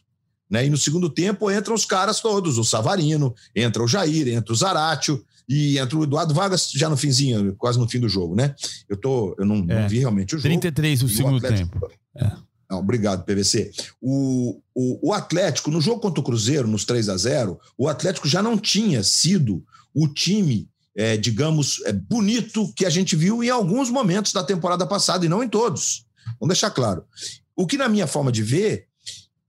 Né? 0.50 0.66
E 0.66 0.70
no 0.70 0.78
segundo 0.78 1.10
tempo 1.10 1.52
entram 1.52 1.76
os 1.76 1.86
caras 1.86 2.22
todos, 2.22 2.58
o 2.58 2.64
Savarino, 2.64 3.36
entra 3.56 3.84
o 3.84 3.88
Jair, 3.88 4.28
entra 4.30 4.54
o 4.54 4.56
Zaratio 4.56 5.24
e 5.48 5.78
entra 5.78 5.98
o 5.98 6.04
Eduardo 6.04 6.34
Vargas 6.34 6.72
já 6.72 6.90
no 6.90 6.98
finzinho, 6.98 7.56
quase 7.56 7.80
no 7.80 7.88
fim 7.88 8.00
do 8.00 8.10
jogo, 8.10 8.36
né? 8.36 8.56
Eu, 8.88 8.98
tô, 8.98 9.36
eu 9.38 9.46
não, 9.46 9.58
é. 9.70 9.82
não 9.82 9.90
vi 9.90 10.00
realmente 10.00 10.36
o 10.36 10.38
jogo. 10.38 10.50
33 10.50 11.04
o 11.04 11.10
segundo 11.10 11.36
o 11.36 11.38
Atlético, 11.38 11.80
tempo. 11.80 11.92
É. 12.16 12.32
Não, 12.70 12.80
obrigado, 12.80 13.24
PVC. 13.24 13.72
O, 14.02 14.60
o, 14.76 15.10
o, 15.10 15.14
Atlético, 15.14 15.72
no 15.72 15.80
jogo 15.80 16.02
contra 16.02 16.20
o 16.20 16.24
Cruzeiro, 16.24 16.68
nos 16.68 16.84
3 16.84 17.08
a 17.10 17.16
0 17.16 17.58
o 17.78 17.88
Atlético 17.88 18.28
já 18.28 18.44
não 18.44 18.58
tinha 18.58 19.04
sido 19.04 19.64
o 19.94 20.08
time, 20.08 20.70
é, 20.96 21.16
digamos, 21.16 21.82
é, 21.86 21.94
bonito 21.94 22.72
que 22.76 22.86
a 22.86 22.90
gente 22.90 23.16
viu 23.16 23.42
em 23.42 23.50
alguns 23.50 23.90
momentos 23.90 24.34
da 24.34 24.44
temporada 24.44 24.86
passada, 24.86 25.26
e 25.26 25.30
não 25.30 25.42
em 25.42 25.48
todos. 25.48 26.06
Vamos 26.40 26.54
deixar 26.54 26.72
claro. 26.72 27.06
O 27.56 27.66
que, 27.66 27.78
na 27.78 27.88
minha 27.88 28.06
forma 28.06 28.32
de 28.32 28.44
ver, 28.44 28.87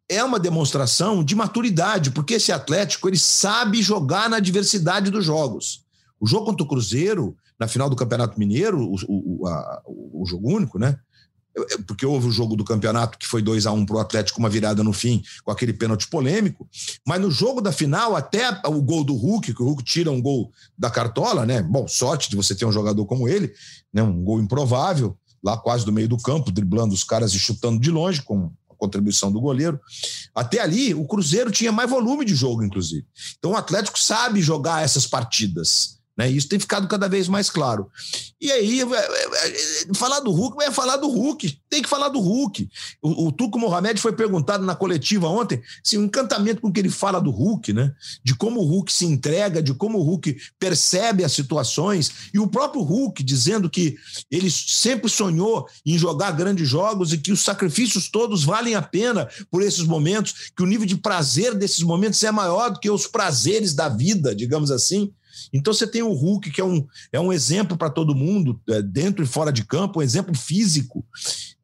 é 0.08 0.24
uma 0.24 0.38
demonstração 0.38 1.22
de 1.22 1.34
maturidade, 1.34 2.10
porque 2.10 2.34
esse 2.34 2.50
Atlético 2.50 3.08
ele 3.08 3.18
sabe 3.18 3.82
jogar 3.82 4.30
na 4.30 4.40
diversidade 4.40 5.10
dos 5.10 5.24
jogos. 5.24 5.84
O 6.18 6.26
jogo 6.26 6.46
contra 6.46 6.64
o 6.64 6.68
Cruzeiro, 6.68 7.36
na 7.60 7.68
final 7.68 7.90
do 7.90 7.96
Campeonato 7.96 8.38
Mineiro, 8.38 8.80
o, 8.80 8.96
o, 9.06 9.46
a, 9.46 9.82
o 9.86 10.24
jogo 10.26 10.50
único, 10.50 10.78
né? 10.78 10.98
Porque 11.86 12.06
houve 12.06 12.28
o 12.28 12.30
jogo 12.30 12.54
do 12.54 12.64
campeonato 12.64 13.18
que 13.18 13.26
foi 13.26 13.42
2 13.42 13.66
a 13.66 13.72
1 13.72 13.76
um 13.76 13.86
para 13.86 13.96
o 13.96 13.98
Atlético, 13.98 14.38
uma 14.38 14.48
virada 14.48 14.84
no 14.84 14.92
fim, 14.92 15.22
com 15.42 15.50
aquele 15.50 15.72
pênalti 15.72 16.06
polêmico. 16.08 16.68
Mas 17.04 17.20
no 17.20 17.30
jogo 17.32 17.60
da 17.60 17.72
final, 17.72 18.14
até 18.14 18.48
o 18.66 18.80
gol 18.80 19.02
do 19.02 19.14
Hulk, 19.14 19.52
que 19.52 19.62
o 19.62 19.64
Hulk 19.66 19.82
tira 19.82 20.10
um 20.10 20.22
gol 20.22 20.52
da 20.78 20.88
cartola, 20.88 21.44
né? 21.44 21.60
Bom, 21.60 21.88
sorte 21.88 22.30
de 22.30 22.36
você 22.36 22.54
ter 22.54 22.64
um 22.64 22.72
jogador 22.72 23.04
como 23.06 23.28
ele, 23.28 23.52
né? 23.92 24.02
um 24.02 24.22
gol 24.22 24.40
improvável, 24.40 25.16
lá 25.42 25.56
quase 25.56 25.84
do 25.84 25.92
meio 25.92 26.08
do 26.08 26.16
campo, 26.16 26.52
driblando 26.52 26.94
os 26.94 27.02
caras 27.02 27.32
e 27.34 27.38
chutando 27.40 27.80
de 27.80 27.90
longe, 27.90 28.22
com 28.22 28.52
contribuição 28.78 29.30
do 29.30 29.40
goleiro. 29.40 29.78
Até 30.34 30.60
ali, 30.60 30.94
o 30.94 31.04
Cruzeiro 31.04 31.50
tinha 31.50 31.72
mais 31.72 31.90
volume 31.90 32.24
de 32.24 32.34
jogo, 32.34 32.64
inclusive. 32.64 33.04
Então, 33.38 33.50
o 33.50 33.56
Atlético 33.56 33.98
sabe 33.98 34.40
jogar 34.40 34.82
essas 34.82 35.06
partidas. 35.06 35.97
Né? 36.18 36.28
Isso 36.28 36.48
tem 36.48 36.58
ficado 36.58 36.88
cada 36.88 37.08
vez 37.08 37.28
mais 37.28 37.48
claro. 37.48 37.88
E 38.40 38.50
aí, 38.50 38.80
é, 38.80 38.84
é, 38.84 39.88
é, 39.90 39.94
falar 39.94 40.18
do 40.18 40.32
Hulk 40.32 40.64
é 40.64 40.72
falar 40.72 40.96
do 40.96 41.08
Hulk. 41.08 41.60
Tem 41.70 41.80
que 41.80 41.88
falar 41.88 42.08
do 42.08 42.18
Hulk. 42.18 42.68
O, 43.00 43.26
o 43.26 43.32
Tuco 43.32 43.56
Mohamed 43.56 44.00
foi 44.00 44.12
perguntado 44.12 44.64
na 44.64 44.74
coletiva 44.74 45.28
ontem 45.28 45.62
se 45.84 45.94
assim, 45.94 45.98
o 45.98 46.04
encantamento 46.04 46.60
com 46.60 46.72
que 46.72 46.80
ele 46.80 46.90
fala 46.90 47.20
do 47.20 47.30
Hulk, 47.30 47.72
né? 47.72 47.92
De 48.24 48.34
como 48.34 48.60
o 48.60 48.64
Hulk 48.64 48.92
se 48.92 49.04
entrega, 49.04 49.62
de 49.62 49.72
como 49.72 49.98
o 49.98 50.02
Hulk 50.02 50.36
percebe 50.58 51.22
as 51.22 51.32
situações. 51.32 52.10
E 52.34 52.40
o 52.40 52.48
próprio 52.48 52.82
Hulk 52.82 53.22
dizendo 53.22 53.70
que 53.70 53.96
ele 54.28 54.50
sempre 54.50 55.08
sonhou 55.08 55.68
em 55.86 55.96
jogar 55.96 56.32
grandes 56.32 56.68
jogos 56.68 57.12
e 57.12 57.18
que 57.18 57.30
os 57.30 57.44
sacrifícios 57.44 58.08
todos 58.08 58.42
valem 58.42 58.74
a 58.74 58.82
pena 58.82 59.28
por 59.52 59.62
esses 59.62 59.84
momentos, 59.84 60.50
que 60.56 60.64
o 60.64 60.66
nível 60.66 60.86
de 60.86 60.96
prazer 60.96 61.54
desses 61.54 61.82
momentos 61.82 62.22
é 62.24 62.32
maior 62.32 62.70
do 62.70 62.80
que 62.80 62.90
os 62.90 63.06
prazeres 63.06 63.72
da 63.72 63.88
vida, 63.88 64.34
digamos 64.34 64.72
assim. 64.72 65.12
Então 65.52 65.72
você 65.72 65.86
tem 65.86 66.02
o 66.02 66.12
Hulk, 66.12 66.50
que 66.50 66.60
é 66.60 66.64
um, 66.64 66.86
é 67.12 67.20
um 67.20 67.32
exemplo 67.32 67.76
para 67.76 67.90
todo 67.90 68.14
mundo, 68.14 68.60
é, 68.68 68.82
dentro 68.82 69.22
e 69.22 69.26
fora 69.26 69.52
de 69.52 69.64
campo, 69.64 70.00
um 70.00 70.02
exemplo 70.02 70.36
físico. 70.36 71.04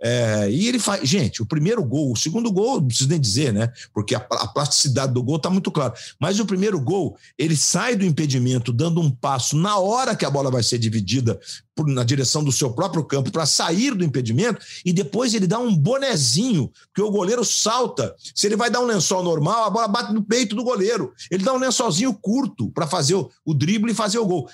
É, 0.03 0.51
e 0.51 0.69
ele 0.69 0.79
faz. 0.79 1.09
Gente, 1.09 1.43
o 1.43 1.47
primeiro 1.47 1.83
gol, 1.83 2.13
o 2.13 2.17
segundo 2.17 2.53
gol, 2.53 2.81
não 2.81 2.87
preciso 2.87 3.09
nem 3.09 3.21
dizer, 3.21 3.53
né? 3.53 3.73
Porque 3.93 4.15
a, 4.15 4.19
a 4.19 4.49
plasticidade 4.49 5.15
do 5.15 5.23
gol 5.23 5.37
está 5.37 5.49
muito 5.49 5.71
clara. 5.71 5.95
Mas 6.21 6.39
o 6.39 6.45
primeiro 6.45 6.79
gol, 6.79 7.17
ele 7.39 7.57
sai 7.57 7.97
do 7.97 8.05
impedimento, 8.05 8.73
dando 8.73 9.01
um 9.01 9.11
passo 9.11 9.57
na 9.57 9.79
hora 9.79 10.15
que 10.15 10.27
a 10.27 10.31
bola 10.31 10.51
vai 10.51 10.63
ser 10.63 10.79
dividida 10.79 11.41
na 11.87 12.05
direção 12.05 12.45
do 12.45 12.53
seu 12.53 12.73
próprio 12.73 13.05
campo 13.05 13.31
para 13.31 13.47
sair 13.47 13.95
do 13.95 14.05
impedimento, 14.05 14.61
e 14.85 14.93
depois 14.93 15.35
ele 15.35 15.47
dá 15.47 15.59
um 15.59 15.75
bonezinho, 15.75 16.71
que 16.95 17.03
o 17.03 17.11
goleiro 17.11 17.45
salta. 17.45 18.15
Se 18.35 18.47
ele 18.47 18.57
vai 18.57 18.71
dar 18.71 18.81
um 18.81 18.87
lençol 18.87 19.23
normal, 19.23 19.65
a 19.65 19.71
bola 19.71 19.89
bate 19.89 20.13
no 20.13 20.23
peito 20.23 20.55
do 20.55 20.63
goleiro. 20.63 21.13
Ele 21.31 21.43
dá 21.43 21.53
um 21.53 21.59
lençolzinho 21.59 22.15
curto 22.15 22.71
para 22.71 22.87
fazer 22.87 23.15
o, 23.15 23.31
o 23.45 23.53
drible 23.53 23.91
e 23.91 23.95
fazer 23.95 24.19
o 24.19 24.27
gol. 24.27 24.49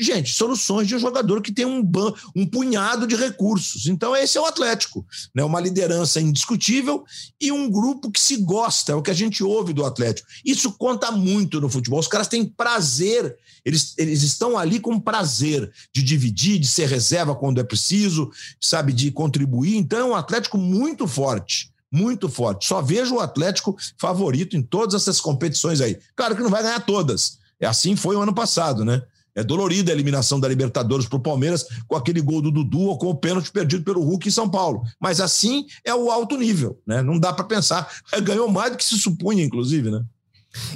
Gente, 0.00 0.32
soluções 0.32 0.88
de 0.88 0.96
um 0.96 0.98
jogador 0.98 1.40
que 1.40 1.52
tem 1.52 1.64
um, 1.64 1.82
ban, 1.82 2.12
um 2.34 2.46
punhado 2.46 3.06
de 3.06 3.14
recursos. 3.14 3.86
Então, 3.86 4.16
esse 4.16 4.36
é 4.36 4.40
o 4.40 4.46
Atlético. 4.46 5.06
Né? 5.34 5.44
Uma 5.44 5.60
liderança 5.60 6.20
indiscutível 6.20 7.04
e 7.40 7.52
um 7.52 7.70
grupo 7.70 8.10
que 8.10 8.20
se 8.20 8.36
gosta, 8.38 8.92
é 8.92 8.94
o 8.94 9.02
que 9.02 9.10
a 9.10 9.14
gente 9.14 9.44
ouve 9.44 9.72
do 9.72 9.84
Atlético. 9.84 10.28
Isso 10.44 10.72
conta 10.72 11.10
muito 11.10 11.60
no 11.60 11.68
futebol. 11.68 12.00
Os 12.00 12.08
caras 12.08 12.28
têm 12.28 12.44
prazer, 12.44 13.36
eles, 13.64 13.94
eles 13.98 14.22
estão 14.22 14.56
ali 14.56 14.80
com 14.80 14.98
prazer 14.98 15.70
de 15.92 16.02
dividir, 16.02 16.55
de 16.58 16.66
ser 16.66 16.88
reserva 16.88 17.34
quando 17.34 17.60
é 17.60 17.64
preciso, 17.64 18.30
sabe, 18.60 18.92
de 18.92 19.10
contribuir. 19.10 19.76
Então, 19.76 19.98
é 19.98 20.04
um 20.04 20.14
Atlético 20.14 20.58
muito 20.58 21.06
forte 21.06 21.74
muito 21.88 22.28
forte. 22.28 22.66
Só 22.66 22.82
vejo 22.82 23.14
o 23.14 23.20
Atlético 23.20 23.74
favorito 23.96 24.56
em 24.56 24.60
todas 24.60 24.94
essas 25.00 25.20
competições 25.20 25.80
aí. 25.80 25.96
Claro 26.14 26.36
que 26.36 26.42
não 26.42 26.50
vai 26.50 26.62
ganhar 26.62 26.80
todas, 26.80 27.38
é 27.60 27.66
assim 27.66 27.96
foi 27.96 28.16
o 28.16 28.20
ano 28.20 28.34
passado, 28.34 28.84
né? 28.84 29.02
É 29.34 29.44
dolorida 29.44 29.92
a 29.92 29.94
eliminação 29.94 30.40
da 30.40 30.48
Libertadores 30.48 31.06
para 31.06 31.18
o 31.18 31.22
Palmeiras 31.22 31.66
com 31.86 31.94
aquele 31.94 32.22
gol 32.22 32.40
do 32.40 32.50
Dudu 32.50 32.80
ou 32.80 32.98
com 32.98 33.08
o 33.08 33.14
pênalti 33.14 33.52
perdido 33.52 33.84
pelo 33.84 34.02
Hulk 34.02 34.26
em 34.26 34.30
São 34.32 34.48
Paulo. 34.48 34.82
Mas 34.98 35.20
assim 35.20 35.66
é 35.84 35.94
o 35.94 36.10
alto 36.10 36.38
nível, 36.38 36.80
né? 36.86 37.02
Não 37.02 37.18
dá 37.18 37.34
para 37.34 37.44
pensar. 37.44 37.86
Ganhou 38.22 38.50
mais 38.50 38.72
do 38.72 38.78
que 38.78 38.84
se 38.84 38.98
supunha, 38.98 39.44
inclusive, 39.44 39.90
né? 39.90 40.02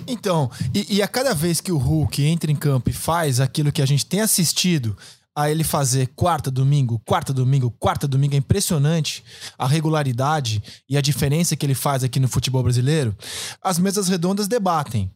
Então, 0.07 0.51
e, 0.75 0.97
e, 0.97 1.03
a 1.03 1.09
cada 1.09 1.33
vez 1.33 1.59
que 1.59 1.73
o 1.73 1.79
Hulk 1.79 2.23
entra 2.23 2.53
em 2.53 2.57
campo 2.57 2.91
e 2.91 2.93
faz 2.93 3.41
aquilo 3.41 3.73
que 3.73 3.81
a 3.81 3.87
gente 3.87 4.05
tem 4.05 4.21
assistido 4.21 4.95
a 5.35 5.51
ele 5.51 5.65
fazer 5.65 6.09
quarta, 6.17 6.51
domingo, 6.51 7.01
quarta, 7.07 7.33
domingo, 7.33 7.71
quarta, 7.79 8.07
domingo, 8.07 8.35
é 8.35 8.39
impressionante 8.39 9.25
a 9.59 9.67
regularidade 9.67 10.63
e 10.89 10.97
a 10.97 11.01
diferença 11.01 11.57
que 11.57 11.65
ele 11.65 11.75
faz 11.75 12.03
aqui 12.03 12.19
no 12.19 12.29
futebol 12.29 12.63
brasileiro, 12.63 13.17
as 13.63 13.79
mesas 13.79 14.09
redondas 14.09 14.49
debatem 14.49 15.11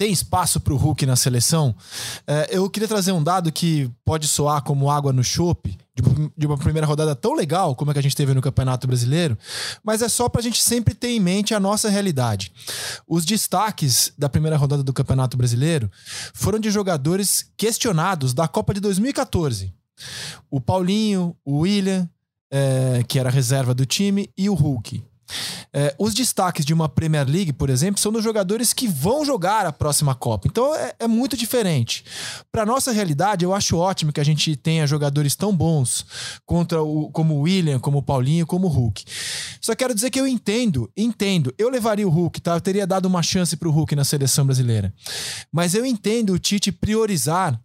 tem 0.00 0.10
espaço 0.10 0.58
para 0.60 0.72
o 0.72 0.78
Hulk 0.78 1.04
na 1.04 1.14
seleção? 1.14 1.76
É, 2.26 2.48
eu 2.56 2.70
queria 2.70 2.88
trazer 2.88 3.12
um 3.12 3.22
dado 3.22 3.52
que 3.52 3.90
pode 4.02 4.26
soar 4.26 4.62
como 4.62 4.90
água 4.90 5.12
no 5.12 5.22
chope, 5.22 5.76
de 6.34 6.46
uma 6.46 6.56
primeira 6.56 6.86
rodada 6.86 7.14
tão 7.14 7.34
legal 7.34 7.76
como 7.76 7.90
a 7.90 7.92
que 7.92 8.00
a 8.00 8.02
gente 8.02 8.16
teve 8.16 8.32
no 8.32 8.40
Campeonato 8.40 8.86
Brasileiro, 8.86 9.36
mas 9.84 10.00
é 10.00 10.08
só 10.08 10.26
para 10.26 10.40
a 10.40 10.42
gente 10.42 10.62
sempre 10.62 10.94
ter 10.94 11.08
em 11.08 11.20
mente 11.20 11.52
a 11.52 11.60
nossa 11.60 11.90
realidade. 11.90 12.50
Os 13.06 13.26
destaques 13.26 14.10
da 14.16 14.26
primeira 14.26 14.56
rodada 14.56 14.82
do 14.82 14.90
Campeonato 14.90 15.36
Brasileiro 15.36 15.90
foram 16.32 16.58
de 16.58 16.70
jogadores 16.70 17.52
questionados 17.54 18.32
da 18.32 18.48
Copa 18.48 18.72
de 18.72 18.80
2014. 18.80 19.70
O 20.50 20.62
Paulinho, 20.62 21.36
o 21.44 21.58
William, 21.58 22.08
é, 22.50 23.04
que 23.06 23.18
era 23.18 23.28
reserva 23.28 23.74
do 23.74 23.84
time, 23.84 24.30
e 24.34 24.48
o 24.48 24.54
Hulk. 24.54 25.09
É, 25.72 25.94
os 25.98 26.14
destaques 26.14 26.64
de 26.64 26.74
uma 26.74 26.88
Premier 26.88 27.28
League, 27.28 27.52
por 27.52 27.70
exemplo, 27.70 28.00
são 28.00 28.12
dos 28.12 28.24
jogadores 28.24 28.72
que 28.72 28.88
vão 28.88 29.24
jogar 29.24 29.66
a 29.66 29.72
próxima 29.72 30.14
Copa. 30.14 30.48
Então 30.48 30.74
é, 30.74 30.94
é 30.98 31.08
muito 31.08 31.36
diferente. 31.36 32.04
Para 32.50 32.66
nossa 32.66 32.92
realidade, 32.92 33.44
eu 33.44 33.54
acho 33.54 33.76
ótimo 33.76 34.12
que 34.12 34.20
a 34.20 34.24
gente 34.24 34.56
tenha 34.56 34.86
jogadores 34.86 35.34
tão 35.34 35.54
bons 35.54 36.04
contra 36.44 36.82
o, 36.82 37.10
como 37.10 37.34
o 37.34 37.40
William, 37.42 37.78
como 37.78 37.98
o 37.98 38.02
Paulinho, 38.02 38.46
como 38.46 38.66
o 38.66 38.70
Hulk. 38.70 39.04
Só 39.60 39.74
quero 39.74 39.94
dizer 39.94 40.10
que 40.10 40.20
eu 40.20 40.26
entendo, 40.26 40.90
entendo. 40.96 41.54
Eu 41.58 41.68
levaria 41.68 42.06
o 42.06 42.10
Hulk, 42.10 42.40
tá? 42.40 42.54
Eu 42.54 42.60
teria 42.60 42.86
dado 42.86 43.06
uma 43.06 43.22
chance 43.22 43.56
para 43.56 43.68
o 43.68 43.72
Hulk 43.72 43.94
na 43.94 44.04
seleção 44.04 44.44
brasileira. 44.44 44.92
Mas 45.52 45.74
eu 45.74 45.84
entendo 45.84 46.32
o 46.32 46.38
Tite 46.38 46.72
priorizar 46.72 47.60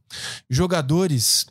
jogadores 0.49 1.45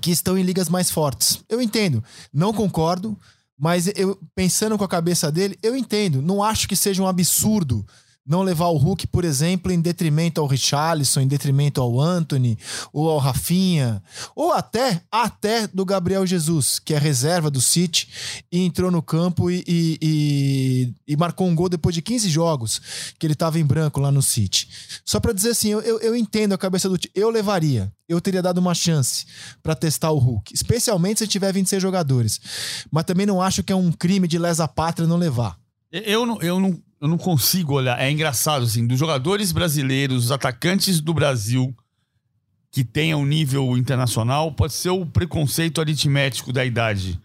que 0.00 0.10
estão 0.10 0.36
em 0.36 0.42
ligas 0.42 0.68
mais 0.68 0.90
fortes. 0.90 1.42
Eu 1.48 1.62
entendo. 1.62 2.04
Não 2.32 2.52
concordo. 2.52 3.18
Mas 3.58 3.90
eu 3.96 4.16
pensando 4.34 4.78
com 4.78 4.84
a 4.84 4.88
cabeça 4.88 5.32
dele, 5.32 5.58
eu 5.62 5.74
entendo. 5.74 6.22
Não 6.22 6.42
acho 6.42 6.68
que 6.68 6.76
seja 6.76 7.02
um 7.02 7.08
absurdo 7.08 7.84
não 8.28 8.42
levar 8.42 8.66
o 8.66 8.76
Hulk, 8.76 9.06
por 9.06 9.24
exemplo, 9.24 9.72
em 9.72 9.80
detrimento 9.80 10.38
ao 10.38 10.46
Richarlison, 10.46 11.22
em 11.22 11.26
detrimento 11.26 11.80
ao 11.80 11.98
Anthony, 11.98 12.58
ou 12.92 13.08
ao 13.08 13.16
Rafinha, 13.18 14.02
ou 14.36 14.52
até 14.52 15.00
até 15.10 15.66
do 15.66 15.84
Gabriel 15.84 16.26
Jesus, 16.26 16.78
que 16.78 16.92
é 16.92 16.98
reserva 16.98 17.50
do 17.50 17.60
City 17.60 18.08
e 18.52 18.60
entrou 18.60 18.90
no 18.90 19.00
campo 19.00 19.50
e, 19.50 19.64
e, 19.66 19.98
e, 20.02 20.94
e 21.06 21.16
marcou 21.16 21.48
um 21.48 21.54
gol 21.54 21.70
depois 21.70 21.94
de 21.94 22.02
15 22.02 22.28
jogos 22.28 22.80
que 23.18 23.26
ele 23.26 23.32
estava 23.32 23.58
em 23.58 23.64
branco 23.64 23.98
lá 23.98 24.12
no 24.12 24.20
City. 24.20 24.68
Só 25.06 25.18
para 25.18 25.32
dizer 25.32 25.50
assim, 25.50 25.70
eu, 25.70 25.80
eu, 25.80 26.14
entendo 26.14 26.52
a 26.52 26.58
cabeça 26.58 26.88
do 26.88 26.98
eu 27.14 27.30
levaria, 27.30 27.90
eu 28.06 28.20
teria 28.20 28.42
dado 28.42 28.58
uma 28.58 28.74
chance 28.74 29.24
para 29.62 29.74
testar 29.74 30.10
o 30.10 30.18
Hulk, 30.18 30.52
especialmente 30.52 31.20
se 31.20 31.26
tiver 31.26 31.52
26 31.52 31.80
jogadores. 31.80 32.40
Mas 32.90 33.04
também 33.04 33.24
não 33.24 33.40
acho 33.40 33.62
que 33.62 33.72
é 33.72 33.76
um 33.76 33.90
crime 33.90 34.28
de 34.28 34.38
lesa 34.38 34.68
pátria 34.68 35.08
não 35.08 35.16
levar. 35.16 35.58
Eu 35.90 36.26
não, 36.26 36.40
eu 36.42 36.60
não 36.60 36.82
eu 37.00 37.08
não 37.08 37.18
consigo 37.18 37.74
olhar. 37.74 38.00
É 38.00 38.10
engraçado, 38.10 38.64
assim, 38.64 38.86
dos 38.86 38.98
jogadores 38.98 39.52
brasileiros, 39.52 40.26
os 40.26 40.32
atacantes 40.32 41.00
do 41.00 41.14
Brasil 41.14 41.74
que 42.70 42.84
tenham 42.84 43.22
um 43.22 43.26
nível 43.26 43.78
internacional, 43.78 44.52
pode 44.52 44.74
ser 44.74 44.90
o 44.90 45.06
preconceito 45.06 45.80
aritmético 45.80 46.52
da 46.52 46.64
idade. 46.64 47.18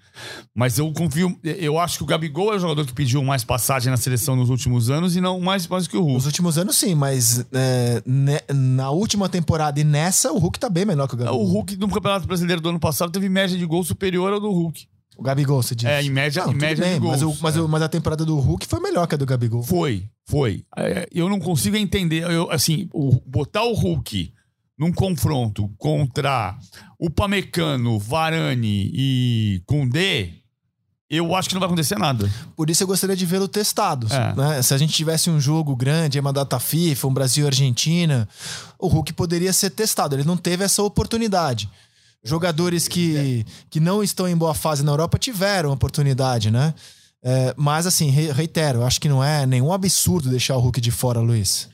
Mas 0.55 0.77
eu 0.77 0.91
confio. 0.93 1.37
Eu 1.43 1.77
acho 1.77 1.97
que 1.97 2.03
o 2.03 2.05
Gabigol 2.05 2.53
é 2.53 2.55
o 2.55 2.59
jogador 2.59 2.85
que 2.85 2.93
pediu 2.93 3.21
mais 3.23 3.43
passagem 3.43 3.91
na 3.91 3.97
seleção 3.97 4.35
nos 4.35 4.49
últimos 4.49 4.89
anos 4.89 5.15
e 5.15 5.21
não 5.21 5.39
mais, 5.41 5.67
mais 5.67 5.85
que 5.85 5.97
o 5.97 6.01
Hulk. 6.01 6.13
Nos 6.13 6.25
últimos 6.25 6.57
anos, 6.57 6.77
sim, 6.77 6.95
mas 6.95 7.45
é, 7.51 8.01
ne, 8.05 8.39
na 8.53 8.89
última 8.91 9.27
temporada 9.27 9.79
e 9.79 9.83
nessa, 9.83 10.31
o 10.31 10.37
Hulk 10.37 10.59
tá 10.59 10.69
bem 10.69 10.85
melhor 10.85 11.07
que 11.07 11.15
o 11.15 11.17
Gabigol. 11.17 11.41
O 11.41 11.45
Hulk 11.45 11.75
no 11.75 11.89
Campeonato 11.89 12.25
Brasileiro 12.25 12.61
do 12.61 12.69
ano 12.69 12.79
passado 12.79 13.11
teve 13.11 13.27
média 13.27 13.57
de 13.57 13.65
gol 13.65 13.83
superior 13.83 14.31
ao 14.31 14.39
do 14.39 14.51
Hulk. 14.51 14.87
O 15.17 15.23
Gabigol, 15.23 15.61
você 15.61 15.75
diz. 15.75 15.85
É, 15.87 16.01
em 16.01 16.09
média, 16.09 16.43
Não, 16.45 16.53
em 16.53 16.55
média 16.57 16.83
bem, 16.85 16.99
gols. 16.99 17.11
mas, 17.11 17.21
o- 17.23 17.37
mas, 17.41 17.55
É. 17.57 17.61
o- 17.61 17.67
mas 17.67 17.81
a 17.83 17.89
temporada 17.89 18.25
do 18.25 18.37
Hulk 18.39 18.65
foi 18.65 18.79
melhor 18.79 19.05
que 19.07 19.15
a 19.15 19.17
do 19.17 19.25
Gabigol. 19.25 19.61
Foi, 19.63 20.09
foi. 20.25 20.65
É, 20.77 21.07
eu 21.11 21.29
não 21.29 21.39
consigo 21.39 21.75
entender, 21.77 22.23
eu, 22.29 22.49
assim, 22.51 22.89
o- 22.93 23.21
botar 23.25 23.63
o 23.63 23.73
Hulk 23.73 24.33
num 24.77 24.91
confronto 24.91 25.69
contra 25.77 26.57
o 26.97 27.09
Pamecano, 27.09 27.99
Varane 27.99 28.89
e 28.93 29.61
Koundé, 29.67 30.29
eu 31.09 31.35
acho 31.35 31.47
que 31.47 31.53
não 31.53 31.59
vai 31.59 31.67
acontecer 31.67 31.97
nada. 31.99 32.27
Por 32.55 32.71
isso 32.71 32.81
eu 32.81 32.87
gostaria 32.87 33.15
de 33.15 33.23
vê-lo 33.25 33.47
testado. 33.47 34.07
É. 34.11 34.33
né? 34.35 34.61
Se 34.63 34.73
a 34.73 34.77
gente 34.79 34.93
tivesse 34.93 35.29
um 35.29 35.39
jogo 35.39 35.75
grande, 35.75 36.19
uma 36.19 36.33
data 36.33 36.59
FIFA, 36.59 37.07
um 37.07 37.13
Brasil 37.13 37.45
e 37.45 37.47
Argentina, 37.47 38.27
o 38.79 38.87
Hulk 38.87 39.13
poderia 39.13 39.53
ser 39.53 39.69
testado. 39.69 40.15
Ele 40.15 40.23
não 40.23 40.35
teve 40.37 40.63
essa 40.63 40.81
oportunidade. 40.81 41.69
Jogadores 42.23 42.87
que, 42.87 43.45
que 43.69 43.79
não 43.79 44.01
estão 44.01 44.27
em 44.27 44.35
boa 44.35 44.53
fase 44.53 44.83
na 44.83 44.91
Europa 44.91 45.17
tiveram 45.19 45.71
oportunidade, 45.71 46.49
né? 46.49 46.73
É, 47.21 47.53
mas 47.57 47.85
assim, 47.85 48.09
re- 48.09 48.31
reitero, 48.31 48.83
acho 48.83 48.99
que 48.99 49.09
não 49.09 49.23
é 49.23 49.45
nenhum 49.45 49.71
absurdo 49.73 50.29
deixar 50.29 50.55
o 50.55 50.59
Hulk 50.59 50.79
de 50.79 50.91
fora, 50.91 51.19
Luiz. 51.19 51.69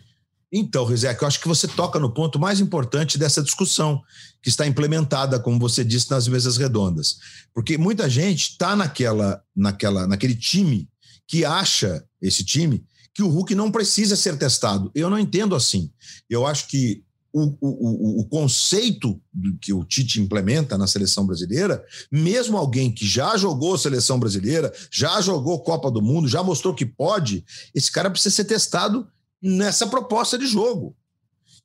Então, 0.52 0.84
Rizek, 0.84 1.22
eu 1.22 1.28
acho 1.28 1.39
que 1.39 1.47
você 1.47 1.68
toca 1.68 2.00
no 2.00 2.12
ponto 2.12 2.39
mais 2.39 2.60
importante 2.60 3.18
dessa 3.20 3.41
discussão, 3.43 4.02
que 4.41 4.50
está 4.50 4.66
implementada, 4.66 5.39
como 5.39 5.60
você 5.60 5.84
disse, 5.84 6.10
nas 6.10 6.28
mesas 6.28 6.58
redondas. 6.58 7.18
Porque 7.54 7.78
muita 7.78 8.10
gente 8.10 8.52
está 8.52 8.76
naquela, 8.76 9.43
naquela, 9.56 10.08
naquele 10.08 10.36
time 10.36 10.89
que 11.28 11.45
acha, 11.45 12.04
esse 12.20 12.43
time, 12.43 12.84
que 13.14 13.22
o 13.22 13.30
Hulk 13.30 13.54
não 13.54 13.72
precisa 13.72 14.16
ser 14.16 14.38
testado. 14.38 14.89
Eu 14.95 15.10
não 15.10 15.20
entendo 15.20 15.56
assim. 15.56 15.91
Eu 16.28 16.47
acho 16.47 16.68
que 16.68 17.04
o, 17.32 17.55
o, 17.61 18.21
o, 18.21 18.25
conceito 18.25 19.21
que 19.61 19.71
o 19.71 19.84
Tite 19.84 20.19
implementa 20.19 20.77
na 20.77 20.88
seleção 20.88 21.25
brasileira, 21.25 21.84
mesmo 22.11 22.57
alguém 22.57 22.91
que 22.91 23.05
já 23.05 23.38
jogou 23.38 23.77
seleção 23.77 24.19
brasileira, 24.19 24.73
já 24.91 25.21
jogou 25.21 25.61
Copa 25.61 25.91
do 25.91 26.01
Mundo, 26.01 26.27
já 26.27 26.43
mostrou 26.43 26.73
que 26.73 26.86
pode, 26.86 27.45
esse 27.73 27.91
cara 27.91 28.09
precisa 28.09 28.36
ser 28.36 28.45
testado 28.45 29.07
nessa 29.41 29.88
proposta 29.88 30.38
de 30.38 30.47
jogo. 30.47 30.95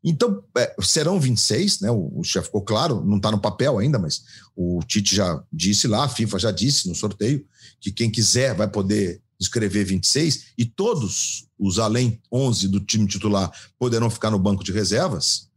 Então, 0.02 0.44
é, 0.58 0.76
serão 0.82 1.18
26, 1.18 1.80
né? 1.80 1.90
O, 1.90 2.20
o 2.20 2.22
já 2.22 2.42
ficou 2.42 2.60
claro, 2.60 3.02
não 3.02 3.16
está 3.16 3.30
no 3.30 3.40
papel 3.40 3.78
ainda, 3.78 3.98
mas 3.98 4.22
o 4.54 4.80
Tite 4.86 5.16
já 5.16 5.42
disse 5.50 5.88
lá, 5.88 6.04
a 6.04 6.08
FIFA 6.08 6.38
já 6.38 6.50
disse 6.50 6.86
no 6.88 6.94
sorteio, 6.94 7.46
que 7.80 7.90
quem 7.90 8.10
quiser 8.10 8.54
vai 8.54 8.68
poder 8.68 9.22
escrever 9.40 9.84
26 9.84 10.52
e 10.58 10.64
todos 10.64 11.48
os 11.58 11.78
além 11.78 12.20
11 12.30 12.68
do 12.68 12.80
time 12.80 13.06
titular 13.06 13.50
poderão 13.78 14.10
ficar 14.10 14.30
no 14.30 14.38
banco 14.38 14.62
de 14.62 14.72
reservas. 14.72 15.48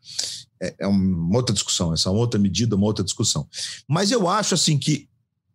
É, 0.61 0.75
é 0.79 0.87
uma 0.87 1.37
outra 1.37 1.53
discussão, 1.53 1.93
essa 1.93 2.09
é 2.09 2.11
uma 2.11 2.19
outra 2.19 2.39
medida, 2.39 2.75
uma 2.75 2.85
outra 2.85 3.03
discussão. 3.03 3.47
Mas 3.87 4.11
eu 4.11 4.27
acho 4.27 4.55
assim 4.55 4.77
que 4.77 5.07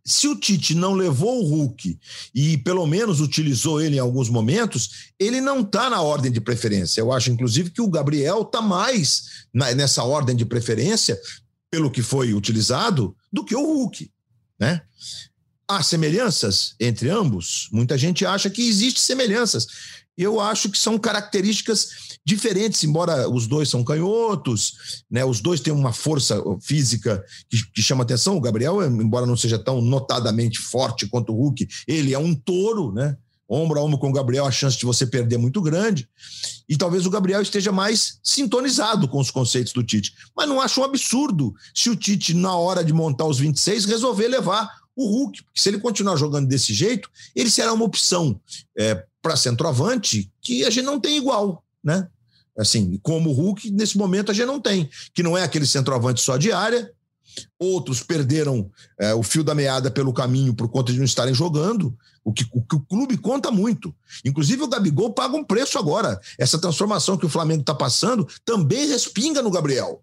se 0.05 0.27
o 0.27 0.35
Tite 0.35 0.75
não 0.75 0.95
levou 0.95 1.43
o 1.43 1.47
Hulk 1.49 1.99
e 2.35 2.59
pelo 2.59 2.87
menos 2.87 3.21
utilizou 3.21 3.81
ele 3.81 3.97
em 3.97 4.01
alguns 4.01 4.29
momentos, 4.29 5.13
ele 5.19 5.41
não 5.41 5.61
está 5.61 5.89
na 5.89 6.03
ordem 6.03 6.31
de 6.31 6.41
preferência. 6.41 7.01
Eu 7.01 7.13
acho, 7.13 7.31
inclusive, 7.31 7.71
que 7.71 7.81
o 7.81 7.89
Gabriel 7.91 8.43
está 8.43 8.61
mais 8.61 9.47
na- 9.55 9.73
nessa 9.75 10.03
ordem 10.03 10.35
de 10.35 10.45
preferência, 10.45 11.19
pelo 11.71 11.91
que 11.91 12.03
foi 12.03 12.35
utilizado, 12.35 13.17
do 13.33 13.45
que 13.45 13.55
o 13.55 13.65
Hulk. 13.65 14.11
Né? 14.59 14.83
Há 15.69 15.83
semelhanças 15.83 16.75
entre 16.79 17.09
ambos? 17.09 17.69
Muita 17.73 17.97
gente 17.97 18.27
acha 18.27 18.51
que 18.51 18.69
existe 18.69 19.01
semelhanças. 19.01 19.67
Eu 20.17 20.41
acho 20.41 20.71
que 20.71 20.79
são 20.79 20.99
características 20.99 21.89
diferentes, 22.25 22.85
embora 22.85 23.29
os 23.29 23.47
dois 23.47 23.69
são 23.69 23.83
canhotos, 23.83 25.05
né? 25.11 25.25
Os 25.25 25.41
dois 25.41 25.61
têm 25.61 25.73
uma 25.73 25.93
força 25.93 26.43
física 26.61 27.25
que, 27.49 27.59
que 27.73 27.83
chama 27.83 28.05
atenção. 28.05 28.37
O 28.37 28.41
Gabriel, 28.41 28.83
embora 28.85 29.27
não 29.27 29.37
seja 29.37 29.59
tão 29.59 29.81
notadamente 29.81 30.59
forte 30.59 31.09
quanto 31.09 31.33
o 31.33 31.37
Hulk, 31.37 31.67
ele 31.87 32.15
é 32.15 32.19
um 32.19 32.35
touro, 32.35 32.93
né? 32.93 33.17
Ombro 33.49 33.79
a 33.79 33.83
ombro 33.83 33.99
com 33.99 34.09
o 34.09 34.13
Gabriel, 34.13 34.47
a 34.47 34.51
chance 34.51 34.79
de 34.79 34.87
você 34.87 35.07
perder 35.07 35.35
é 35.35 35.39
muito 35.39 35.61
grande. 35.61 36.09
E 36.67 36.77
talvez 36.77 37.05
o 37.05 37.11
Gabriel 37.11 37.43
esteja 37.43 37.71
mais 37.71 38.19
sintonizado 38.23 39.07
com 39.07 39.19
os 39.19 39.31
conceitos 39.31 39.75
do 39.75 39.83
Tite. 39.83 40.15
Mas 40.35 40.49
não 40.49 40.59
acho 40.59 40.81
um 40.81 40.85
absurdo 40.85 41.53
se 41.75 41.91
o 41.91 41.97
Tite, 41.97 42.33
na 42.33 42.57
hora 42.57 42.83
de 42.83 42.95
montar 42.95 43.27
os 43.27 43.39
26, 43.39 43.85
resolver 43.85 44.29
levar 44.29 44.71
o 44.97 45.07
Hulk. 45.07 45.43
Porque 45.45 45.61
se 45.61 45.69
ele 45.69 45.81
continuar 45.81 46.17
jogando 46.17 46.49
desse 46.49 46.73
jeito, 46.73 47.11
ele 47.37 47.51
será 47.51 47.75
uma 47.75 47.85
opção 47.85 48.41
é, 48.79 49.05
para 49.23 49.37
centroavante 49.37 50.31
que 50.41 50.65
a 50.65 50.71
gente 50.71 50.85
não 50.85 51.01
tem 51.01 51.17
igual, 51.17 51.65
né? 51.83 52.09
Assim, 52.59 52.99
como 53.03 53.31
o 53.31 53.33
Hulk, 53.33 53.71
nesse 53.71 53.97
momento 53.97 54.31
a 54.31 54.35
gente 54.35 54.47
não 54.47 54.61
tem, 54.61 54.91
que 55.15 55.23
não 55.23 55.39
é 55.39 55.43
aquele 55.43 55.67
centroavante 55.67 56.21
só 56.21 56.37
de 56.37 56.53
área. 56.53 56.93
Outros 57.59 58.03
perderam 58.03 58.71
é, 59.01 59.15
o 59.15 59.23
fio 59.23 59.43
da 59.43 59.55
meada 59.55 59.91
pelo 59.91 60.13
caminho 60.13 60.53
por 60.53 60.69
conta 60.69 60.93
de 60.93 60.99
não 60.99 61.05
estarem 61.07 61.33
jogando. 61.33 61.97
O 62.23 62.33
que, 62.33 62.47
o 62.53 62.63
que 62.63 62.77
o 62.77 62.81
clube 62.81 63.17
conta 63.17 63.51
muito. 63.51 63.95
Inclusive, 64.25 64.63
o 64.63 64.69
Gabigol 64.69 65.15
paga 65.15 65.35
um 65.35 65.43
preço 65.43 65.79
agora. 65.79 66.21
Essa 66.39 66.59
transformação 66.59 67.17
que 67.17 67.25
o 67.25 67.31
Flamengo 67.31 67.63
está 67.63 67.75
passando 67.75 68.29
também 68.45 68.87
respinga 68.87 69.41
no 69.41 69.51
Gabriel. 69.51 70.03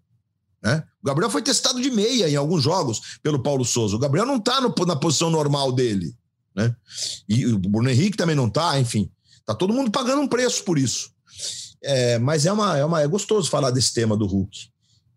Né? 0.62 0.84
O 1.02 1.08
Gabriel 1.08 1.30
foi 1.30 1.42
testado 1.42 1.80
de 1.82 1.90
meia 1.90 2.28
em 2.28 2.36
alguns 2.36 2.64
jogos 2.64 3.20
pelo 3.22 3.42
Paulo 3.42 3.64
Souza. 3.64 3.96
O 3.96 4.00
Gabriel 4.00 4.26
não 4.26 4.38
está 4.38 4.60
na 4.60 4.96
posição 4.96 5.30
normal 5.30 5.72
dele. 5.72 6.14
Né? 6.60 6.76
E 7.28 7.46
o 7.46 7.58
Bruno 7.58 7.90
Henrique 7.90 8.18
também 8.18 8.36
não 8.36 8.48
está, 8.48 8.78
enfim. 8.80 9.10
Tá 9.46 9.56
todo 9.56 9.74
mundo 9.74 9.90
pagando 9.90 10.22
um 10.22 10.28
preço 10.28 10.64
por 10.64 10.78
isso. 10.78 11.12
É, 11.82 12.20
mas 12.20 12.46
é, 12.46 12.52
uma, 12.52 12.78
é, 12.78 12.84
uma, 12.84 13.02
é 13.02 13.08
gostoso 13.08 13.50
falar 13.50 13.72
desse 13.72 13.94
tema 13.94 14.18
do 14.18 14.26
Hulk. 14.28 14.69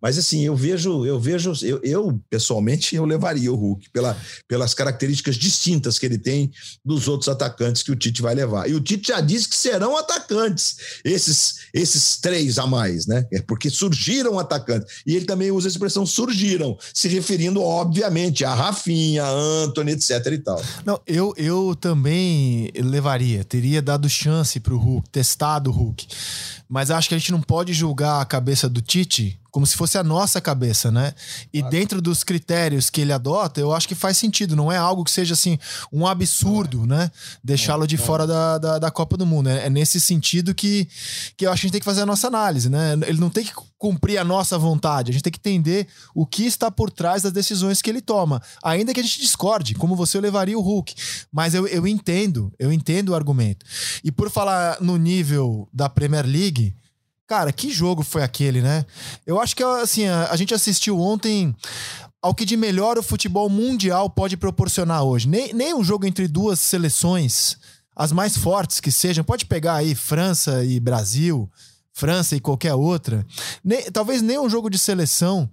Mas 0.02 0.18
assim, 0.18 0.44
eu 0.44 0.56
vejo, 0.56 1.06
eu 1.06 1.20
vejo, 1.20 1.52
eu, 1.62 1.80
eu, 1.84 2.20
pessoalmente 2.28 2.96
eu 2.96 3.04
levaria 3.04 3.52
o 3.52 3.54
Hulk 3.54 3.88
pela, 3.90 4.16
pelas 4.48 4.74
características 4.74 5.36
distintas 5.36 5.96
que 5.96 6.04
ele 6.04 6.18
tem 6.18 6.50
dos 6.84 7.06
outros 7.06 7.28
atacantes 7.28 7.84
que 7.84 7.92
o 7.92 7.96
Tite 7.96 8.20
vai 8.20 8.34
levar. 8.34 8.68
E 8.68 8.74
o 8.74 8.80
Tite 8.80 9.08
já 9.08 9.20
disse 9.20 9.48
que 9.48 9.56
serão 9.56 9.96
atacantes, 9.96 10.76
esses, 11.04 11.60
esses 11.72 12.16
três 12.16 12.58
a 12.58 12.66
mais, 12.66 13.06
né? 13.06 13.24
É 13.32 13.40
porque 13.40 13.70
surgiram 13.70 14.40
atacantes. 14.40 15.02
E 15.06 15.14
ele 15.14 15.24
também 15.24 15.52
usa 15.52 15.68
a 15.68 15.70
expressão 15.70 16.04
surgiram, 16.04 16.76
se 16.92 17.06
referindo, 17.06 17.62
obviamente, 17.62 18.44
a 18.44 18.52
Rafinha, 18.52 19.22
a 19.22 19.30
Anthony, 19.30 19.92
etc. 19.92 20.26
e 20.32 20.38
tal. 20.38 20.60
Não, 20.84 21.00
eu, 21.06 21.32
eu 21.36 21.76
também 21.76 22.72
levaria, 22.74 23.44
teria 23.44 23.80
dado 23.80 24.08
chance 24.08 24.58
pro 24.58 24.76
Hulk, 24.76 25.08
testado 25.10 25.70
o 25.70 25.72
Hulk. 25.72 26.08
Mas 26.68 26.90
acho 26.90 27.08
que 27.08 27.14
a 27.14 27.18
gente 27.18 27.30
não 27.30 27.40
pode 27.40 27.72
julgar 27.72 28.20
a 28.20 28.24
cabeça 28.24 28.68
do 28.68 28.80
Tite 28.80 29.38
como 29.52 29.66
se 29.66 29.76
fosse 29.76 29.98
a 29.98 30.02
nossa 30.02 30.40
cabeça, 30.40 30.90
né? 30.90 31.14
E 31.52 31.60
claro. 31.60 31.70
dentro 31.70 32.02
dos 32.02 32.24
critérios 32.24 32.88
que 32.88 33.02
ele 33.02 33.12
adota, 33.12 33.60
eu 33.60 33.74
acho 33.74 33.86
que 33.86 33.94
faz 33.94 34.16
sentido. 34.16 34.56
Não 34.56 34.72
é 34.72 34.78
algo 34.78 35.04
que 35.04 35.10
seja 35.10 35.34
assim 35.34 35.58
um 35.92 36.06
absurdo, 36.06 36.86
né? 36.86 37.10
Deixá-lo 37.44 37.86
de 37.86 37.98
fora 37.98 38.26
da, 38.26 38.56
da, 38.56 38.78
da, 38.78 38.90
Copa 38.90 39.14
do 39.14 39.26
Mundo. 39.26 39.50
É, 39.50 39.68
nesse 39.68 40.00
sentido 40.00 40.54
que, 40.54 40.88
que 41.36 41.46
eu 41.46 41.52
acho 41.52 41.60
que 41.60 41.66
a 41.66 41.68
gente 41.68 41.72
tem 41.72 41.80
que 41.80 41.84
fazer 41.84 42.00
a 42.00 42.06
nossa 42.06 42.28
análise, 42.28 42.70
né? 42.70 42.94
Ele 43.06 43.20
não 43.20 43.28
tem 43.28 43.44
que 43.44 43.52
cumprir 43.78 44.16
a 44.16 44.24
nossa 44.24 44.56
vontade, 44.56 45.10
a 45.10 45.12
gente 45.12 45.22
tem 45.22 45.32
que 45.32 45.38
entender 45.38 45.86
o 46.14 46.24
que 46.24 46.46
está 46.46 46.70
por 46.70 46.90
trás 46.90 47.20
das 47.22 47.32
decisões 47.32 47.82
que 47.82 47.90
ele 47.90 48.00
toma. 48.00 48.40
Ainda 48.62 48.94
que 48.94 49.00
a 49.00 49.02
gente 49.02 49.20
discorde, 49.20 49.74
como 49.74 49.94
você 49.94 50.18
levaria 50.18 50.58
o 50.58 50.62
Hulk. 50.62 50.94
Mas 51.30 51.52
eu, 51.52 51.66
eu 51.66 51.86
entendo, 51.86 52.50
eu 52.58 52.72
entendo 52.72 53.10
o 53.10 53.14
argumento. 53.14 53.66
E 54.02 54.10
por 54.10 54.30
falar 54.30 54.80
no 54.80 54.96
nível 54.96 55.68
da 55.70 55.90
Premier 55.90 56.24
League, 56.24 56.74
Cara, 57.32 57.50
que 57.50 57.70
jogo 57.70 58.02
foi 58.02 58.22
aquele, 58.22 58.60
né? 58.60 58.84
Eu 59.26 59.40
acho 59.40 59.56
que 59.56 59.62
assim, 59.62 60.06
a, 60.06 60.36
gente 60.36 60.52
assistiu 60.52 61.00
ontem 61.00 61.56
ao 62.20 62.34
que 62.34 62.44
de 62.44 62.58
melhor 62.58 62.98
o 62.98 63.02
futebol 63.02 63.48
mundial 63.48 64.10
pode 64.10 64.36
proporcionar 64.36 65.02
hoje. 65.02 65.26
Nem, 65.26 65.50
nem 65.54 65.72
um 65.72 65.82
jogo 65.82 66.04
entre 66.04 66.28
duas 66.28 66.60
seleções, 66.60 67.56
as 67.96 68.12
mais 68.12 68.36
fortes 68.36 68.80
que 68.80 68.92
sejam, 68.92 69.24
pode 69.24 69.46
pegar 69.46 69.76
aí 69.76 69.94
França 69.94 70.62
e 70.62 70.78
Brasil, 70.78 71.50
França 71.90 72.36
e 72.36 72.40
qualquer 72.40 72.74
outra. 72.74 73.24
Nem, 73.64 73.90
talvez 73.90 74.20
nem 74.20 74.38
um 74.38 74.50
jogo 74.50 74.68
de 74.68 74.78
seleção 74.78 75.48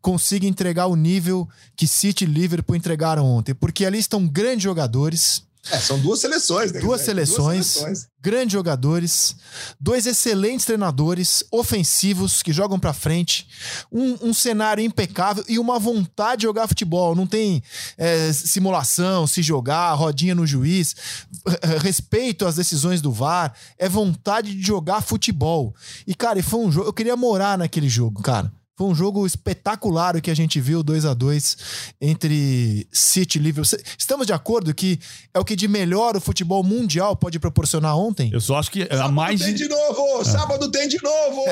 consiga 0.00 0.46
entregar 0.46 0.86
o 0.86 0.94
nível 0.94 1.48
que 1.74 1.88
City 1.88 2.22
e 2.22 2.28
Liverpool 2.28 2.76
entregaram 2.76 3.26
ontem, 3.26 3.56
porque 3.56 3.84
ali 3.84 3.98
estão 3.98 4.24
grandes 4.24 4.62
jogadores. 4.62 5.42
É, 5.70 5.78
são 5.78 5.98
duas 5.98 6.20
seleções, 6.20 6.72
né? 6.72 6.80
Duas 6.80 7.00
seleções, 7.00 7.38
duas 7.38 7.66
seleções, 7.66 8.08
grandes 8.20 8.52
jogadores, 8.52 9.34
dois 9.80 10.06
excelentes 10.06 10.66
treinadores 10.66 11.42
ofensivos 11.50 12.42
que 12.42 12.52
jogam 12.52 12.78
para 12.78 12.92
frente, 12.92 13.46
um, 13.90 14.28
um, 14.28 14.34
cenário 14.34 14.84
impecável 14.84 15.42
e 15.48 15.58
uma 15.58 15.78
vontade 15.78 16.40
de 16.40 16.42
jogar 16.42 16.68
futebol. 16.68 17.14
Não 17.14 17.26
tem 17.26 17.62
é, 17.96 18.30
simulação, 18.32 19.26
se 19.26 19.42
jogar, 19.42 19.94
rodinha 19.94 20.34
no 20.34 20.46
juiz, 20.46 20.94
respeito 21.80 22.46
às 22.46 22.56
decisões 22.56 23.00
do 23.00 23.10
VAR, 23.10 23.54
é 23.78 23.88
vontade 23.88 24.54
de 24.54 24.62
jogar 24.62 25.00
futebol. 25.00 25.74
E, 26.06 26.14
cara, 26.14 26.42
foi 26.42 26.60
um 26.60 26.70
jogo. 26.70 26.88
Eu 26.88 26.92
queria 26.92 27.16
morar 27.16 27.56
naquele 27.56 27.88
jogo, 27.88 28.22
cara. 28.22 28.52
Foi 28.76 28.88
um 28.88 28.94
jogo 28.94 29.24
espetacular 29.24 30.16
o 30.16 30.20
que 30.20 30.30
a 30.30 30.34
gente 30.34 30.60
viu 30.60 30.82
2 30.82 31.04
a 31.04 31.14
2 31.14 31.56
entre 32.00 32.88
City 32.90 33.38
e 33.38 33.42
Liverpool. 33.42 33.78
Estamos 33.96 34.26
de 34.26 34.32
acordo 34.32 34.74
que 34.74 34.98
é 35.32 35.38
o 35.38 35.44
que 35.44 35.54
de 35.54 35.68
melhor 35.68 36.16
o 36.16 36.20
futebol 36.20 36.62
mundial 36.64 37.14
pode 37.14 37.38
proporcionar 37.38 37.96
ontem? 37.96 38.30
Eu 38.32 38.40
só 38.40 38.56
acho 38.58 38.72
que 38.72 38.82
a 38.82 38.96
Sábado 38.96 39.14
mais 39.14 39.40
tem 39.40 39.54
de 39.54 39.68
novo, 39.68 40.24
sábado 40.24 40.68
tem 40.72 40.88
de 40.88 40.98
novo. 41.00 41.44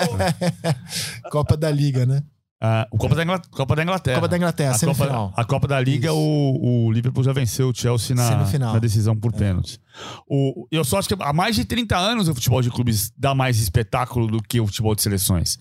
Copa 1.30 1.56
da 1.56 1.70
Liga, 1.70 2.04
né? 2.04 2.24
Ah, 2.64 2.86
o 2.92 2.96
Copa, 2.96 3.16
da 3.16 3.24
Inglaterra, 3.24 3.56
Copa 3.56 3.74
da 3.74 3.82
Inglaterra. 3.82 4.14
Copa 4.14 4.28
da 4.28 4.36
Inglaterra, 4.36 4.70
a 4.70 4.78
semifinal. 4.78 5.30
Copa, 5.30 5.40
a 5.40 5.44
Copa 5.44 5.66
da 5.66 5.80
Liga, 5.80 6.10
Isso. 6.10 6.16
o, 6.16 6.86
o 6.86 6.92
Liverpool 6.92 7.24
já 7.24 7.32
venceu 7.32 7.70
o 7.70 7.74
Chelsea 7.74 8.14
na, 8.14 8.36
na 8.56 8.78
decisão 8.78 9.16
por 9.16 9.32
pênalti. 9.32 9.80
O, 10.28 10.66
eu 10.70 10.84
só 10.84 10.99
acho 10.99 11.09
que 11.09 11.14
há 11.18 11.32
mais 11.32 11.57
de 11.57 11.64
30 11.64 11.97
anos 11.97 12.28
o 12.28 12.34
futebol 12.34 12.62
de 12.62 12.70
clubes 12.70 13.12
dá 13.16 13.34
mais 13.34 13.59
espetáculo 13.61 14.26
do 14.26 14.43
que 14.43 14.61
o 14.61 14.66
futebol 14.66 14.95
de 14.95 15.03
seleções. 15.03 15.59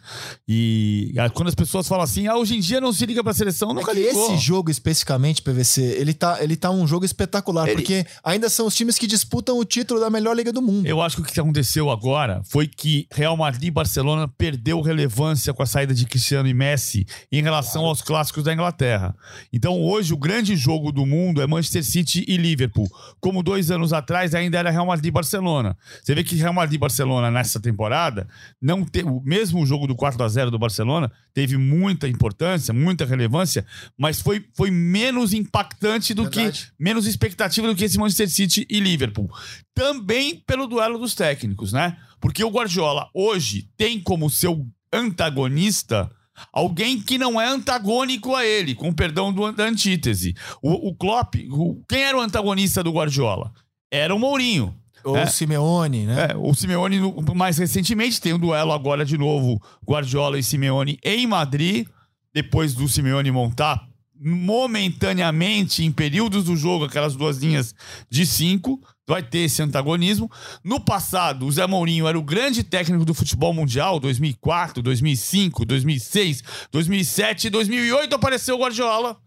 E 0.48 1.14
ah, 1.18 1.30
quando 1.30 1.48
as 1.48 1.56
pessoas 1.56 1.88
falam 1.88 2.04
assim, 2.04 2.28
ah, 2.28 2.36
hoje 2.38 2.56
em 2.56 2.60
dia 2.60 2.82
não 2.82 2.92
se 2.92 3.06
liga 3.06 3.24
pra 3.24 3.34
seleção, 3.34 3.72
É 3.72 3.74
nunca 3.74 3.94
que 3.94 4.00
ligou. 4.02 4.34
esse 4.34 4.38
jogo 4.44 4.70
especificamente, 4.70 5.42
PVC, 5.42 5.82
ele 5.82 6.14
tá, 6.14 6.44
ele 6.44 6.56
tá 6.56 6.70
um 6.72 6.86
jogo 6.88 7.06
espetacular, 7.06 7.68
Ele- 7.68 7.76
porque 7.76 8.06
ainda 8.24 8.50
são 8.50 8.68
os 8.68 8.76
times 8.76 8.98
que 8.98 9.08
disputam 9.08 9.58
o 9.58 9.66
título 9.66 10.00
da 10.00 10.10
melhor 10.10 10.36
liga 10.36 10.52
do 10.52 10.62
mundo. 10.62 10.86
Eu 10.86 11.02
acho 11.02 11.16
que 11.18 11.22
o 11.22 11.26
que 11.26 11.40
aconteceu 11.40 11.90
agora 11.90 12.42
foi 12.46 12.68
que 12.68 13.08
Real 13.12 13.36
Madrid 13.38 13.66
e 13.68 13.72
Barcelona 13.72 14.28
perdeu 14.28 14.82
relevância 14.82 15.54
com 15.54 15.64
a 15.64 15.66
saída 15.66 15.94
de 15.94 16.06
Cristiano 16.06 16.48
e 16.50 16.54
Messi 16.54 17.06
em 17.32 17.42
relação 17.42 17.86
aos 17.86 18.02
clássicos 18.02 18.44
da 18.44 18.54
Inglaterra. 18.54 19.16
Então 19.54 19.82
hoje 19.82 20.14
o 20.14 20.18
grande 20.18 20.56
jogo 20.56 20.92
do 20.92 21.06
mundo 21.06 21.42
é 21.42 21.48
Manchester 21.48 21.84
City 21.84 22.26
e 22.28 22.38
Liverpool. 22.38 22.90
Como 23.20 23.42
dois 23.42 23.72
anos 23.72 23.94
atrás 23.94 24.21
ainda 24.36 24.58
era 24.58 24.70
Real 24.70 24.86
Madrid 24.86 25.08
e 25.08 25.12
Barcelona. 25.12 25.78
Você 26.02 26.14
vê 26.16 26.24
que 26.24 26.36
Real 26.36 26.54
Madrid 26.54 26.76
e 26.76 26.78
Barcelona 26.78 27.30
nessa 27.32 27.60
temporada 27.60 28.28
não 28.62 28.86
te, 28.86 29.04
o 29.04 29.22
mesmo 29.22 29.66
jogo 29.66 29.88
do 29.88 29.96
4 29.96 30.24
a 30.24 30.28
0 30.28 30.52
do 30.52 30.60
Barcelona 30.60 31.12
teve 31.34 31.58
muita 31.58 32.08
importância, 32.08 32.74
muita 32.74 33.06
relevância, 33.06 33.66
mas 33.98 34.22
foi, 34.22 34.46
foi 34.56 34.70
menos 34.72 35.34
impactante 35.34 36.14
do 36.14 36.24
Verdade. 36.24 36.68
que 36.78 36.84
menos 36.84 37.08
expectativa 37.08 37.68
do 37.68 37.76
que 37.76 37.84
esse 37.86 37.98
Manchester 37.98 38.30
City 38.30 38.68
e 38.70 38.80
Liverpool. 38.80 39.30
Também 39.74 40.36
pelo 40.46 40.68
duelo 40.68 40.98
dos 40.98 41.16
técnicos, 41.16 41.74
né? 41.74 41.98
Porque 42.20 42.44
o 42.44 42.50
Guardiola 42.52 43.10
hoje 43.14 43.68
tem 43.76 44.00
como 44.00 44.30
seu 44.30 44.68
antagonista 44.94 46.10
alguém 46.52 47.00
que 47.00 47.18
não 47.18 47.40
é 47.40 47.48
antagônico 47.48 48.36
a 48.36 48.46
ele, 48.46 48.74
com 48.74 48.92
perdão 48.94 49.32
do, 49.32 49.52
da 49.52 49.66
antítese. 49.66 50.34
O, 50.62 50.90
o 50.90 50.96
Klopp, 50.96 51.36
o- 51.50 51.84
quem 51.88 52.02
era 52.04 52.18
o 52.18 52.22
antagonista 52.22 52.84
do 52.84 52.92
Guardiola? 52.92 53.52
Era 53.92 54.16
o 54.16 54.20
Mourinho. 54.20 54.74
Ou 55.04 55.18
É. 55.18 55.24
o 55.24 55.28
Simeone, 55.28 56.06
né? 56.06 56.30
É, 56.32 56.38
o 56.38 56.54
Simeone, 56.54 57.00
mais 57.36 57.58
recentemente, 57.58 58.22
tem 58.22 58.34
um 58.34 58.40
duelo 58.40 58.72
agora 58.72 59.04
de 59.04 59.18
novo, 59.18 59.62
Guardiola 59.86 60.38
e 60.40 60.44
Simeone 60.44 61.00
em 61.04 61.26
Madrid, 61.28 61.88
depois 62.34 62.74
do 62.74 62.88
Simeone 62.88 63.32
montar 63.32 63.86
momentaneamente, 64.24 65.84
em 65.84 65.92
períodos 65.92 66.44
do 66.44 66.56
jogo, 66.56 66.86
aquelas 66.86 67.16
duas 67.16 67.40
linhas 67.40 67.74
de 68.08 68.26
cinco, 68.26 68.80
vai 69.08 69.24
ter 69.24 69.40
esse 69.40 69.64
antagonismo. 69.64 70.30
No 70.64 70.80
passado, 70.80 71.48
o 71.48 71.52
Zé 71.52 71.66
Mourinho 71.66 72.08
era 72.08 72.18
o 72.18 72.22
grande 72.22 72.64
técnico 72.64 73.04
do 73.04 73.16
futebol 73.16 73.52
mundial, 73.52 74.00
2004, 74.00 74.84
2005, 74.84 75.66
2006, 75.66 76.44
2007, 76.72 77.50
2008 77.50 78.14
apareceu 78.14 78.56
o 78.56 78.60
Guardiola. 78.60 79.18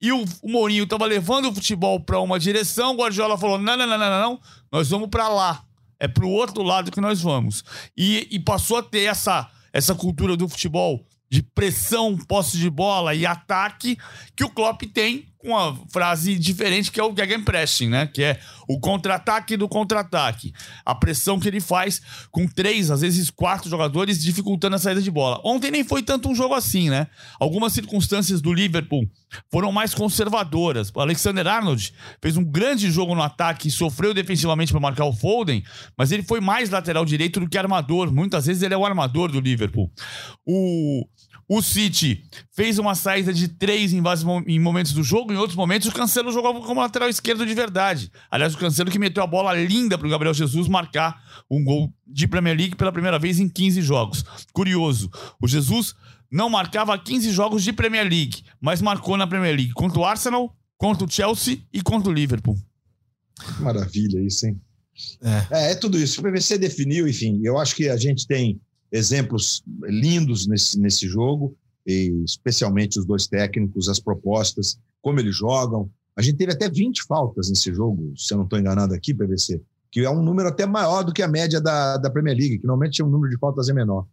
E 0.00 0.12
o, 0.12 0.24
o 0.42 0.50
Mourinho 0.50 0.84
estava 0.84 1.06
levando 1.06 1.48
o 1.48 1.54
futebol 1.54 2.00
para 2.00 2.20
uma 2.20 2.38
direção, 2.38 2.92
o 2.92 2.96
Guardiola 2.96 3.38
falou: 3.38 3.58
não, 3.58 3.76
não, 3.76 3.86
não, 3.86 3.98
não, 3.98 4.10
não, 4.10 4.40
nós 4.70 4.88
vamos 4.90 5.08
para 5.08 5.28
lá. 5.28 5.64
É 5.98 6.08
pro 6.08 6.28
outro 6.28 6.62
lado 6.62 6.90
que 6.90 7.00
nós 7.00 7.20
vamos. 7.20 7.62
E, 7.96 8.26
e 8.30 8.40
passou 8.40 8.78
a 8.78 8.82
ter 8.82 9.04
essa, 9.04 9.48
essa 9.72 9.94
cultura 9.94 10.36
do 10.36 10.48
futebol 10.48 11.06
de 11.30 11.42
pressão, 11.42 12.16
posse 12.16 12.58
de 12.58 12.68
bola 12.68 13.14
e 13.14 13.24
ataque 13.24 13.96
que 14.36 14.44
o 14.44 14.50
Klopp 14.50 14.82
tem 14.92 15.31
uma 15.44 15.78
frase 15.90 16.38
diferente 16.38 16.90
que 16.90 17.00
é 17.00 17.04
o 17.04 17.14
Gegenpressing, 17.14 17.88
né? 17.88 18.06
Que 18.06 18.22
é 18.22 18.40
o 18.68 18.78
contra-ataque 18.78 19.56
do 19.56 19.68
contra-ataque. 19.68 20.52
A 20.84 20.94
pressão 20.94 21.38
que 21.38 21.48
ele 21.48 21.60
faz 21.60 22.00
com 22.30 22.46
três, 22.46 22.90
às 22.90 23.00
vezes 23.00 23.30
quatro 23.30 23.68
jogadores 23.68 24.22
dificultando 24.22 24.76
a 24.76 24.78
saída 24.78 25.02
de 25.02 25.10
bola. 25.10 25.40
Ontem 25.44 25.70
nem 25.70 25.84
foi 25.84 26.02
tanto 26.02 26.28
um 26.28 26.34
jogo 26.34 26.54
assim, 26.54 26.88
né? 26.88 27.08
Algumas 27.40 27.72
circunstâncias 27.72 28.40
do 28.40 28.52
Liverpool 28.52 29.08
foram 29.50 29.72
mais 29.72 29.94
conservadoras. 29.94 30.90
O 30.94 31.00
Alexander 31.00 31.46
Arnold 31.46 31.92
fez 32.20 32.36
um 32.36 32.44
grande 32.44 32.90
jogo 32.90 33.14
no 33.14 33.22
ataque 33.22 33.68
e 33.68 33.70
sofreu 33.70 34.14
defensivamente 34.14 34.72
para 34.72 34.80
marcar 34.80 35.04
o 35.04 35.12
Foden, 35.12 35.62
mas 35.96 36.12
ele 36.12 36.22
foi 36.22 36.40
mais 36.40 36.70
lateral 36.70 37.04
direito 37.04 37.40
do 37.40 37.48
que 37.48 37.58
armador. 37.58 38.12
Muitas 38.12 38.46
vezes 38.46 38.62
ele 38.62 38.74
é 38.74 38.76
o 38.76 38.86
armador 38.86 39.30
do 39.30 39.40
Liverpool. 39.40 39.90
O, 40.46 41.04
o 41.48 41.60
City 41.62 42.24
fez 42.50 42.78
uma 42.78 42.94
saída 42.94 43.32
de 43.32 43.48
três 43.48 43.92
em, 43.92 44.00
vários 44.00 44.24
em 44.46 44.58
momentos 44.58 44.92
do 44.92 45.02
jogo, 45.02 45.32
em 45.32 45.36
outros 45.36 45.56
momentos 45.56 45.88
o 45.88 45.92
Cancelo 45.92 46.32
jogava 46.32 46.60
como 46.60 46.80
lateral 46.80 47.08
esquerdo 47.08 47.44
de 47.44 47.54
verdade. 47.54 48.10
Aliás, 48.30 48.54
o 48.54 48.58
Cancelo 48.58 48.90
que 48.90 48.98
meteu 48.98 49.22
a 49.22 49.26
bola 49.26 49.52
linda 49.54 49.98
para 49.98 50.06
o 50.06 50.10
Gabriel 50.10 50.34
Jesus 50.34 50.68
marcar 50.68 51.22
um 51.50 51.62
gol 51.62 51.92
de 52.06 52.26
Premier 52.26 52.56
League 52.56 52.76
pela 52.76 52.92
primeira 52.92 53.18
vez 53.18 53.38
em 53.40 53.48
15 53.48 53.82
jogos. 53.82 54.24
Curioso, 54.52 55.10
o 55.40 55.48
Jesus 55.48 55.94
não 56.30 56.48
marcava 56.48 56.98
15 56.98 57.30
jogos 57.30 57.62
de 57.62 57.72
Premier 57.72 58.08
League, 58.08 58.42
mas 58.60 58.80
marcou 58.80 59.16
na 59.16 59.26
Premier 59.26 59.54
League 59.54 59.72
contra 59.72 59.98
o 59.98 60.04
Arsenal, 60.04 60.56
contra 60.78 61.06
o 61.06 61.10
Chelsea 61.10 61.58
e 61.72 61.82
contra 61.82 62.10
o 62.10 62.14
Liverpool. 62.14 62.56
Maravilha 63.60 64.20
isso, 64.20 64.46
hein? 64.46 64.60
É. 65.22 65.46
É, 65.50 65.72
é 65.72 65.74
tudo 65.74 65.98
isso. 65.98 66.20
O 66.20 66.24
PVC 66.24 66.58
definiu, 66.58 67.08
enfim. 67.08 67.40
Eu 67.42 67.58
acho 67.58 67.74
que 67.74 67.88
a 67.88 67.96
gente 67.96 68.26
tem 68.26 68.60
exemplos 68.92 69.62
lindos 69.84 70.46
nesse, 70.46 70.78
nesse 70.78 71.08
jogo, 71.08 71.56
especialmente 72.24 72.98
os 72.98 73.04
dois 73.06 73.26
técnicos, 73.26 73.88
as 73.88 73.98
propostas, 73.98 74.78
como 75.00 75.18
eles 75.18 75.36
jogam. 75.36 75.90
A 76.16 76.22
gente 76.22 76.36
teve 76.36 76.52
até 76.52 76.68
20 76.68 77.04
faltas 77.04 77.48
nesse 77.48 77.72
jogo, 77.74 78.12
se 78.16 78.32
eu 78.32 78.36
não 78.38 78.44
estou 78.44 78.58
enganado 78.58 78.94
aqui, 78.94 79.14
PVC, 79.14 79.60
que 79.90 80.00
é 80.00 80.10
um 80.10 80.22
número 80.22 80.48
até 80.48 80.66
maior 80.66 81.02
do 81.02 81.12
que 81.12 81.22
a 81.22 81.28
média 81.28 81.60
da, 81.60 81.96
da 81.96 82.10
Premier 82.10 82.36
League, 82.36 82.58
que 82.58 82.66
normalmente 82.66 83.02
o 83.02 83.08
número 83.08 83.30
de 83.32 83.38
faltas 83.38 83.68
é 83.68 83.72
menor. 83.72 84.06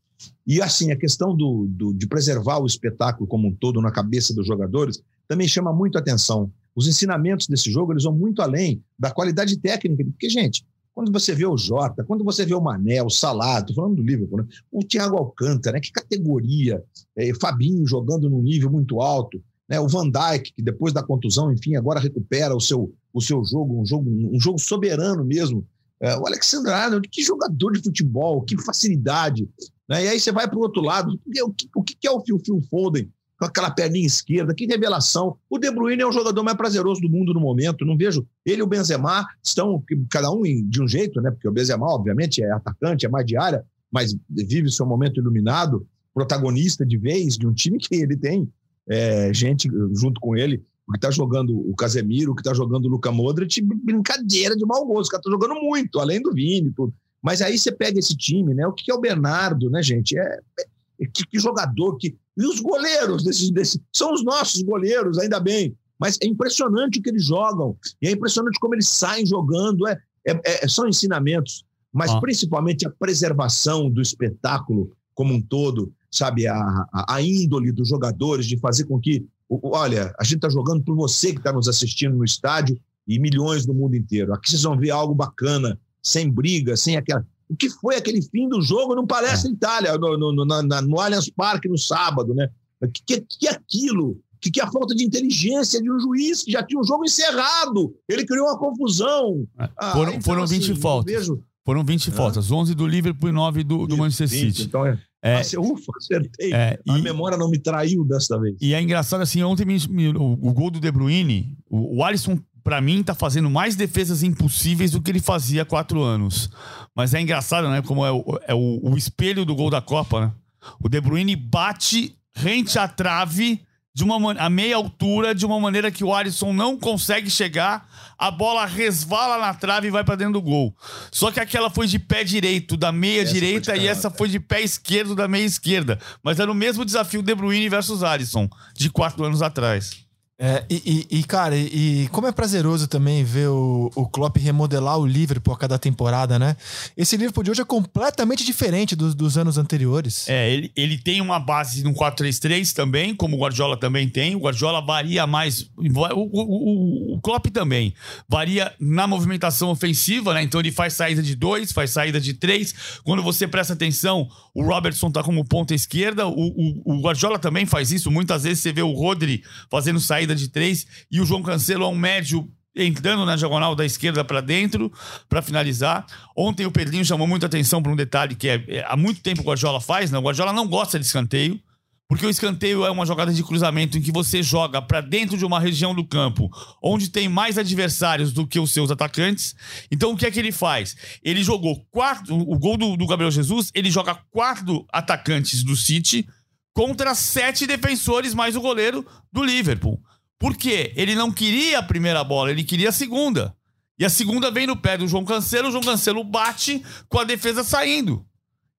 E 0.47 0.61
assim, 0.61 0.91
a 0.91 0.97
questão 0.97 1.35
do, 1.35 1.67
do- 1.69 1.93
de 1.93 2.07
preservar 2.07 2.59
o 2.59 2.65
espetáculo 2.65 3.27
como 3.27 3.47
um 3.47 3.53
todo 3.55 3.81
na 3.81 3.91
cabeça 3.91 4.33
dos 4.33 4.47
jogadores 4.47 5.01
também 5.27 5.47
chama 5.47 5.71
muito 5.71 5.97
atenção. 5.97 6.51
Os 6.75 6.87
ensinamentos 6.87 7.47
desse 7.47 7.71
jogo 7.71 7.93
eles 7.93 8.03
vão 8.03 8.13
muito 8.13 8.41
além 8.41 8.81
da 8.97 9.11
qualidade 9.11 9.57
técnica, 9.59 10.03
porque, 10.03 10.29
gente, 10.29 10.65
quando 10.93 11.11
você 11.11 11.33
vê 11.33 11.45
o 11.45 11.57
Jota, 11.57 12.03
quando 12.03 12.23
você 12.23 12.45
vê 12.45 12.53
o 12.53 12.61
Mané, 12.61 13.01
o 13.01 13.09
Salah, 13.09 13.61
tô 13.61 13.73
falando 13.73 13.95
do 13.95 14.03
Liverpool, 14.03 14.39
né? 14.39 14.47
o 14.71 14.83
Thiago 14.83 15.17
Alcântara, 15.17 15.75
né? 15.75 15.81
que 15.81 15.91
categoria, 15.91 16.83
é, 17.15 17.33
Fabinho 17.39 17.85
jogando 17.87 18.29
num 18.29 18.41
nível 18.41 18.69
muito 18.69 18.99
alto, 19.01 19.41
né? 19.67 19.79
o 19.79 19.87
Van 19.87 20.09
Dijk, 20.09 20.53
que 20.53 20.61
depois 20.61 20.93
da 20.93 21.03
contusão, 21.03 21.51
enfim, 21.51 21.75
agora 21.75 21.99
recupera 21.99 22.55
o 22.55 22.59
seu, 22.59 22.93
o 23.13 23.21
seu 23.21 23.43
jogo, 23.45 23.81
um 23.81 23.85
jogo, 23.85 24.09
um 24.09 24.39
jogo 24.39 24.59
soberano 24.59 25.23
mesmo. 25.23 25.65
É, 26.01 26.15
o 26.17 26.25
Alexander 26.25 26.73
Arnold, 26.73 27.07
que 27.09 27.21
jogador 27.21 27.71
de 27.73 27.83
futebol, 27.83 28.41
que 28.41 28.57
facilidade. 28.61 29.47
Né? 29.87 30.05
E 30.05 30.07
aí 30.09 30.19
você 30.19 30.31
vai 30.31 30.47
para 30.47 30.57
o 30.57 30.61
outro 30.61 30.81
lado, 30.81 31.19
o 31.45 31.53
que, 31.53 31.69
o 31.75 31.83
que 31.83 32.07
é 32.07 32.11
o 32.11 32.21
Phil 32.21 32.39
Foden? 32.69 33.09
Com 33.39 33.45
aquela 33.45 33.71
perninha 33.71 34.05
esquerda, 34.05 34.53
que 34.53 34.65
revelação. 34.65 35.37
O 35.49 35.57
De 35.57 35.71
Bruyne 35.71 36.01
é 36.01 36.05
o 36.05 36.11
jogador 36.11 36.43
mais 36.43 36.57
prazeroso 36.57 36.99
do 36.99 37.09
mundo 37.09 37.33
no 37.33 37.39
momento, 37.39 37.85
não 37.85 37.97
vejo. 37.97 38.27
Ele 38.45 38.59
e 38.59 38.63
o 38.63 38.67
Benzema 38.67 39.25
estão, 39.41 39.81
cada 40.11 40.29
um 40.29 40.43
de 40.43 40.81
um 40.81 40.87
jeito, 40.87 41.21
né? 41.21 41.31
Porque 41.31 41.47
o 41.47 41.51
Benzema, 41.51 41.85
obviamente, 41.87 42.43
é 42.43 42.51
atacante, 42.51 43.05
é 43.05 43.09
mais 43.09 43.25
de 43.25 43.37
área, 43.37 43.63
mas 43.89 44.15
vive 44.29 44.69
seu 44.69 44.85
momento 44.85 45.19
iluminado, 45.19 45.87
protagonista 46.13 46.85
de 46.85 46.97
vez 46.97 47.37
de 47.37 47.47
um 47.47 47.53
time 47.53 47.77
que 47.77 47.95
ele 47.95 48.17
tem 48.17 48.51
é, 48.89 49.33
gente 49.33 49.69
junto 49.93 50.19
com 50.19 50.35
ele, 50.35 50.61
o 50.85 50.91
que 50.91 50.97
está 50.97 51.11
jogando 51.11 51.55
o 51.55 51.75
Casemiro, 51.75 52.31
o 52.31 52.35
que 52.35 52.41
está 52.41 52.53
jogando 52.53 52.85
o 52.85 52.89
Luka 52.89 53.11
Modric, 53.11 53.61
brincadeira 53.61 54.55
de 54.55 54.65
mau 54.65 54.85
gosto, 54.85 55.07
o 55.07 55.11
cara 55.11 55.23
tá 55.23 55.29
jogando 55.29 55.55
muito, 55.61 55.99
além 55.99 56.21
do 56.21 56.33
Vini 56.33 56.71
tudo. 56.75 56.93
Mas 57.21 57.41
aí 57.41 57.57
você 57.57 57.71
pega 57.71 57.99
esse 57.99 58.17
time, 58.17 58.53
né? 58.53 58.65
O 58.65 58.73
que 58.73 58.91
é 58.91 58.93
o 58.93 58.99
Bernardo, 58.99 59.69
né, 59.69 59.83
gente? 59.83 60.17
É, 60.17 60.39
é- 60.59 61.05
que, 61.13 61.25
que 61.25 61.39
jogador, 61.39 61.95
que 61.95 62.17
e 62.39 62.45
os 62.47 62.59
goleiros 62.59 63.23
desses, 63.23 63.51
desses 63.51 63.79
são 63.93 64.13
os 64.13 64.23
nossos 64.23 64.61
goleiros, 64.63 65.17
ainda 65.19 65.39
bem. 65.39 65.75
Mas 65.99 66.17
é 66.23 66.27
impressionante 66.27 66.97
o 66.99 67.01
que 67.01 67.09
eles 67.09 67.25
jogam. 67.25 67.75
E 68.01 68.07
é 68.07 68.11
impressionante 68.11 68.57
como 68.59 68.73
eles 68.73 68.87
saem 68.87 69.25
jogando. 69.25 69.85
É, 69.87 69.99
é- 70.25 70.63
é- 70.63 70.67
são 70.67 70.87
ensinamentos, 70.87 71.65
mas 71.91 72.09
Ah. 72.11 72.19
principalmente 72.21 72.87
a 72.87 72.89
preservação 72.89 73.89
do 73.89 74.01
espetáculo 74.01 74.91
como 75.13 75.33
um 75.33 75.41
todo, 75.41 75.91
sabe? 76.09 76.47
A, 76.47 76.55
a, 76.93 77.15
a 77.15 77.21
índole 77.21 77.71
dos 77.73 77.89
jogadores, 77.89 78.45
de 78.47 78.57
fazer 78.57 78.85
com 78.85 78.97
que. 78.99 79.25
Olha, 79.49 80.13
a 80.17 80.23
gente 80.23 80.35
está 80.35 80.49
jogando 80.49 80.81
por 80.83 80.95
você 80.95 81.31
que 81.33 81.39
está 81.39 81.51
nos 81.51 81.67
assistindo 81.67 82.15
no 82.15 82.23
estádio 82.23 82.79
e 83.07 83.19
milhões 83.19 83.65
no 83.65 83.73
mundo 83.73 83.95
inteiro. 83.95 84.33
Aqui 84.33 84.49
vocês 84.49 84.61
vão 84.63 84.77
ver 84.77 84.91
algo 84.91 85.13
bacana, 85.13 85.77
sem 86.01 86.29
briga, 86.31 86.77
sem 86.77 86.95
aquela. 86.95 87.25
O 87.49 87.55
que 87.55 87.69
foi 87.69 87.95
aquele 87.95 88.21
fim 88.21 88.47
do 88.47 88.61
jogo 88.61 88.93
no 88.95 89.07
Palestra 89.07 89.49
Itália, 89.51 89.97
no, 89.97 90.17
no, 90.17 90.31
no, 90.33 90.45
na- 90.45 90.81
no 90.81 90.99
Allianz 90.99 91.29
Parque 91.29 91.67
no 91.67 91.77
sábado, 91.77 92.33
né? 92.35 92.47
O 92.81 92.87
que, 92.87 93.01
que, 93.03 93.21
que 93.21 93.47
é 93.47 93.51
aquilo? 93.51 94.09
O 94.11 94.39
que, 94.39 94.51
que 94.51 94.61
é 94.61 94.63
a 94.63 94.71
falta 94.71 94.95
de 94.95 95.03
inteligência 95.03 95.81
de 95.81 95.91
um 95.91 95.99
juiz 95.99 96.43
que 96.43 96.51
já 96.51 96.63
tinha 96.63 96.79
o 96.79 96.83
jogo 96.85 97.03
encerrado? 97.03 97.93
Ele 98.07 98.25
criou 98.25 98.47
uma 98.47 98.57
confusão. 98.57 99.45
Ah, 99.57 99.91
Foram- 99.91 100.21
foram 100.21 100.47
20 100.47 100.69
eu 100.69 100.75
faltas. 100.77 101.13
vejo- 101.13 101.43
Foram 101.65 101.83
20 101.83 102.09
faltas, 102.09 102.49
11 102.51 102.73
do 102.73 102.87
Liverpool 102.87 103.29
e 103.29 103.31
9 103.31 103.63
do, 103.63 103.85
do 103.85 103.95
Manchester 103.97 104.27
20, 104.27 104.51
City. 104.55 104.63
Então 104.67 104.85
é. 104.87 104.97
É. 105.21 105.41
Ufa, 105.59 105.91
acertei. 105.97 106.51
É, 106.53 106.79
A 106.87 106.97
e- 106.97 107.01
memória 107.01 107.37
não 107.37 107.49
me 107.49 107.59
traiu 107.59 108.03
desta 108.05 108.39
vez. 108.39 108.55
E 108.61 108.73
é 108.73 108.81
engraçado 108.81 109.21
assim, 109.21 109.43
ontem 109.43 109.65
me- 109.65 109.87
me- 109.89 110.17
o, 110.17 110.31
o 110.33 110.53
gol 110.53 110.71
do 110.71 110.79
De 110.79 110.89
Bruyne, 110.89 111.57
o, 111.69 111.97
o 111.97 112.03
Alisson, 112.03 112.39
pra 112.63 112.81
mim, 112.81 113.03
tá 113.03 113.13
fazendo 113.13 113.49
mais 113.49 113.75
defesas 113.75 114.23
impossíveis 114.23 114.91
do 114.91 115.01
que 115.01 115.11
ele 115.11 115.19
fazia 115.19 115.63
há 115.63 115.65
quatro 115.65 116.01
anos. 116.01 116.49
Mas 116.95 117.13
é 117.13 117.21
engraçado, 117.21 117.69
né? 117.69 117.81
Como 117.81 118.05
é 118.05 118.11
o, 118.11 118.39
é 118.47 118.53
o, 118.53 118.79
o 118.83 118.97
espelho 118.97 119.45
do 119.45 119.55
gol 119.55 119.69
da 119.69 119.81
Copa, 119.81 120.21
né? 120.21 120.31
O 120.79 120.89
De 120.89 120.99
Bruyne 120.99 121.35
bate 121.35 122.15
rente 122.35 122.77
à 122.77 122.87
trave 122.87 123.61
de 123.93 124.03
uma 124.03 124.33
a 124.33 124.49
meia 124.49 124.75
altura 124.75 125.33
de 125.33 125.45
uma 125.45 125.59
maneira 125.59 125.91
que 125.91 126.03
o 126.03 126.13
Alisson 126.13 126.53
não 126.53 126.77
consegue 126.77 127.29
chegar, 127.29 127.87
a 128.17 128.31
bola 128.31 128.65
resvala 128.65 129.37
na 129.37 129.53
trave 129.53 129.87
e 129.87 129.91
vai 129.91 130.03
para 130.03 130.15
dentro 130.15 130.33
do 130.33 130.41
gol. 130.41 130.75
Só 131.11 131.31
que 131.31 131.39
aquela 131.39 131.69
foi 131.69 131.87
de 131.87 131.99
pé 131.99 132.23
direito 132.23 132.77
da 132.77 132.91
meia 132.91 133.23
essa 133.23 133.33
direita 133.33 133.75
e 133.75 133.87
essa 133.87 134.09
foi 134.09 134.29
de 134.29 134.39
pé 134.39 134.61
esquerdo 134.61 135.15
da 135.15 135.27
meia 135.27 135.43
esquerda, 135.43 135.99
mas 136.23 136.39
era 136.39 136.51
o 136.51 136.55
mesmo 136.55 136.85
desafio 136.85 137.21
De 137.21 137.35
Bruyne 137.35 137.67
versus 137.67 138.03
Alisson 138.03 138.47
de 138.73 138.89
quatro 138.89 139.23
anos 139.25 139.41
atrás. 139.41 140.08
É, 140.41 140.63
e, 140.69 141.05
e, 141.11 141.19
e, 141.19 141.23
cara, 141.25 141.53
e, 141.57 142.07
como 142.13 142.25
é 142.25 142.31
prazeroso 142.31 142.87
também 142.87 143.25
ver 143.25 143.49
o, 143.49 143.91
o 143.93 144.07
Klopp 144.07 144.37
remodelar 144.37 144.97
o 144.97 145.05
Liverpool 145.05 145.53
a 145.53 145.57
cada 145.57 145.77
temporada, 145.77 146.39
né? 146.39 146.55
Esse 146.95 147.17
Liverpool 147.17 147.43
de 147.43 147.51
hoje 147.51 147.61
é 147.61 147.65
completamente 147.65 148.45
diferente 148.45 148.95
dos, 148.95 149.13
dos 149.13 149.37
anos 149.37 149.57
anteriores. 149.57 150.29
É, 150.29 150.49
ele, 150.49 150.71
ele 150.77 150.97
tem 150.97 151.19
uma 151.19 151.41
base 151.41 151.83
no 151.83 151.93
4-3-3 151.93 152.71
também, 152.71 153.13
como 153.13 153.35
o 153.35 153.39
Guardiola 153.39 153.75
também 153.75 154.07
tem. 154.07 154.33
O 154.33 154.39
Guardiola 154.39 154.81
varia 154.81 155.27
mais. 155.27 155.69
O, 155.75 155.83
o, 156.13 157.15
o, 157.15 157.19
Klopp 157.19 157.47
também 157.47 157.93
varia 158.29 158.73
na 158.79 159.05
movimentação 159.05 159.69
ofensiva, 159.69 160.33
né? 160.33 160.41
Então 160.41 160.61
ele 160.61 160.71
faz 160.71 160.93
saída 160.93 161.21
de 161.21 161.35
dois, 161.35 161.73
faz 161.73 161.91
saída 161.91 162.17
de 162.17 162.33
três. 162.33 162.73
Quando 163.03 163.21
você 163.21 163.45
presta 163.45 163.73
atenção, 163.73 164.29
o 164.53 164.63
Robertson 164.63 165.11
tá 165.11 165.21
como 165.21 165.43
ponta 165.43 165.75
esquerda. 165.75 166.27
O, 166.27 166.31
o, 166.31 166.95
o 166.95 167.01
Guardiola 167.01 167.37
também 167.37 167.65
faz 167.65 167.91
isso. 167.91 168.09
Muitas 168.09 168.43
vezes 168.43 168.63
você 168.63 168.71
vê 168.71 168.81
o 168.81 168.93
Rodri 168.93 169.43
fazendo 169.69 169.99
saída 169.99 170.28
saída 170.29 170.35
de 170.35 170.47
três 170.47 170.85
e 171.11 171.19
o 171.19 171.25
João 171.25 171.41
Cancelo 171.41 171.83
é 171.83 171.87
um 171.87 171.95
médio 171.95 172.47
entrando 172.75 173.25
na 173.25 173.35
diagonal 173.35 173.75
da 173.75 173.85
esquerda 173.85 174.23
para 174.23 174.41
dentro 174.41 174.91
para 175.27 175.41
finalizar. 175.41 176.05
Ontem 176.35 176.65
o 176.65 176.71
Pedrinho 176.71 177.03
chamou 177.03 177.27
muita 177.27 177.47
atenção 177.47 177.81
para 177.81 177.91
um 177.91 177.95
detalhe 177.95 178.35
que 178.35 178.47
é, 178.47 178.63
é, 178.67 178.85
há 178.87 178.95
muito 178.95 179.21
tempo 179.21 179.41
o 179.41 179.45
Guardiola 179.45 179.81
faz, 179.81 180.11
né? 180.11 180.17
O 180.17 180.21
Guardiola 180.21 180.53
não 180.53 180.67
gosta 180.67 180.99
de 180.99 181.05
escanteio. 181.05 181.59
Porque 182.07 182.25
o 182.25 182.29
escanteio 182.29 182.83
é 182.83 182.89
uma 182.89 183.05
jogada 183.05 183.31
de 183.31 183.43
cruzamento 183.43 183.95
em 183.95 184.01
que 184.01 184.11
você 184.11 184.41
joga 184.41 184.81
para 184.81 184.99
dentro 184.99 185.37
de 185.37 185.45
uma 185.45 185.59
região 185.59 185.93
do 185.93 186.03
campo 186.03 186.49
onde 186.81 187.07
tem 187.07 187.29
mais 187.29 187.55
adversários 187.55 188.33
do 188.33 188.47
que 188.47 188.59
os 188.59 188.73
seus 188.73 188.89
atacantes. 188.89 189.55
Então 189.91 190.11
o 190.11 190.17
que 190.17 190.25
é 190.25 190.31
que 190.31 190.39
ele 190.39 190.51
faz? 190.51 190.97
Ele 191.23 191.43
jogou 191.43 191.85
quatro. 191.91 192.35
O 192.35 192.57
gol 192.57 192.77
do, 192.77 192.97
do 192.97 193.05
Gabriel 193.05 193.29
Jesus, 193.29 193.69
ele 193.75 193.91
joga 193.91 194.15
quatro 194.31 194.87
atacantes 194.91 195.61
do 195.61 195.75
City 195.75 196.27
contra 196.73 197.13
sete 197.13 197.67
defensores 197.67 198.33
mais 198.33 198.55
o 198.55 198.61
goleiro 198.61 199.05
do 199.31 199.43
Liverpool. 199.43 200.01
Por 200.39 200.55
quê? 200.55 200.93
Ele 200.95 201.13
não 201.13 201.31
queria 201.31 201.79
a 201.79 201.83
primeira 201.83 202.23
bola, 202.23 202.49
ele 202.49 202.63
queria 202.63 202.89
a 202.89 202.93
segunda. 202.93 203.53
E 203.99 204.05
a 204.05 204.09
segunda 204.09 204.49
vem 204.49 204.65
no 204.65 204.77
pé 204.77 204.97
do 204.97 205.07
João 205.07 205.25
Cancelo, 205.25 205.67
o 205.67 205.71
João 205.71 205.83
Cancelo 205.83 206.23
bate 206.23 206.81
com 207.09 207.19
a 207.19 207.25
defesa 207.25 207.63
saindo. 207.65 208.25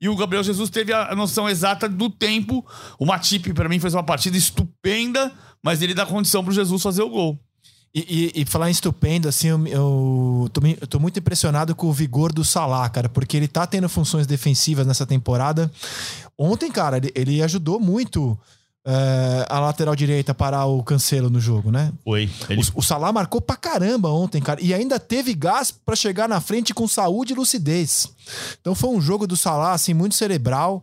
E 0.01 0.09
o 0.09 0.17
Gabriel 0.17 0.43
Jesus 0.43 0.71
teve 0.71 0.95
a 0.95 1.15
noção 1.15 1.47
exata 1.47 1.87
do 1.87 2.09
tempo. 2.09 2.65
O 2.99 3.05
Matip, 3.05 3.53
para 3.53 3.69
mim, 3.69 3.79
fez 3.79 3.93
uma 3.93 4.03
partida 4.03 4.35
estupenda, 4.35 5.31
mas 5.63 5.83
ele 5.83 5.93
dá 5.93 6.07
condição 6.07 6.43
pro 6.43 6.55
Jesus 6.55 6.83
fazer 6.83 7.03
o 7.03 7.11
gol. 7.11 7.39
E, 7.95 8.33
e, 8.35 8.43
e, 8.43 8.45
falar 8.47 8.69
em 8.69 8.73
estupendo, 8.73 9.29
assim, 9.29 9.49
eu, 9.49 9.67
eu, 9.67 10.51
tô, 10.53 10.61
eu, 10.65 10.87
tô, 10.87 11.01
muito 11.01 11.19
impressionado 11.19 11.75
com 11.75 11.89
o 11.89 11.93
vigor 11.93 12.33
do 12.33 12.45
Salah, 12.45 12.89
cara, 12.89 13.09
porque 13.09 13.37
ele 13.37 13.49
tá 13.49 13.67
tendo 13.67 13.89
funções 13.89 14.29
defensivas 14.29 14.87
nessa 14.87 15.05
temporada. 15.05 15.71
Ontem, 16.39 16.71
cara, 16.71 16.99
ele, 16.99 17.13
ele 17.15 17.43
ajudou 17.43 17.81
muito 17.81 18.39
é, 18.87 19.47
a 19.49 19.61
lateral 19.61 19.95
direita 19.95 20.33
parar 20.33 20.65
o 20.65 20.83
Cancelo 20.83 21.29
no 21.29 21.41
jogo, 21.41 21.71
né? 21.71 21.93
Foi. 22.03 22.31
Ele... 22.49 22.63
O, 22.75 22.79
o 22.79 22.83
Salah 22.83 23.13
marcou 23.13 23.41
pra 23.41 23.57
caramba 23.57 24.09
ontem, 24.11 24.41
cara. 24.41 24.61
E 24.63 24.73
ainda 24.73 24.99
teve 24.99 25.35
gás 25.35 25.71
para 25.71 25.95
chegar 25.95 26.29
na 26.29 26.41
frente 26.41 26.73
com 26.73 26.89
saúde 26.89 27.33
e 27.33 27.37
lucidez. 27.37 28.09
Então 28.61 28.75
foi 28.75 28.91
um 28.91 29.01
jogo 29.01 29.27
do 29.27 29.37
Salah, 29.37 29.73
assim, 29.73 29.93
muito 29.93 30.15
cerebral. 30.15 30.83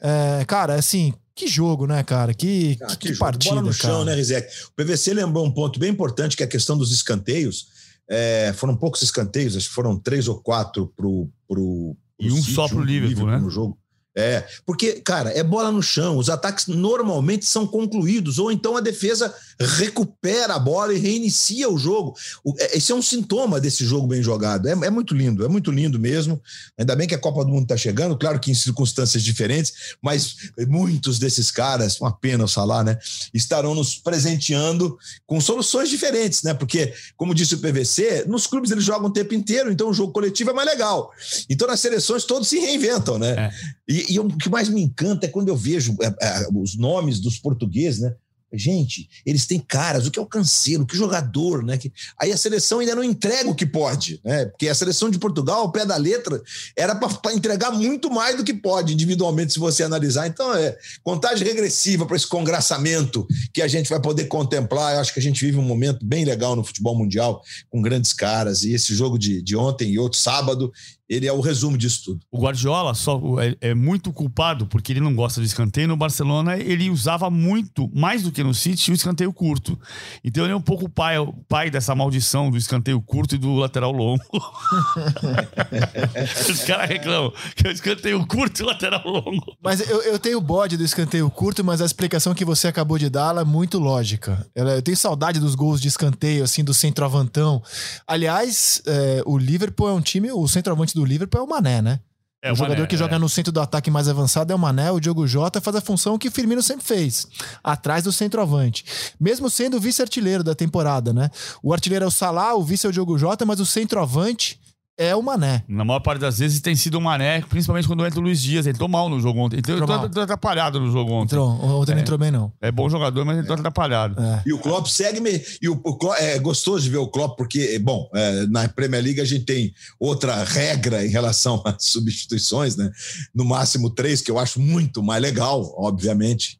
É, 0.00 0.44
cara, 0.46 0.74
assim, 0.74 1.12
que 1.34 1.46
jogo, 1.46 1.86
né, 1.86 2.02
cara? 2.02 2.32
Que, 2.32 2.78
ah, 2.80 2.96
que, 2.96 3.12
que 3.12 3.18
partida, 3.18 3.56
Bola 3.56 3.66
no 3.66 3.76
cara. 3.76 3.94
chão, 3.94 4.04
né, 4.04 4.14
Rizek? 4.14 4.48
O 4.68 4.72
PVC 4.74 5.12
lembrou 5.12 5.44
um 5.44 5.52
ponto 5.52 5.78
bem 5.78 5.90
importante, 5.90 6.36
que 6.36 6.42
é 6.42 6.46
a 6.46 6.48
questão 6.48 6.78
dos 6.78 6.90
escanteios. 6.90 7.66
É, 8.08 8.54
foram 8.56 8.74
poucos 8.76 9.02
escanteios, 9.02 9.56
acho 9.56 9.68
que 9.68 9.74
foram 9.74 9.98
três 9.98 10.28
ou 10.28 10.40
quatro 10.40 10.86
pro, 10.96 11.28
pro, 11.46 11.96
pro 12.18 12.26
e 12.26 12.32
um 12.32 12.40
só 12.40 12.68
pro 12.68 12.80
Liverpool, 12.80 13.26
né? 13.26 13.38
No 13.38 13.50
jogo. 13.50 13.76
É, 14.18 14.46
porque, 14.64 14.94
cara, 14.94 15.30
é 15.30 15.42
bola 15.42 15.70
no 15.70 15.82
chão. 15.82 16.16
Os 16.16 16.30
ataques 16.30 16.66
normalmente 16.68 17.44
são 17.44 17.66
concluídos, 17.66 18.38
ou 18.38 18.50
então 18.50 18.74
a 18.74 18.80
defesa 18.80 19.32
recupera 19.60 20.54
a 20.54 20.58
bola 20.58 20.94
e 20.94 20.98
reinicia 20.98 21.68
o 21.68 21.76
jogo. 21.76 22.16
É, 22.58 22.78
esse 22.78 22.90
é 22.90 22.94
um 22.94 23.02
sintoma 23.02 23.60
desse 23.60 23.84
jogo 23.84 24.06
bem 24.06 24.22
jogado. 24.22 24.68
É, 24.68 24.72
é 24.72 24.90
muito 24.90 25.14
lindo, 25.14 25.44
é 25.44 25.48
muito 25.48 25.70
lindo 25.70 25.98
mesmo. 25.98 26.40
Ainda 26.78 26.96
bem 26.96 27.06
que 27.06 27.14
a 27.14 27.18
Copa 27.18 27.44
do 27.44 27.50
Mundo 27.50 27.64
está 27.64 27.76
chegando, 27.76 28.16
claro 28.16 28.40
que 28.40 28.50
em 28.50 28.54
circunstâncias 28.54 29.22
diferentes, 29.22 29.74
mas 30.00 30.36
muitos 30.66 31.18
desses 31.18 31.50
caras, 31.50 32.00
uma 32.00 32.10
pena 32.10 32.44
o 32.44 32.48
Salah, 32.48 32.82
né? 32.82 32.98
Estarão 33.34 33.74
nos 33.74 33.96
presenteando 33.96 34.96
com 35.26 35.38
soluções 35.42 35.90
diferentes, 35.90 36.42
né? 36.42 36.54
Porque, 36.54 36.94
como 37.18 37.34
disse 37.34 37.54
o 37.54 37.58
PVC, 37.58 38.24
nos 38.26 38.46
clubes 38.46 38.70
eles 38.70 38.84
jogam 38.84 39.10
o 39.10 39.12
tempo 39.12 39.34
inteiro, 39.34 39.70
então 39.70 39.90
o 39.90 39.94
jogo 39.94 40.12
coletivo 40.12 40.50
é 40.50 40.54
mais 40.54 40.68
legal. 40.68 41.10
Então 41.50 41.68
nas 41.68 41.80
seleções 41.80 42.24
todos 42.24 42.48
se 42.48 42.58
reinventam, 42.58 43.18
né? 43.18 43.32
É. 43.36 43.50
E, 43.88 44.05
e, 44.08 44.18
o 44.18 44.28
que 44.28 44.48
mais 44.48 44.68
me 44.68 44.82
encanta 44.82 45.26
é 45.26 45.28
quando 45.28 45.48
eu 45.48 45.56
vejo 45.56 45.96
é, 46.00 46.06
é, 46.06 46.48
os 46.54 46.76
nomes 46.76 47.20
dos 47.20 47.38
portugueses, 47.38 48.00
né? 48.00 48.14
Gente, 48.52 49.08
eles 49.26 49.44
têm 49.44 49.58
caras, 49.58 50.06
o 50.06 50.10
que 50.10 50.18
é 50.18 50.22
o 50.22 50.26
Cancelo, 50.26 50.84
o 50.84 50.86
que 50.86 50.96
jogador, 50.96 51.64
né? 51.64 51.76
Que, 51.76 51.92
aí 52.18 52.32
a 52.32 52.36
seleção 52.36 52.78
ainda 52.78 52.94
não 52.94 53.02
entrega 53.02 53.50
o 53.50 53.54
que 53.54 53.66
pode, 53.66 54.20
né? 54.24 54.46
Porque 54.46 54.68
a 54.68 54.74
seleção 54.74 55.10
de 55.10 55.18
Portugal, 55.18 55.62
ao 55.62 55.72
pé 55.72 55.84
da 55.84 55.96
letra, 55.96 56.40
era 56.76 56.94
para 56.94 57.34
entregar 57.34 57.72
muito 57.72 58.08
mais 58.08 58.36
do 58.36 58.44
que 58.44 58.54
pode 58.54 58.94
individualmente, 58.94 59.52
se 59.52 59.58
você 59.58 59.82
analisar. 59.82 60.28
Então, 60.28 60.54
é 60.54 60.76
contagem 61.02 61.46
regressiva 61.46 62.06
para 62.06 62.16
esse 62.16 62.26
congraçamento 62.26 63.26
que 63.52 63.60
a 63.60 63.68
gente 63.68 63.90
vai 63.90 64.00
poder 64.00 64.26
contemplar. 64.26 64.94
Eu 64.94 65.00
acho 65.00 65.12
que 65.12 65.20
a 65.20 65.22
gente 65.22 65.44
vive 65.44 65.58
um 65.58 65.62
momento 65.62 66.06
bem 66.06 66.24
legal 66.24 66.54
no 66.54 66.64
futebol 66.64 66.96
mundial, 66.96 67.42
com 67.68 67.82
grandes 67.82 68.12
caras. 68.12 68.62
E 68.62 68.72
esse 68.72 68.94
jogo 68.94 69.18
de, 69.18 69.42
de 69.42 69.56
ontem 69.56 69.90
e 69.90 69.98
outro 69.98 70.18
sábado, 70.18 70.72
ele 71.08 71.26
é 71.26 71.32
o 71.32 71.40
resumo 71.40 71.78
disso 71.78 72.02
tudo. 72.04 72.20
O 72.30 72.40
Guardiola 72.40 72.94
só 72.94 73.20
é, 73.40 73.70
é, 73.70 73.74
muito 73.74 74.12
culpado 74.12 74.66
porque 74.66 74.92
ele 74.92 75.00
não 75.00 75.14
gosta 75.14 75.40
de 75.40 75.46
escanteio. 75.46 75.88
No 75.88 75.96
Barcelona, 75.96 76.56
ele 76.56 76.90
usava 76.90 77.30
muito, 77.30 77.88
mais 77.94 78.22
do 78.22 78.32
que 78.32 78.42
no 78.42 78.52
City, 78.52 78.90
o 78.90 78.94
escanteio 78.94 79.32
curto. 79.32 79.78
Então 80.24 80.44
ele 80.44 80.52
é 80.52 80.56
um 80.56 80.60
pouco 80.60 80.86
o 80.86 80.88
pai, 80.88 81.18
o 81.18 81.32
pai 81.48 81.70
dessa 81.70 81.94
maldição 81.94 82.50
do 82.50 82.56
escanteio 82.56 83.00
curto 83.00 83.36
e 83.36 83.38
do 83.38 83.54
lateral 83.54 83.92
longo. 83.92 84.22
Os 86.50 86.64
caras 86.64 86.88
reclamam 86.88 87.32
que 87.54 87.66
é 87.66 87.70
o 87.70 87.72
escanteio 87.72 88.26
curto 88.26 88.60
e 88.60 88.62
o 88.64 88.66
lateral 88.66 89.06
longo. 89.06 89.56
Mas 89.62 89.88
eu, 89.88 90.02
eu 90.02 90.18
tenho 90.18 90.40
bode 90.40 90.76
do 90.76 90.84
escanteio 90.84 91.30
curto, 91.30 91.62
mas 91.62 91.80
a 91.80 91.86
explicação 91.86 92.34
que 92.34 92.44
você 92.44 92.66
acabou 92.66 92.98
de 92.98 93.08
dar 93.08 93.36
é 93.36 93.44
muito 93.44 93.78
lógica. 93.78 94.44
Eu 94.54 94.82
tenho 94.82 94.96
saudade 94.96 95.38
dos 95.38 95.54
gols 95.54 95.80
de 95.80 95.88
escanteio, 95.88 96.42
assim, 96.42 96.64
do 96.64 96.74
centroavantão. 96.74 97.62
Aliás, 98.06 98.82
é, 98.86 99.22
o 99.24 99.38
Liverpool 99.38 99.88
é 99.88 99.92
um 99.92 100.00
time, 100.00 100.32
o 100.32 100.48
centroavante 100.48 100.95
do 100.96 101.04
Liverpool 101.04 101.40
é 101.40 101.44
o 101.44 101.46
Mané, 101.46 101.82
né? 101.82 102.00
É 102.42 102.50
o, 102.50 102.52
o 102.52 102.56
jogador 102.56 102.76
Mané, 102.76 102.88
que 102.88 102.94
é. 102.94 102.98
joga 102.98 103.18
no 103.18 103.28
centro 103.28 103.52
do 103.52 103.60
ataque 103.60 103.90
mais 103.90 104.08
avançado 104.08 104.52
é 104.52 104.56
o 104.56 104.58
Mané, 104.58 104.90
o 104.90 104.98
Diogo 104.98 105.26
Jota 105.26 105.60
faz 105.60 105.76
a 105.76 105.80
função 105.80 106.18
que 106.18 106.28
o 106.28 106.30
Firmino 106.32 106.62
sempre 106.62 106.84
fez, 106.84 107.26
atrás 107.62 108.04
do 108.04 108.12
centroavante. 108.12 108.84
Mesmo 109.20 109.50
sendo 109.50 109.76
o 109.76 109.80
vice-artilheiro 109.80 110.42
da 110.42 110.54
temporada, 110.54 111.12
né? 111.12 111.30
O 111.62 111.72
artilheiro 111.72 112.04
é 112.04 112.08
o 112.08 112.10
Salah, 112.10 112.54
o 112.54 112.64
vice 112.64 112.86
é 112.86 112.88
o 112.88 112.92
Diogo 112.92 113.18
Jota, 113.18 113.44
mas 113.44 113.60
o 113.60 113.66
centroavante 113.66 114.60
é 114.98 115.14
o 115.14 115.22
Mané. 115.22 115.62
Na 115.68 115.84
maior 115.84 116.00
parte 116.00 116.20
das 116.20 116.38
vezes 116.38 116.60
tem 116.60 116.74
sido 116.74 116.96
o 116.96 117.00
Mané, 117.00 117.42
principalmente 117.42 117.86
quando 117.86 118.04
entra 118.06 118.18
o 118.18 118.22
Luiz 118.22 118.40
Dias. 118.40 118.66
Ele 118.66 118.74
entrou 118.74 118.88
mal 118.88 119.08
no 119.10 119.20
jogo 119.20 119.38
ontem. 119.40 119.56
Ele 119.56 119.78
entrou, 119.78 120.04
entrou 120.04 120.24
atrapalhado 120.24 120.80
no 120.80 120.90
jogo 120.90 121.12
ontem. 121.12 121.34
Entrou. 121.34 121.48
Ontem 121.48 121.92
é, 121.92 121.94
não 121.96 122.02
entrou 122.02 122.18
bem, 122.18 122.30
não. 122.30 122.52
É 122.60 122.72
bom 122.72 122.88
jogador, 122.88 123.24
mas 123.24 123.38
entrou 123.38 123.58
atrapalhado. 123.58 124.20
É. 124.20 124.42
E 124.46 124.52
o 124.52 124.58
Klopp 124.58 124.86
segue. 124.86 125.20
Me... 125.20 125.42
E 125.60 125.68
o, 125.68 125.80
o 125.84 126.14
é 126.14 126.38
gostoso 126.38 126.84
de 126.84 126.90
ver 126.90 126.96
o 126.96 127.08
Klopp, 127.08 127.36
porque, 127.36 127.78
bom, 127.78 128.08
é, 128.14 128.46
na 128.46 128.66
Premier 128.68 129.02
League 129.02 129.20
a 129.20 129.24
gente 129.24 129.44
tem 129.44 129.74
outra 130.00 130.42
regra 130.44 131.04
em 131.04 131.10
relação 131.10 131.62
às 131.66 131.84
substituições, 131.84 132.76
né? 132.76 132.90
No 133.34 133.44
máximo 133.44 133.90
três, 133.90 134.22
que 134.22 134.30
eu 134.30 134.38
acho 134.38 134.60
muito 134.60 135.02
mais 135.02 135.20
legal, 135.20 135.74
obviamente. 135.76 136.58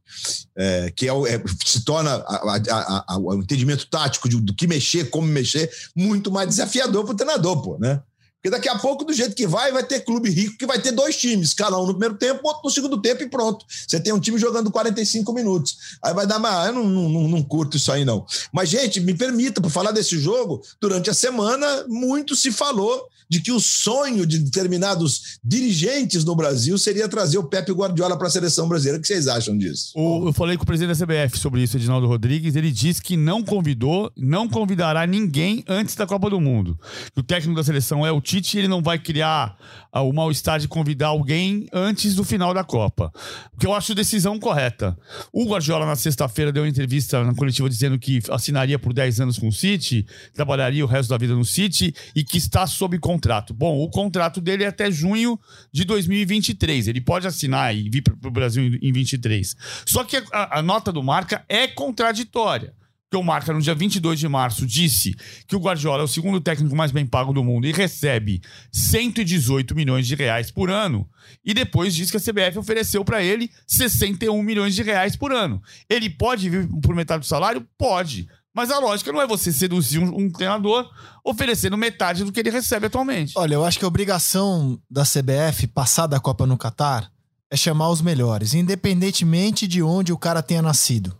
É, 0.56 0.90
que 0.94 1.08
é, 1.08 1.12
é, 1.12 1.42
se 1.64 1.84
torna 1.84 2.14
a, 2.14 2.56
a, 2.70 3.14
a, 3.14 3.18
o 3.18 3.34
entendimento 3.34 3.86
tático 3.86 4.28
de, 4.28 4.40
do 4.40 4.54
que 4.54 4.66
mexer, 4.66 5.10
como 5.10 5.26
mexer, 5.26 5.70
muito 5.94 6.30
mais 6.30 6.48
desafiador 6.48 7.04
para 7.04 7.12
o 7.12 7.16
treinador, 7.16 7.62
pô, 7.62 7.78
né? 7.78 8.00
Porque 8.36 8.50
daqui 8.50 8.68
a 8.68 8.78
pouco, 8.78 9.04
do 9.04 9.12
jeito 9.12 9.34
que 9.34 9.46
vai, 9.46 9.72
vai 9.72 9.82
ter 9.82 10.00
clube 10.00 10.30
rico 10.30 10.56
que 10.56 10.66
vai 10.66 10.80
ter 10.80 10.92
dois 10.92 11.16
times, 11.16 11.52
cada 11.52 11.76
um 11.78 11.86
no 11.86 11.92
primeiro 11.92 12.16
tempo, 12.16 12.40
outro 12.44 12.62
no 12.64 12.70
segundo 12.70 13.00
tempo 13.00 13.22
e 13.22 13.28
pronto. 13.28 13.64
Você 13.68 13.98
tem 13.98 14.12
um 14.12 14.20
time 14.20 14.38
jogando 14.38 14.70
45 14.70 15.32
minutos. 15.32 15.98
Aí 16.02 16.14
vai 16.14 16.26
dar 16.26 16.38
mais. 16.38 16.68
Eu 16.68 16.74
não, 16.74 16.84
não, 16.84 17.28
não 17.28 17.42
curto 17.42 17.76
isso 17.76 17.90
aí, 17.90 18.04
não. 18.04 18.24
Mas, 18.52 18.68
gente, 18.68 19.00
me 19.00 19.14
permita, 19.14 19.60
por 19.60 19.70
falar 19.70 19.90
desse 19.90 20.18
jogo, 20.18 20.62
durante 20.80 21.10
a 21.10 21.14
semana, 21.14 21.84
muito 21.88 22.36
se 22.36 22.52
falou 22.52 23.08
de 23.28 23.40
que 23.40 23.52
o 23.52 23.60
sonho 23.60 24.26
de 24.26 24.38
determinados 24.38 25.38
dirigentes 25.42 26.24
no 26.24 26.34
Brasil 26.34 26.76
seria 26.78 27.08
trazer 27.08 27.38
o 27.38 27.44
Pepe 27.44 27.72
Guardiola 27.72 28.16
para 28.16 28.28
a 28.28 28.30
seleção 28.30 28.68
brasileira. 28.68 28.98
O 28.98 29.00
que 29.00 29.08
vocês 29.08 29.26
acham 29.26 29.56
disso? 29.56 29.92
Eu 29.96 30.32
falei 30.32 30.56
com 30.56 30.62
o 30.62 30.66
presidente 30.66 30.98
da 30.98 31.06
CBF 31.06 31.38
sobre 31.38 31.62
isso, 31.62 31.76
Edinaldo 31.76 32.06
Rodrigues. 32.06 32.56
Ele 32.56 32.70
disse 32.70 33.02
que 33.02 33.16
não 33.16 33.42
convidou, 33.42 34.12
não 34.16 34.48
convidará 34.48 35.06
ninguém 35.06 35.64
antes 35.68 35.94
da 35.94 36.06
Copa 36.06 36.30
do 36.30 36.40
Mundo. 36.40 36.78
O 37.16 37.22
técnico 37.22 37.56
da 37.56 37.64
seleção 37.64 38.06
é 38.06 38.12
o 38.12 38.20
Tite 38.20 38.58
ele 38.58 38.68
não 38.68 38.82
vai 38.82 38.98
criar 38.98 39.56
ah, 39.92 40.02
o 40.02 40.12
mal-estar 40.12 40.58
de 40.60 40.68
convidar 40.68 41.08
alguém 41.08 41.66
antes 41.72 42.14
do 42.14 42.24
final 42.24 42.52
da 42.52 42.64
Copa. 42.64 43.12
O 43.52 43.58
que 43.58 43.66
eu 43.66 43.74
acho 43.74 43.94
decisão 43.94 44.38
correta. 44.38 44.96
O 45.32 45.44
Guardiola, 45.46 45.86
na 45.86 45.96
sexta-feira, 45.96 46.52
deu 46.52 46.62
uma 46.62 46.68
entrevista 46.68 47.24
na 47.24 47.34
coletiva 47.34 47.68
dizendo 47.68 47.98
que 47.98 48.20
assinaria 48.30 48.78
por 48.78 48.92
10 48.92 49.20
anos 49.20 49.38
com 49.38 49.48
o 49.48 49.52
City, 49.52 50.06
trabalharia 50.34 50.84
o 50.84 50.88
resto 50.88 51.10
da 51.10 51.18
vida 51.18 51.34
no 51.34 51.44
City 51.44 51.94
e 52.14 52.22
que 52.22 52.38
está 52.38 52.66
sob 52.66 52.98
contrato. 53.16 53.54
Bom, 53.54 53.82
o 53.82 53.88
contrato 53.88 54.40
dele 54.40 54.64
é 54.64 54.66
até 54.66 54.90
junho 54.90 55.38
de 55.72 55.84
2023. 55.84 56.88
Ele 56.88 57.00
pode 57.00 57.26
assinar 57.26 57.74
e 57.74 57.88
vir 57.88 58.02
para 58.02 58.28
o 58.28 58.30
Brasil 58.30 58.78
em 58.80 58.92
23. 58.92 59.56
Só 59.86 60.04
que 60.04 60.22
a, 60.32 60.58
a 60.58 60.62
nota 60.62 60.92
do 60.92 61.02
Marca 61.02 61.44
é 61.48 61.66
contraditória 61.66 62.74
que 63.08 63.16
o 63.16 63.22
Marca, 63.22 63.52
no 63.52 63.62
dia 63.62 63.74
22 63.74 64.18
de 64.18 64.28
março, 64.28 64.66
disse 64.66 65.14
que 65.46 65.54
o 65.54 65.60
Guardiola 65.60 66.02
é 66.02 66.04
o 66.04 66.08
segundo 66.08 66.40
técnico 66.40 66.74
mais 66.74 66.90
bem 66.90 67.06
pago 67.06 67.32
do 67.32 67.44
mundo 67.44 67.66
e 67.66 67.72
recebe 67.72 68.42
118 68.72 69.76
milhões 69.76 70.08
de 70.08 70.16
reais 70.16 70.50
por 70.50 70.70
ano. 70.70 71.08
E 71.44 71.54
depois 71.54 71.94
disse 71.94 72.10
que 72.10 72.16
a 72.16 72.20
CBF 72.20 72.58
ofereceu 72.58 73.04
para 73.04 73.22
ele 73.22 73.48
61 73.64 74.42
milhões 74.42 74.74
de 74.74 74.82
reais 74.82 75.14
por 75.14 75.32
ano. 75.32 75.62
Ele 75.88 76.10
pode 76.10 76.50
vir 76.50 76.68
por 76.82 76.96
metade 76.96 77.20
do 77.20 77.26
salário? 77.26 77.64
Pode. 77.78 78.28
Mas 78.56 78.70
a 78.70 78.78
lógica 78.78 79.12
não 79.12 79.20
é 79.20 79.26
você 79.26 79.52
seduzir 79.52 79.98
um, 79.98 80.18
um, 80.18 80.30
treinador 80.30 80.90
oferecendo 81.22 81.76
metade 81.76 82.24
do 82.24 82.32
que 82.32 82.40
ele 82.40 82.48
recebe 82.48 82.86
atualmente. 82.86 83.34
Olha, 83.36 83.52
eu 83.52 83.62
acho 83.62 83.78
que 83.78 83.84
a 83.84 83.88
obrigação 83.88 84.80
da 84.90 85.02
CBF 85.02 85.66
passar 85.66 86.06
da 86.06 86.18
Copa 86.18 86.46
no 86.46 86.56
Catar 86.56 87.12
é 87.50 87.56
chamar 87.56 87.90
os 87.90 88.00
melhores, 88.00 88.54
independentemente 88.54 89.68
de 89.68 89.82
onde 89.82 90.10
o 90.10 90.16
cara 90.16 90.42
tenha 90.42 90.62
nascido. 90.62 91.14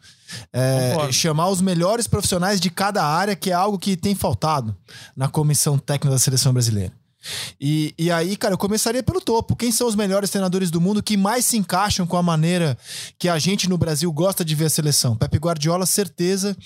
É, 0.51 1.12
chamar 1.12 1.51
os 1.51 1.61
melhores 1.61 2.07
profissionais 2.07 2.59
de 2.59 2.70
cada 2.70 3.05
área, 3.05 3.37
que 3.37 3.51
é 3.51 3.55
algo 3.55 3.78
que 3.78 3.99
tem 3.99 4.14
faltado 4.14 4.74
na 5.14 5.28
comissão 5.28 5.76
técnica 5.76 6.14
da 6.14 6.18
seleção 6.18 6.55
brasileira. 6.55 6.95
E, 7.61 7.95
e 7.99 8.11
aí, 8.11 8.37
cara, 8.37 8.55
eu 8.55 8.59
começaria 8.59 9.03
pelo 9.03 9.20
topo. 9.20 9.57
Quem 9.57 9.72
são 9.72 9.87
os 9.87 9.95
melhores 9.95 10.31
treinadores 10.31 10.70
do 10.70 10.81
mundo 10.81 11.03
que 11.03 11.16
mais 11.16 11.45
se 11.45 11.57
encaixam 11.57 12.07
com 12.07 12.16
a 12.16 12.22
maneira 12.22 12.77
que 13.18 13.29
a 13.29 13.39
gente 13.39 13.68
no 13.68 13.79
Brasil 13.79 14.12
gosta 14.12 14.45
de 14.45 14.55
ver 14.55 14.66
a 14.66 14.70
seleção? 14.70 15.16
Pepe 15.16 15.39
Guardiola, 15.39 15.87
certeza, 15.87 16.57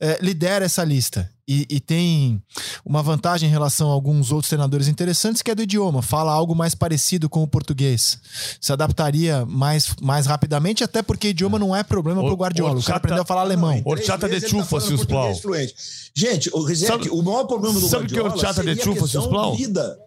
é, 0.00 0.18
lidera 0.20 0.64
essa 0.64 0.84
lista. 0.84 1.30
E, 1.46 1.66
e, 1.68 1.80
tem 1.80 2.42
uma 2.84 3.02
vantagem 3.02 3.48
em 3.48 3.52
relação 3.52 3.90
a 3.90 3.92
alguns 3.92 4.32
outros 4.32 4.48
treinadores 4.48 4.88
interessantes, 4.88 5.42
que 5.42 5.50
é 5.50 5.54
do 5.54 5.62
idioma. 5.62 6.00
Fala 6.00 6.32
algo 6.32 6.54
mais 6.54 6.74
parecido 6.74 7.28
com 7.28 7.42
o 7.42 7.46
português. 7.46 8.18
Se 8.60 8.72
adaptaria 8.72 9.44
mais, 9.44 9.94
mais 10.00 10.24
rapidamente, 10.24 10.82
até 10.82 11.02
porque 11.02 11.28
idioma 11.28 11.58
não 11.58 11.76
é 11.76 11.82
problema 11.82 12.22
o, 12.22 12.26
pro 12.26 12.36
Guardiola. 12.36 12.78
O, 12.78 12.82
cara 12.82 12.96
aprendeu 12.96 13.22
a 13.22 13.26
falar 13.26 13.42
alemão. 13.42 13.82
Horchata 13.84 14.28
de 14.28 14.40
chufa, 14.48 14.80
se 14.80 14.94
os 14.94 15.04
plau. 15.04 15.32
Gente, 16.14 16.50
o 16.52 16.64
o 17.10 17.22
maior 17.22 17.44
problema 17.44 17.78
do 17.78 17.88
sabe 17.88 18.04
Guardiola 18.04 18.30
que 18.30 18.36
horchata 18.36 18.64
de 18.64 18.82
chufa, 18.82 19.06
se 19.06 19.18
os 19.18 19.26
plau? 19.26 19.54
Vida. 19.54 19.98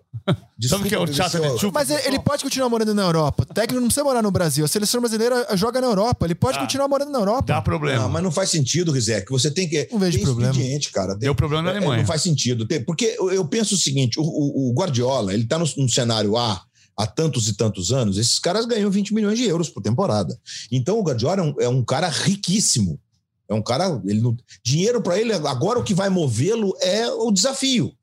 Desculpa, 0.57 0.67
Sabe 0.67 0.83
o 0.83 0.89
que 0.89 0.95
é 0.95 0.99
horchata 0.99 1.39
de 1.39 1.59
chuva? 1.59 1.71
Mas 1.73 1.89
ele 1.89 2.19
pode 2.19 2.43
continuar 2.43 2.69
morando 2.69 2.93
na 2.93 3.03
Europa. 3.03 3.43
O 3.43 3.53
técnico 3.53 3.79
não 3.79 3.87
precisa 3.87 4.03
morar 4.03 4.21
no 4.21 4.31
Brasil. 4.31 4.65
A 4.65 4.67
seleção 4.67 4.99
brasileira 4.99 5.47
joga 5.55 5.79
na 5.79 5.87
Europa. 5.87 6.25
Ele 6.25 6.35
pode 6.35 6.57
ah, 6.57 6.61
continuar 6.61 6.87
morando 6.87 7.11
na 7.11 7.19
Europa. 7.19 7.53
Dá 7.53 7.61
problema. 7.61 8.03
Não, 8.03 8.09
mas 8.09 8.23
não 8.23 8.31
faz 8.31 8.49
sentido, 8.49 8.91
Rizek. 8.91 9.29
Você 9.31 9.51
tem 9.51 9.69
que. 9.69 9.87
Não 9.91 9.99
vejo 9.99 10.19
problema. 10.21 10.53
cara. 10.91 11.15
Deu 11.15 11.35
problema 11.35 11.63
na 11.63 11.69
Alemanha. 11.71 11.95
É, 11.95 11.97
não 11.99 12.07
faz 12.07 12.21
sentido. 12.21 12.67
Porque 12.85 13.15
eu 13.19 13.45
penso 13.47 13.75
o 13.75 13.77
seguinte: 13.77 14.19
o, 14.19 14.23
o, 14.23 14.69
o 14.69 14.73
Guardiola, 14.73 15.33
ele 15.33 15.45
tá 15.45 15.57
no, 15.57 15.65
no 15.77 15.89
cenário 15.89 16.35
A 16.35 16.61
há 16.97 17.05
tantos 17.05 17.47
e 17.47 17.53
tantos 17.53 17.91
anos, 17.91 18.17
esses 18.17 18.39
caras 18.39 18.65
ganham 18.65 18.89
20 18.89 19.13
milhões 19.13 19.37
de 19.37 19.45
euros 19.45 19.69
por 19.69 19.83
temporada. 19.83 20.35
Então 20.71 20.99
o 20.99 21.03
Guardiola 21.03 21.41
é 21.41 21.43
um, 21.43 21.55
é 21.61 21.69
um 21.69 21.85
cara 21.85 22.09
riquíssimo. 22.09 22.99
É 23.47 23.53
um 23.53 23.61
cara. 23.61 24.01
Ele 24.05 24.19
não, 24.19 24.35
dinheiro 24.63 25.01
para 25.01 25.19
ele, 25.19 25.31
agora 25.33 25.79
o 25.79 25.83
que 25.83 25.93
vai 25.93 26.09
movê-lo 26.09 26.75
é 26.81 27.07
o 27.07 27.31
desafio. 27.31 27.93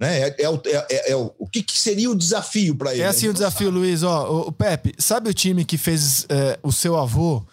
Né? 0.00 0.20
É, 0.20 0.36
é, 0.38 0.60
é, 0.88 1.12
é, 1.12 1.16
o, 1.16 1.30
o 1.38 1.46
que, 1.46 1.62
que, 1.62 1.78
seria 1.78 2.10
o 2.10 2.16
desafio 2.16 2.74
para 2.74 2.94
ele? 2.94 3.02
É 3.02 3.06
assim 3.06 3.28
o 3.28 3.34
desafio, 3.34 3.68
Luiz. 3.68 4.02
Ó, 4.02 4.32
o, 4.32 4.48
o 4.48 4.52
Pepe, 4.52 4.94
sabe 4.96 5.28
o 5.28 5.34
time 5.34 5.62
que 5.62 5.76
fez 5.76 6.24
é, 6.30 6.58
o 6.62 6.72
seu 6.72 6.96
avô, 6.96 7.44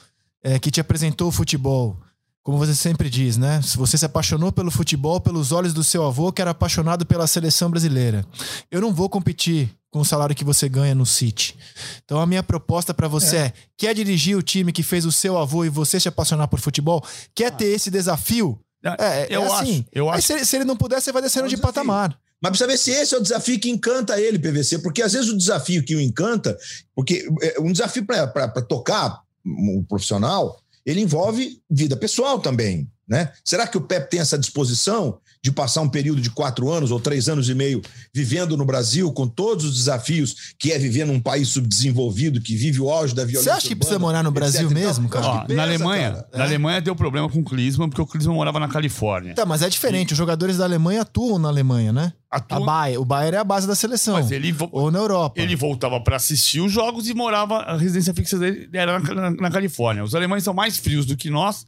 é, 0.41 0.58
que 0.58 0.72
te 0.72 0.80
apresentou 0.80 1.28
o 1.28 1.32
futebol? 1.32 1.98
Como 2.41 2.58
você 2.58 2.74
sempre 2.74 3.10
diz, 3.10 3.36
né? 3.36 3.62
Se 3.62 3.78
você 3.78 3.98
se 3.98 4.06
apaixonou 4.06 4.54
pelo 4.54 4.72
futebol 4.72 5.20
pelos 5.20 5.52
olhos 5.52 5.74
do 5.74 5.84
seu 5.84 6.06
avô, 6.06 6.32
que 6.32 6.41
era 6.41 6.52
apaixonado 6.52 7.06
pela 7.06 7.28
seleção 7.28 7.70
brasileira. 7.70 8.26
Eu 8.72 8.80
não 8.80 8.93
vou 8.93 9.10
competir 9.10 9.70
com 9.91 10.00
o 10.00 10.06
salário 10.06 10.34
que 10.34 10.45
você 10.45 10.70
ganha 10.70 10.95
no 10.95 11.06
City. 11.06 11.58
Então 12.06 12.22
a 12.22 12.26
minha 12.26 12.41
proposta 12.41 12.93
para 12.93 13.10
você 13.10 13.36
é. 13.36 13.39
é: 13.39 13.54
quer 13.76 13.93
dirigir 13.93 14.38
o 14.38 14.41
time 14.41 14.72
que 14.72 14.84
fez 14.84 15.06
o 15.06 15.12
seu 15.12 15.38
avô 15.38 15.66
e 15.66 15.70
você 15.70 16.00
se 16.00 16.08
apaixonar 16.08 16.48
por 16.48 16.62
futebol? 16.62 17.04
Quer 17.36 17.48
ah. 17.48 17.52
ter 17.52 17.66
esse 17.66 17.91
desafio? 17.91 18.58
É, 18.98 19.28
eu 19.30 19.43
assim. 19.52 19.80
Acho, 19.80 19.86
eu 19.91 20.10
acho. 20.10 20.28
Se, 20.28 20.45
se, 20.45 20.56
ele 20.56 20.64
não 20.64 20.78
puder, 20.78 21.02
você 21.02 21.12
vai 21.12 21.22
descendo 21.22 21.43
é 21.43 21.48
um 21.48 21.50
de 21.50 21.58
desafio. 21.58 21.74
patamar. 21.74 22.18
Mas 22.42 22.52
precisa 22.52 22.68
ver 22.68 22.78
se 22.78 22.92
esse 22.92 23.16
é 23.16 23.18
o 23.18 23.22
desafio 23.22 23.60
que 23.60 23.70
encanta 23.70 24.20
ele, 24.20 24.38
PVC, 24.38 24.80
porque 24.80 25.02
às 25.02 25.14
vezes 25.14 25.30
o 25.30 25.38
desafio 25.38 25.84
que 25.84 25.96
o 25.96 26.02
encanta, 26.02 26.58
porque 26.96 27.28
é, 27.42 27.60
um 27.60 27.72
desafio 27.72 28.06
para 28.06 28.62
tocar 28.62 29.22
um 29.46 29.84
profissional, 29.84 30.62
ele 30.86 31.02
envolve 31.02 31.62
vida 31.70 31.98
pessoal 31.98 32.40
também. 32.40 32.90
Né? 33.08 33.32
Será 33.44 33.66
que 33.66 33.78
o 33.78 33.82
Pep 33.82 34.10
tem 34.10 34.20
essa 34.20 34.38
disposição 34.38 35.20
de 35.44 35.52
passar 35.52 35.82
um 35.82 35.90
período 35.90 36.22
de 36.22 36.30
quatro 36.30 36.72
anos 36.72 36.92
ou 36.92 37.00
três 37.00 37.30
anos 37.30 37.50
e 37.50 37.56
meio 37.56 37.82
vivendo 38.14 38.58
no 38.58 38.66
Brasil 38.66 39.12
com 39.12 39.28
todos 39.28 39.66
os 39.66 39.76
desafios 39.76 40.54
que 40.60 40.72
é 40.72 40.80
viver 40.80 41.06
num 41.06 41.20
país 41.20 41.48
subdesenvolvido 41.50 42.42
que 42.42 42.56
vive 42.56 42.82
o 42.82 42.90
auge 42.90 43.14
da 43.14 43.24
violência? 43.24 43.52
Você 43.52 43.58
acha 43.58 43.68
que 43.68 43.76
precisa 43.76 44.00
morar 44.00 44.24
no 44.24 44.32
Brasil 44.32 44.70
mesmo, 44.70 45.08
cara? 45.10 45.26
Ó, 45.26 45.40
pesa, 45.46 45.56
na 45.56 45.64
Alemanha, 45.64 46.12
cara. 46.12 46.30
na 46.34 46.44
é. 46.44 46.48
Alemanha 46.48 46.82
deu 46.82 46.96
problema 46.96 47.30
com 47.30 47.40
o 47.40 47.44
Klinsmann 47.44 47.90
porque 47.90 48.02
o 48.02 48.08
Klinsmann 48.08 48.36
morava 48.36 48.60
na 48.60 48.68
Califórnia. 48.68 49.36
Tá, 49.36 49.46
mas 49.46 49.62
é 49.62 49.70
diferente. 49.70 50.12
E... 50.12 50.14
Os 50.14 50.18
jogadores 50.18 50.58
da 50.58 50.64
Alemanha 50.64 51.02
atuam 51.02 51.40
na 51.40 51.48
Alemanha, 51.48 51.94
né? 51.94 52.14
Atuam... 52.30 52.64
A 52.64 52.66
Bayer, 52.66 53.00
o 53.00 53.06
Bayern 53.06 53.38
é 53.38 53.40
a 53.40 53.44
base 53.44 53.68
da 53.68 53.76
seleção. 53.76 54.16
Mas 54.16 54.32
ele 54.32 54.52
vo... 54.52 54.68
ou 54.72 54.92
na 54.92 55.00
Europa. 55.00 55.40
Ele 55.40 55.56
voltava 55.56 56.00
para 56.02 56.18
assistir 56.18 56.60
os 56.60 56.72
jogos 56.72 57.08
e 57.08 57.14
morava 57.14 57.60
a 57.60 57.78
residência 57.78 58.14
fixa 58.14 58.38
dele 58.38 58.70
era 58.74 59.00
na, 59.00 59.14
na, 59.14 59.32
na 59.32 59.52
Califórnia. 59.52 60.04
Os 60.04 60.14
alemães 60.14 60.44
são 60.44 60.54
mais 60.54 60.78
frios 60.78 61.06
do 61.06 61.16
que 61.16 61.30
nós 61.30 61.66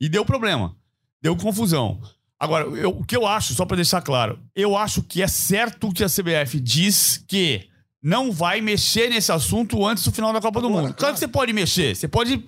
e 0.00 0.08
deu 0.08 0.24
problema. 0.24 0.74
Deu 1.20 1.34
confusão. 1.36 2.00
Agora, 2.40 2.66
eu, 2.66 2.90
o 2.90 3.04
que 3.04 3.16
eu 3.16 3.26
acho, 3.26 3.54
só 3.54 3.64
para 3.64 3.76
deixar 3.76 4.00
claro, 4.00 4.38
eu 4.54 4.76
acho 4.76 5.02
que 5.02 5.22
é 5.22 5.26
certo 5.26 5.92
que 5.92 6.04
a 6.04 6.08
CBF 6.08 6.60
diz 6.60 7.24
que 7.26 7.68
não 8.02 8.30
vai 8.30 8.60
mexer 8.60 9.10
nesse 9.10 9.32
assunto 9.32 9.84
antes 9.84 10.04
do 10.04 10.12
final 10.12 10.32
da 10.32 10.40
Copa 10.40 10.60
do 10.60 10.70
Mundo. 10.70 10.94
Claro 10.94 11.14
que 11.14 11.20
você 11.20 11.28
pode 11.28 11.52
mexer, 11.52 11.96
você 11.96 12.06
pode 12.06 12.42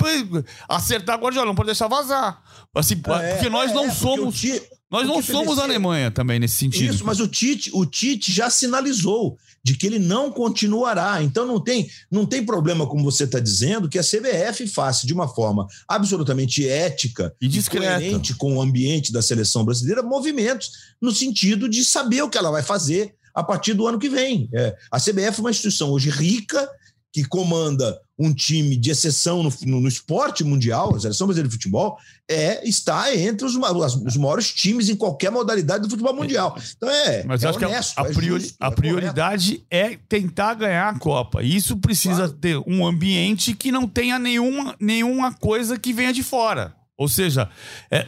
acertar 0.69 1.17
agora, 1.17 1.45
não 1.45 1.55
pode 1.55 1.67
deixar 1.67 1.89
vazar. 1.89 2.43
Assim, 2.75 2.95
é, 2.95 3.35
porque 3.35 3.51
nós 3.51 3.71
é, 3.71 3.75
não 3.75 3.87
é, 3.87 3.91
somos. 3.91 4.43
Nós 4.91 5.07
não 5.07 5.23
somos 5.23 5.59
a 5.61 5.63
Alemanha 5.63 6.11
também 6.11 6.41
nesse 6.41 6.57
sentido. 6.57 6.93
Isso, 6.93 7.05
mas 7.05 7.21
o 7.21 7.29
Tite, 7.29 7.71
o 7.73 7.87
Tite 7.87 8.33
já 8.33 8.51
sinalizou 8.51 9.39
de 9.63 9.77
que 9.77 9.87
ele 9.87 10.01
não 10.01 10.33
continuará. 10.33 11.23
Então 11.23 11.47
não 11.47 11.61
tem, 11.61 11.89
não 12.11 12.27
tem 12.27 12.45
problema, 12.45 12.87
como 12.87 13.05
você 13.05 13.23
está 13.23 13.39
dizendo, 13.39 13.89
que 13.89 14.01
a 14.01 14.03
CBF 14.03 14.67
faça 14.67 15.07
de 15.07 15.13
uma 15.13 15.29
forma 15.29 15.67
absolutamente 15.87 16.69
ética 16.69 17.33
e 17.41 17.47
discreta. 17.47 18.01
coerente 18.01 18.35
com 18.35 18.57
o 18.57 18.61
ambiente 18.61 19.13
da 19.13 19.23
seleção 19.23 19.65
brasileira 19.65 20.03
movimentos 20.03 20.73
no 21.01 21.13
sentido 21.13 21.69
de 21.69 21.85
saber 21.85 22.23
o 22.23 22.29
que 22.29 22.39
ela 22.39 22.51
vai 22.51 22.63
fazer 22.63 23.15
a 23.35 23.43
partir 23.43 23.75
do 23.75 23.87
ano 23.87 23.99
que 23.99 24.09
vem. 24.09 24.49
É, 24.53 24.77
a 24.91 24.99
CBF 24.99 25.39
é 25.39 25.41
uma 25.41 25.51
instituição 25.51 25.91
hoje 25.91 26.11
rica 26.11 26.69
que 27.13 27.25
comanda 27.25 28.01
um 28.19 28.33
time 28.33 28.77
de 28.77 28.91
exceção 28.91 29.43
no, 29.43 29.53
no, 29.63 29.81
no, 29.81 29.89
esporte 29.89 30.45
mundial, 30.45 30.95
a 30.95 31.01
seleção 31.01 31.27
brasileira 31.27 31.49
de 31.49 31.55
futebol, 31.55 31.99
é, 32.29 32.67
está 32.69 33.15
entre 33.17 33.47
os, 33.47 33.57
os, 33.57 34.17
maiores 34.17 34.53
times 34.53 34.89
em 34.89 34.95
qualquer 34.95 35.31
modalidade 35.31 35.85
do 35.85 35.91
futebol 35.91 36.15
mundial. 36.15 36.57
Então 36.77 36.89
é. 36.89 37.25
Mas 37.25 37.43
é 37.43 37.49
acho 37.49 37.59
honesto, 37.59 37.95
que 37.95 38.01
a, 38.01 38.05
a, 38.05 38.09
é 38.09 38.13
priori, 38.13 38.43
justo, 38.43 38.57
a 38.61 38.67
é 38.67 38.71
prioridade 38.71 39.67
é 39.71 39.99
tentar 40.09 40.55
ganhar 40.55 40.89
a 40.91 40.99
Copa. 40.99 41.43
Isso 41.43 41.79
precisa 41.79 42.29
claro. 42.29 42.33
ter 42.35 42.59
um 42.67 42.87
ambiente 42.87 43.55
que 43.55 43.73
não 43.73 43.89
tenha 43.89 44.19
nenhuma, 44.19 44.77
nenhuma 44.79 45.33
coisa 45.33 45.79
que 45.79 45.93
venha 45.93 46.13
de 46.13 46.23
fora. 46.23 46.77
Ou 46.97 47.09
seja, 47.09 47.49
é, 47.91 48.07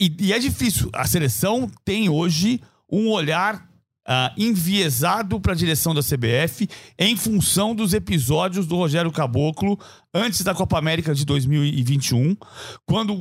e, 0.00 0.14
e 0.20 0.32
é 0.32 0.38
difícil. 0.38 0.88
A 0.92 1.06
seleção 1.06 1.68
tem 1.84 2.08
hoje 2.08 2.60
um 2.90 3.10
olhar 3.10 3.68
uh, 4.08 4.32
enviesado 4.36 5.40
para 5.40 5.52
a 5.52 5.56
direção 5.56 5.94
da 5.94 6.02
CBF 6.02 6.68
em 6.98 7.16
função 7.16 7.74
dos 7.74 7.94
episódios 7.94 8.66
do 8.66 8.76
Rogério 8.76 9.10
Caboclo 9.10 9.78
antes 10.12 10.42
da 10.42 10.54
Copa 10.54 10.78
América 10.78 11.14
de 11.14 11.24
2021, 11.24 12.36
quando 12.86 13.14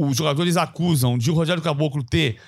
os 0.00 0.16
jogadores 0.16 0.56
acusam 0.56 1.16
de 1.16 1.30
o 1.30 1.34
Rogério 1.34 1.62
Caboclo 1.62 2.02
ter 2.02 2.38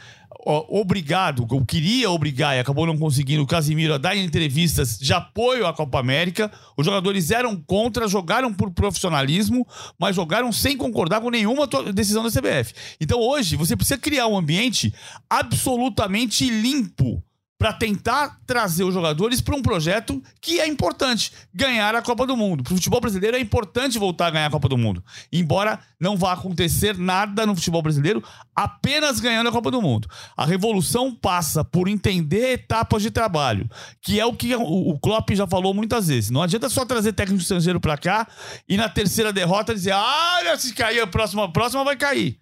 obrigado, 0.45 1.47
ou 1.51 1.65
queria 1.65 2.11
obrigar 2.11 2.57
e 2.57 2.61
acabou 2.61 2.87
não 2.87 2.97
conseguindo 2.97 3.43
o 3.43 3.47
Casimiro 3.47 3.95
a 3.95 3.99
dar 3.99 4.17
entrevistas 4.17 4.99
de 4.99 5.13
apoio 5.13 5.67
à 5.67 5.73
Copa 5.73 5.99
América. 5.99 6.51
Os 6.77 6.85
jogadores 6.85 7.31
eram 7.31 7.57
contra, 7.57 8.09
jogaram 8.09 8.53
por 8.53 8.71
profissionalismo, 8.71 9.67
mas 9.99 10.17
jogaram 10.17 10.53
sem 10.53 10.77
concordar 10.77 11.21
com 11.21 11.31
nenhuma 11.31 11.67
decisão 11.93 12.23
da 12.23 12.31
CBF. 12.31 12.73
Então 13.01 13.21
hoje 13.21 13.57
você 13.57 13.77
precisa 13.77 13.99
criar 13.99 14.27
um 14.27 14.39
ambiente 14.39 14.93
absolutamente 15.29 16.49
limpo 16.49 17.23
para 17.59 17.73
tentar 17.73 18.39
trazer 18.47 18.85
os 18.85 18.95
jogadores 18.95 19.41
para 19.41 19.57
um 19.57 19.61
projeto 19.61 20.23
que 20.41 20.61
é 20.61 20.67
importante, 20.67 21.33
ganhar 21.53 21.93
a 21.97 22.01
Copa 22.01 22.25
do 22.25 22.37
Mundo. 22.37 22.63
Para 22.63 22.73
o 22.73 22.77
futebol 22.77 23.01
brasileiro 23.01 23.37
é 23.37 23.41
importante 23.41 23.99
voltar 23.99 24.29
a 24.29 24.31
ganhar 24.31 24.47
a 24.47 24.51
Copa 24.51 24.69
do 24.69 24.79
Mundo, 24.79 25.03
embora 25.33 25.81
não 25.99 26.17
vá 26.17 26.35
acontecer 26.35 26.97
nada 26.97 27.45
no 27.45 27.57
futebol 27.57 27.83
brasileiro 27.83 28.23
apenas 28.55 29.19
ganhando 29.19 29.49
a 29.49 29.53
Copa 29.53 29.73
do 29.73 29.83
Mundo. 29.83 30.09
A 30.37 30.47
revolução 30.47 31.13
passa 31.13 31.65
por 31.65 31.89
entender 31.89 32.53
etapas 32.53 33.03
de 33.03 33.11
trabalho, 33.11 33.69
que 34.01 34.21
é 34.21 34.25
o 34.25 34.33
que 34.33 34.55
o 34.55 34.97
Klopp 35.01 35.31
já 35.33 35.47
falou 35.47 35.75
muitas 35.75 36.07
vezes. 36.07 36.31
Não 36.31 36.43
adianta 36.43 36.69
só 36.69 36.85
trazer 36.85 37.13
técnico 37.13 37.43
estrangeiro 37.43 37.81
para 37.81 37.99
cá 37.99 38.29
e 38.69 38.77
na 38.77 38.89
terceira 38.89 39.33
derrota 39.33 39.75
dizer: 39.75 39.93
"Ah, 39.93 40.57
se 40.57 40.73
cair 40.73 41.01
a 41.01 41.07
próxima, 41.09 41.47
a 41.47 41.49
próxima 41.49 41.83
vai 41.83 41.97
cair". 41.97 42.39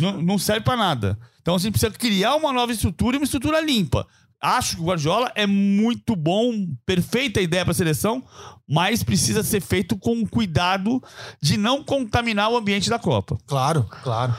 Não, 0.00 0.22
não 0.22 0.38
serve 0.38 0.60
para 0.60 0.76
nada. 0.76 1.18
Então 1.40 1.56
a 1.56 1.58
gente 1.58 1.72
precisa 1.72 1.90
criar 1.90 2.36
uma 2.36 2.52
nova 2.52 2.72
estrutura 2.72 3.16
e 3.16 3.18
uma 3.18 3.24
estrutura 3.24 3.60
limpa. 3.60 4.06
Acho 4.42 4.74
que 4.74 4.82
o 4.82 4.86
Guardiola 4.86 5.30
é 5.36 5.46
muito 5.46 6.16
bom, 6.16 6.52
perfeita 6.84 7.40
ideia 7.40 7.64
para 7.64 7.70
a 7.70 7.76
seleção, 7.76 8.24
mas 8.68 9.04
precisa 9.04 9.42
ser 9.44 9.60
feito 9.60 9.96
com 9.96 10.26
cuidado 10.26 11.00
de 11.40 11.56
não 11.56 11.84
contaminar 11.84 12.50
o 12.50 12.56
ambiente 12.56 12.90
da 12.90 12.98
Copa. 12.98 13.38
Claro, 13.46 13.86
claro. 14.02 14.34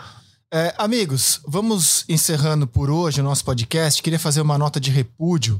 É, 0.51 0.75
amigos, 0.77 1.39
vamos 1.47 2.03
encerrando 2.09 2.67
por 2.67 2.89
hoje 2.89 3.21
o 3.21 3.23
nosso 3.23 3.45
podcast. 3.45 4.03
Queria 4.03 4.19
fazer 4.19 4.41
uma 4.41 4.57
nota 4.57 4.77
de 4.77 4.91
repúdio 4.91 5.59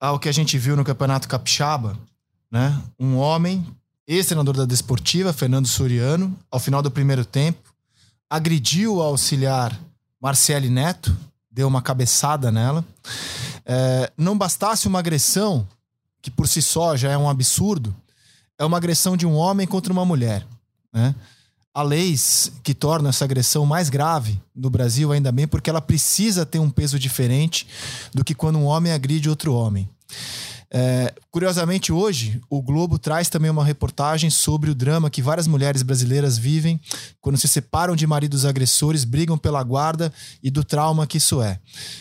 ao 0.00 0.18
que 0.18 0.28
a 0.28 0.32
gente 0.32 0.56
viu 0.56 0.76
no 0.76 0.84
Campeonato 0.84 1.28
Capixaba, 1.28 1.98
né? 2.50 2.80
Um 2.98 3.16
homem, 3.16 3.66
ex-treinador 4.06 4.56
da 4.56 4.64
Desportiva, 4.64 5.32
Fernando 5.32 5.66
Soriano, 5.66 6.38
ao 6.50 6.60
final 6.60 6.80
do 6.80 6.90
primeiro 6.90 7.24
tempo, 7.24 7.74
agrediu 8.30 8.96
o 8.96 9.02
auxiliar 9.02 9.78
Marcele 10.22 10.70
Neto, 10.70 11.16
deu 11.50 11.66
uma 11.66 11.82
cabeçada 11.82 12.52
nela. 12.52 12.84
É, 13.66 14.12
não 14.16 14.38
bastasse 14.38 14.86
uma 14.86 15.00
agressão, 15.00 15.66
que 16.22 16.30
por 16.30 16.46
si 16.46 16.62
só 16.62 16.96
já 16.96 17.10
é 17.10 17.18
um 17.18 17.28
absurdo, 17.28 17.94
é 18.58 18.64
uma 18.64 18.76
agressão 18.76 19.16
de 19.16 19.26
um 19.26 19.34
homem 19.34 19.66
contra 19.66 19.92
uma 19.92 20.04
mulher. 20.04 20.46
Né? 20.92 21.14
Há 21.74 21.82
leis 21.82 22.52
que 22.62 22.72
tornam 22.72 23.10
essa 23.10 23.24
agressão 23.24 23.66
mais 23.66 23.90
grave 23.90 24.40
no 24.54 24.70
Brasil, 24.70 25.12
ainda 25.12 25.30
bem, 25.30 25.46
porque 25.46 25.68
ela 25.68 25.80
precisa 25.80 26.46
ter 26.46 26.58
um 26.58 26.70
peso 26.70 26.98
diferente 26.98 27.66
do 28.14 28.24
que 28.24 28.34
quando 28.34 28.58
um 28.58 28.64
homem 28.64 28.92
agride 28.92 29.28
outro 29.28 29.52
homem. 29.52 29.88
É, 30.70 31.14
curiosamente, 31.30 31.92
hoje, 31.92 32.40
o 32.50 32.60
Globo 32.60 32.98
traz 32.98 33.28
também 33.28 33.50
uma 33.50 33.64
reportagem 33.64 34.30
sobre 34.30 34.70
o 34.70 34.74
drama 34.74 35.10
que 35.10 35.22
várias 35.22 35.46
mulheres 35.46 35.82
brasileiras 35.82 36.36
vivem 36.36 36.80
quando 37.20 37.38
se 37.38 37.48
separam 37.48 37.94
de 37.94 38.06
maridos 38.06 38.44
agressores, 38.44 39.04
brigam 39.04 39.38
pela 39.38 39.62
guarda 39.62 40.12
e 40.42 40.50
do 40.50 40.64
trauma 40.64 41.06
que 41.06 41.18
isso 41.18 41.40
é. 41.40 41.58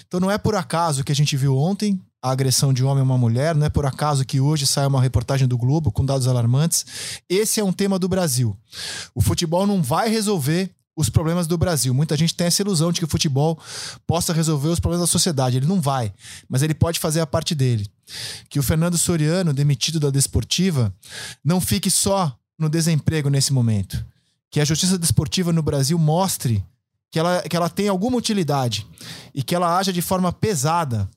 Então, 0.07 0.19
não 0.19 0.31
é 0.31 0.37
por 0.37 0.55
acaso 0.55 1.03
que 1.03 1.11
a 1.11 1.15
gente 1.15 1.37
viu 1.37 1.57
ontem 1.57 2.01
a 2.21 2.31
agressão 2.31 2.73
de 2.73 2.83
um 2.83 2.87
homem 2.87 3.01
a 3.01 3.05
uma 3.05 3.17
mulher, 3.19 3.53
não 3.53 3.67
é 3.67 3.69
por 3.69 3.85
acaso 3.85 4.25
que 4.25 4.39
hoje 4.39 4.65
sai 4.65 4.87
uma 4.87 4.99
reportagem 4.99 5.47
do 5.47 5.57
Globo 5.57 5.91
com 5.91 6.03
dados 6.03 6.27
alarmantes. 6.27 6.83
Esse 7.29 7.59
é 7.59 7.63
um 7.63 7.71
tema 7.71 7.99
do 7.99 8.09
Brasil. 8.09 8.57
O 9.13 9.21
futebol 9.21 9.67
não 9.67 9.83
vai 9.83 10.09
resolver 10.09 10.71
os 10.95 11.09
problemas 11.09 11.45
do 11.45 11.57
Brasil. 11.57 11.93
Muita 11.93 12.15
gente 12.17 12.33
tem 12.33 12.47
essa 12.47 12.61
ilusão 12.61 12.91
de 12.91 12.99
que 12.99 13.05
o 13.05 13.09
futebol 13.09 13.59
possa 14.07 14.33
resolver 14.33 14.69
os 14.69 14.79
problemas 14.79 15.07
da 15.07 15.11
sociedade. 15.11 15.57
Ele 15.57 15.67
não 15.67 15.79
vai, 15.79 16.11
mas 16.49 16.63
ele 16.63 16.73
pode 16.73 16.99
fazer 16.99 17.19
a 17.19 17.27
parte 17.27 17.53
dele. 17.53 17.87
Que 18.49 18.59
o 18.59 18.63
Fernando 18.63 18.97
Soriano, 18.97 19.53
demitido 19.53 19.99
da 19.99 20.09
Desportiva, 20.09 20.93
não 21.43 21.59
fique 21.59 21.89
só 21.89 22.37
no 22.57 22.69
desemprego 22.69 23.29
nesse 23.29 23.51
momento. 23.51 24.05
Que 24.49 24.59
a 24.59 24.65
justiça 24.65 24.97
desportiva 24.97 25.51
no 25.51 25.61
Brasil 25.61 25.97
mostre 25.97 26.63
que 27.11 27.19
ela, 27.19 27.41
que 27.43 27.55
ela 27.55 27.69
tem 27.69 27.87
alguma 27.87 28.17
utilidade 28.17 28.85
e 29.33 29.41
que 29.41 29.55
ela 29.55 29.77
haja 29.77 29.93
de 29.93 30.01
forma 30.01 30.33
pesada 30.33 31.09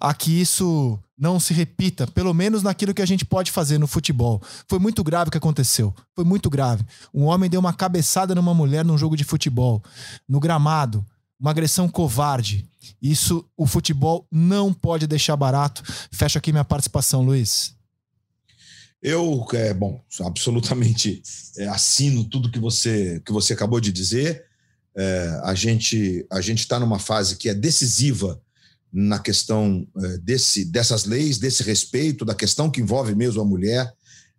a 0.00 0.12
que 0.12 0.40
isso 0.40 0.98
não 1.16 1.38
se 1.38 1.54
repita, 1.54 2.06
pelo 2.08 2.34
menos 2.34 2.62
naquilo 2.62 2.92
que 2.92 3.00
a 3.00 3.06
gente 3.06 3.24
pode 3.24 3.52
fazer 3.52 3.78
no 3.78 3.86
futebol. 3.86 4.42
Foi 4.68 4.80
muito 4.80 5.04
grave 5.04 5.28
o 5.28 5.30
que 5.30 5.38
aconteceu. 5.38 5.94
Foi 6.14 6.24
muito 6.24 6.50
grave. 6.50 6.84
Um 7.12 7.24
homem 7.24 7.48
deu 7.48 7.60
uma 7.60 7.72
cabeçada 7.72 8.34
numa 8.34 8.52
mulher 8.52 8.84
num 8.84 8.98
jogo 8.98 9.16
de 9.16 9.22
futebol, 9.22 9.82
no 10.28 10.40
gramado, 10.40 11.06
uma 11.38 11.50
agressão 11.50 11.88
covarde. 11.88 12.68
Isso 13.00 13.48
o 13.56 13.66
futebol 13.66 14.26
não 14.30 14.72
pode 14.72 15.06
deixar 15.06 15.36
barato. 15.36 15.82
Fecho 16.12 16.38
aqui 16.38 16.52
minha 16.52 16.64
participação, 16.64 17.22
Luiz. 17.22 17.74
Eu, 19.02 19.46
é, 19.52 19.74
bom, 19.74 20.02
absolutamente 20.20 21.22
é, 21.58 21.68
assino 21.68 22.24
tudo 22.24 22.50
que 22.50 22.58
você, 22.58 23.20
que 23.24 23.32
você 23.32 23.52
acabou 23.52 23.78
de 23.78 23.92
dizer. 23.92 24.46
É, 24.96 25.40
a 25.42 25.54
gente 25.54 26.24
a 26.30 26.40
gente 26.40 26.60
está 26.60 26.78
numa 26.78 26.98
fase 26.98 27.36
que 27.36 27.48
é 27.48 27.54
decisiva 27.54 28.40
na 28.90 29.18
questão 29.18 29.86
é, 29.96 30.18
desse, 30.18 30.64
dessas 30.64 31.04
leis, 31.04 31.36
desse 31.36 31.62
respeito, 31.64 32.24
da 32.24 32.34
questão 32.34 32.70
que 32.70 32.80
envolve 32.80 33.14
mesmo 33.14 33.42
a 33.42 33.44
mulher, 33.44 33.92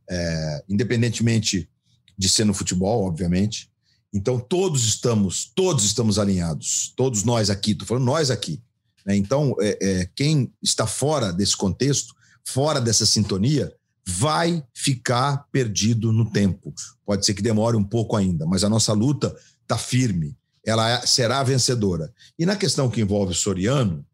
é, 0.10 0.64
independentemente 0.70 1.70
de 2.18 2.30
ser 2.30 2.46
no 2.46 2.54
futebol, 2.54 3.06
obviamente. 3.06 3.70
Então 4.16 4.40
todos 4.40 4.86
estamos 4.86 5.52
todos 5.54 5.84
estamos 5.84 6.18
alinhados, 6.18 6.94
todos 6.96 7.24
nós 7.24 7.50
aqui, 7.50 7.72
estou 7.72 7.88
falando 7.88 8.06
nós 8.06 8.32
aqui. 8.32 8.62
Né? 9.06 9.16
Então 9.16 9.56
é, 9.60 9.78
é, 9.82 10.10
quem 10.16 10.52
está 10.64 10.88
fora 10.88 11.32
desse 11.32 11.56
contexto, 11.56 12.16
fora 12.44 12.80
dessa 12.80 13.06
sintonia, 13.06 13.72
vai 14.08 14.64
ficar 14.74 15.46
perdido 15.52 16.12
no 16.12 16.32
tempo. 16.32 16.74
Pode 17.06 17.26
ser 17.26 17.34
que 17.34 17.42
demore 17.42 17.76
um 17.76 17.84
pouco 17.84 18.16
ainda, 18.16 18.46
mas 18.46 18.64
a 18.64 18.70
nossa 18.70 18.94
luta 18.94 19.36
está 19.64 19.78
firme 19.78 20.36
ela 20.66 20.90
é, 20.90 21.06
será 21.06 21.44
vencedora. 21.44 22.12
E 22.38 22.46
na 22.46 22.56
questão 22.56 22.90
que 22.90 23.00
envolve 23.00 23.32
o 23.32 23.36
Soriano, 23.36 24.06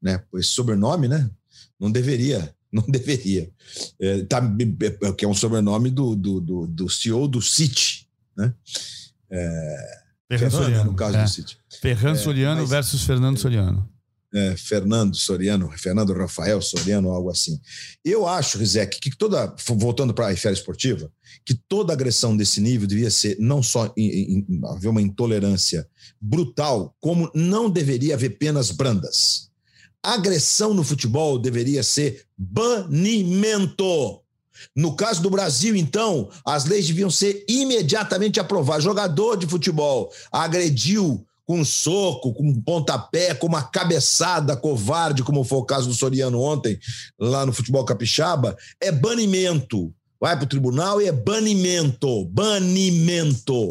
né, 0.00 0.22
esse 0.34 0.50
sobrenome, 0.50 1.08
né, 1.08 1.28
não 1.78 1.90
deveria, 1.90 2.54
não 2.70 2.84
deveria, 2.86 3.50
é, 4.00 4.22
tá, 4.22 4.40
é, 5.02 5.12
que 5.12 5.24
é 5.24 5.28
um 5.28 5.34
sobrenome 5.34 5.90
do, 5.90 6.14
do, 6.14 6.40
do, 6.40 6.66
do 6.66 6.88
CEO 6.88 7.26
do 7.26 7.42
City, 7.42 8.06
né? 8.36 8.54
É, 9.30 10.00
Ferran 10.30 10.50
Soriano, 10.50 10.90
no 10.90 10.96
caso 10.96 11.16
é. 11.16 11.22
do 11.22 11.28
City. 11.28 11.58
Ferran 11.80 12.12
é, 12.12 12.16
Soriano 12.16 12.60
mas, 12.62 12.70
versus 12.70 13.02
Fernando 13.04 13.38
Soriano 13.38 13.96
é, 14.36 14.54
Fernando 14.54 15.16
Soriano, 15.16 15.70
Fernando 15.78 16.12
Rafael 16.12 16.60
Soriano, 16.60 17.10
algo 17.10 17.30
assim. 17.30 17.58
Eu 18.04 18.26
acho, 18.26 18.58
Rizek, 18.58 19.00
que 19.00 19.16
toda, 19.16 19.54
voltando 19.66 20.12
para 20.12 20.26
a 20.26 20.32
esfera 20.32 20.52
esportiva, 20.52 21.10
que 21.44 21.54
toda 21.54 21.92
agressão 21.92 22.36
desse 22.36 22.60
nível 22.60 22.86
devia 22.86 23.10
ser 23.10 23.36
não 23.40 23.62
só 23.62 23.92
em, 23.96 24.38
em, 24.38 24.60
haver 24.66 24.88
uma 24.88 25.00
intolerância 25.00 25.88
brutal, 26.20 26.94
como 27.00 27.30
não 27.34 27.70
deveria 27.70 28.14
haver 28.14 28.36
penas 28.36 28.70
brandas. 28.70 29.50
Agressão 30.02 30.74
no 30.74 30.84
futebol 30.84 31.38
deveria 31.38 31.82
ser 31.82 32.26
banimento. 32.36 34.22
No 34.74 34.94
caso 34.94 35.22
do 35.22 35.30
Brasil, 35.30 35.76
então, 35.76 36.28
as 36.44 36.64
leis 36.64 36.86
deviam 36.86 37.10
ser 37.10 37.44
imediatamente 37.48 38.40
aprovadas. 38.40 38.84
Jogador 38.84 39.36
de 39.36 39.46
futebol 39.46 40.12
agrediu 40.30 41.24
com 41.46 41.64
soco, 41.64 42.34
com 42.34 42.60
pontapé, 42.60 43.32
com 43.32 43.46
uma 43.46 43.62
cabeçada 43.62 44.56
covarde, 44.56 45.22
como 45.22 45.44
foi 45.44 45.58
o 45.58 45.64
caso 45.64 45.88
do 45.88 45.94
Soriano 45.94 46.40
ontem, 46.40 46.78
lá 47.18 47.46
no 47.46 47.52
futebol 47.52 47.84
capixaba, 47.84 48.56
é 48.80 48.90
banimento. 48.90 49.94
Vai 50.20 50.34
para 50.34 50.44
o 50.44 50.48
tribunal 50.48 51.00
e 51.00 51.06
é 51.06 51.12
banimento. 51.12 52.24
Banimento. 52.26 53.68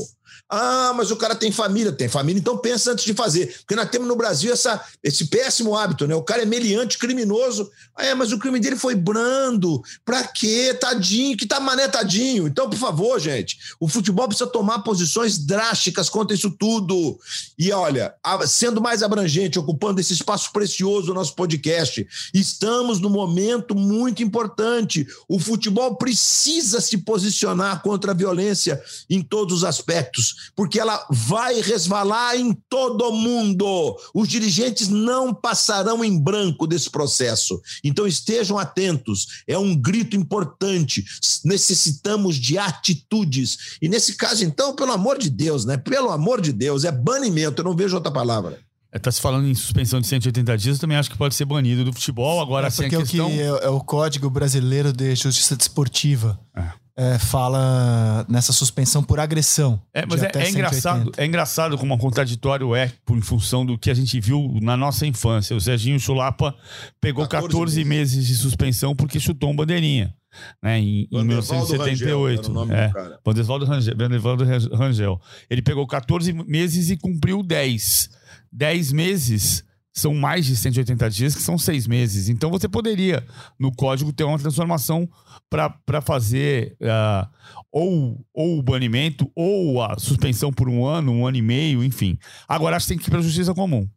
Ah, 0.48 0.93
mas 0.96 1.10
o 1.10 1.16
cara 1.16 1.34
tem 1.34 1.52
família, 1.52 1.91
tem 1.91 2.08
família, 2.08 2.39
então 2.39 2.58
pensa 2.58 2.91
antes 2.91 3.04
de 3.04 3.16
fazer. 3.16 3.48
Porque 3.60 3.76
nós 3.76 3.89
temos 3.89 4.08
no 4.08 4.16
Brasil 4.16 4.54
essa, 4.54 4.80
esse 5.04 5.26
péssimo 5.26 5.76
hábito, 5.76 6.06
né? 6.06 6.14
O 6.14 6.22
cara 6.22 6.43
é 6.43 6.46
meliante, 6.46 7.00
criminoso. 7.00 7.70
Ah, 7.96 8.06
é, 8.06 8.14
mas 8.14 8.32
o 8.32 8.38
crime 8.38 8.60
dele 8.60 8.76
foi 8.76 8.93
brando. 8.93 9.82
Pra 10.04 10.24
quê? 10.24 10.78
Tadinho, 10.80 11.36
que 11.36 11.48
tá 11.48 11.60
mané 11.60 11.88
tadinho. 11.88 12.48
Então, 12.48 12.70
por 12.70 12.78
favor, 12.78 13.20
gente, 13.20 13.58
o 13.80 13.88
futebol 13.88 14.28
precisa 14.28 14.48
tomar 14.48 14.80
posições 14.80 15.39
drásticas 15.39 16.10
contra 16.10 16.36
isso 16.36 16.52
tudo. 16.52 17.20
E 17.58 17.72
olha, 17.72 18.14
sendo 18.48 18.80
mais 18.80 19.02
abrangente, 19.02 19.58
ocupando 19.58 20.00
esse 20.00 20.14
espaço 20.14 20.52
precioso 20.54 21.08
do 21.08 21.14
nosso 21.16 21.34
podcast, 21.34 22.08
estamos 22.32 23.00
num 23.00 23.10
momento 23.10 23.74
muito 23.74 24.22
importante. 24.22 25.08
O 25.28 25.39
futebol 25.39 25.96
precisa 25.96 26.80
se 26.80 27.00
posicionar 27.00 27.82
contra 27.82 28.12
a 28.12 28.16
violência 28.16 28.80
em 29.10 29.24
todos 29.24 29.58
os 29.58 29.64
aspectos 29.64 30.35
porque 30.56 30.80
ela 30.80 31.06
vai 31.10 31.62
resvalar 31.62 32.36
em 32.36 32.54
todo 32.70 33.12
mundo. 33.12 33.98
Os 34.14 34.28
dirigentes 34.28 34.88
não 34.88 35.34
passarão 35.34 36.04
em 36.04 36.20
branco 36.20 36.68
desse 36.68 36.90
processo. 36.90 37.62
Então 37.84 38.08
estejam 38.08 38.58
atentos. 38.58 39.44
É 39.48 39.58
um 39.58 39.76
grito 39.76 40.16
importante. 40.16 41.04
Necessitamos 41.44 42.36
de 42.36 42.58
atitudes. 42.58 43.78
E 43.82 43.88
nesse 43.88 44.16
caso, 44.16 44.44
então, 44.44 44.76
pelo 44.76 44.92
amor 44.92 45.18
de 45.18 45.30
Deus, 45.30 45.66
né? 45.66 45.78
Pelo 45.78 46.12
amor 46.12 46.42
de 46.42 46.52
Deus, 46.52 46.84
é 46.84 46.92
banimento. 46.92 47.62
Eu 47.62 47.66
não 47.66 47.76
vejo 47.76 47.96
outra 47.96 48.12
palavra. 48.12 48.64
Está 48.96 49.10
é, 49.10 49.12
se 49.12 49.22
falando 49.22 49.48
em 49.48 49.54
suspensão 49.54 50.00
de 50.00 50.08
180 50.08 50.58
dias, 50.58 50.78
eu 50.78 50.82
também 50.82 50.98
acho 50.98 51.12
que 51.12 51.18
pode 51.18 51.36
ser 51.36 51.43
banido 51.43 51.84
do 51.84 51.91
futebol. 51.91 52.41
Agora, 52.41 52.68
é 52.68 52.72
porque 52.72 52.96
assim, 52.96 52.96
a 52.96 53.00
questão... 53.00 53.28
o 53.28 53.32
que 53.32 53.41
é, 53.41 53.68
é, 53.68 53.70
o 53.70 53.82
Código 53.82 54.30
Brasileiro 54.30 54.93
de 54.93 55.14
Justiça 55.16 55.56
Desportiva. 55.56 56.39
É. 56.56 57.16
é, 57.16 57.20
fala 57.20 58.26
nessa 58.30 58.54
suspensão 58.54 59.04
por 59.04 59.20
agressão. 59.20 59.82
É, 59.93 60.06
mas 60.06 60.24
é, 60.24 60.32
é 60.34 60.50
engraçado, 60.50 61.12
é 61.18 61.26
engraçado 61.26 61.78
como 61.78 61.93
um 61.93 61.98
contraditório 61.98 62.74
é 62.74 62.89
por, 63.06 63.18
em 63.18 63.22
função 63.22 63.66
do 63.66 63.78
que 63.78 63.91
a 63.91 63.93
gente 63.93 64.18
viu 64.22 64.58
na 64.62 64.78
nossa 64.78 65.06
infância. 65.06 65.56
O 65.56 65.60
Serginho 65.60 66.00
Chulapa 66.00 66.56
pegou 67.02 67.28
14, 67.28 67.52
14 67.52 67.84
meses. 67.84 68.16
meses 68.16 68.28
de 68.28 68.36
suspensão 68.36 68.96
porque 68.96 69.20
chutou 69.20 69.52
um 69.52 69.56
bandeirinha. 69.56 70.16
Né, 70.62 70.80
em, 70.80 71.08
em 71.10 71.24
1978. 71.24 72.52
Rangel, 72.52 72.76
é, 72.76 72.91
Vandevaldo 73.26 73.66
Rangel, 73.66 73.96
Vandevaldo 73.98 74.43
Rangel. 74.76 75.22
Ele 75.50 75.62
pegou 75.62 75.88
14 75.88 76.34
meses 76.34 76.89
e 76.89 76.98
cumpriu 76.98 77.41
10. 77.41 78.10
10 78.56 78.93
meses 78.93 79.64
são 79.93 80.14
mais 80.14 80.45
de 80.45 80.56
180 80.56 81.10
dias, 81.10 81.36
que 81.36 81.41
são 81.41 81.58
seis 81.58 81.88
meses. 81.88 82.28
Então 82.28 82.49
você 82.49 82.68
poderia, 82.68 83.26
no 83.60 83.72
código, 83.72 84.12
ter 84.12 84.24
uma 84.24 84.38
transformação 84.38 85.08
para 85.49 86.01
fazer 86.01 86.76
uh, 86.82 87.28
ou, 87.72 88.26
ou 88.34 88.60
o 88.60 88.64
banimento 88.64 89.32
ou 89.36 89.82
a 89.82 89.97
suspensão 89.97 90.51
por 90.51 90.68
um 90.68 90.86
ano, 90.86 91.12
um 91.14 91.26
ano 91.26 91.38
e 91.38 91.41
meio, 91.41 91.84
enfim. 91.84 92.18
Agora 92.47 92.76
acho 92.76 92.88
que 92.88 92.93
tem 92.93 92.97
que 92.97 93.08
ir 93.08 93.12
para 93.12 93.20
a 93.20 93.24
justiça 93.24 93.53
comum. 93.53 93.88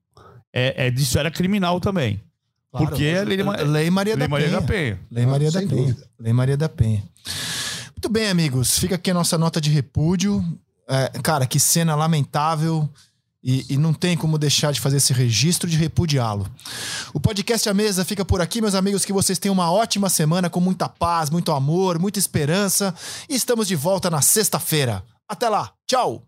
É, 0.52 0.86
é 0.86 0.90
disso 0.90 1.18
era 1.18 1.30
criminal 1.30 1.80
também. 1.80 2.20
Claro, 2.70 2.86
porque 2.86 3.04
é 3.04 3.24
lei, 3.24 3.38
lei 3.38 3.90
Maria, 3.90 4.14
lei 4.14 4.26
da, 4.26 4.28
Maria 4.28 4.46
Penha. 4.46 4.60
da 4.60 4.66
Penha. 4.66 5.00
Lei 5.10 5.26
Maria 5.26 5.50
da 5.50 5.58
Penha. 5.60 5.68
Dúvida. 5.68 6.06
Lei 6.18 6.32
Maria 6.32 6.56
da 6.56 6.68
Penha. 6.68 7.02
Muito 7.96 8.08
bem, 8.08 8.28
amigos. 8.28 8.78
Fica 8.78 8.94
aqui 8.94 9.10
a 9.10 9.14
nossa 9.14 9.36
nota 9.36 9.60
de 9.60 9.70
repúdio. 9.70 10.44
É, 10.88 11.08
cara, 11.22 11.46
que 11.46 11.58
cena 11.58 11.94
lamentável. 11.96 12.88
E, 13.50 13.64
e, 13.70 13.78
não 13.78 13.94
tem 13.94 14.14
como 14.14 14.36
deixar 14.36 14.74
de 14.74 14.80
fazer 14.80 14.98
esse 14.98 15.14
registro 15.14 15.70
de 15.70 15.78
repudiá-lo. 15.78 16.46
O 17.14 17.18
podcast 17.18 17.66
A 17.66 17.72
Mesa 17.72 18.04
fica 18.04 18.22
por 18.22 18.42
aqui, 18.42 18.60
meus 18.60 18.74
amigos. 18.74 19.06
Que 19.06 19.12
vocês 19.12 19.38
tenham 19.38 19.54
uma 19.54 19.72
ótima 19.72 20.10
semana 20.10 20.50
com 20.50 20.60
muita 20.60 20.86
paz, 20.86 21.30
muito 21.30 21.50
amor, 21.50 21.98
muita 21.98 22.18
esperança. 22.18 22.94
E 23.26 23.34
estamos 23.34 23.66
de 23.66 23.74
volta 23.74 24.10
na 24.10 24.20
sexta-feira. 24.20 25.02
Até 25.26 25.48
lá. 25.48 25.72
Tchau. 25.86 26.27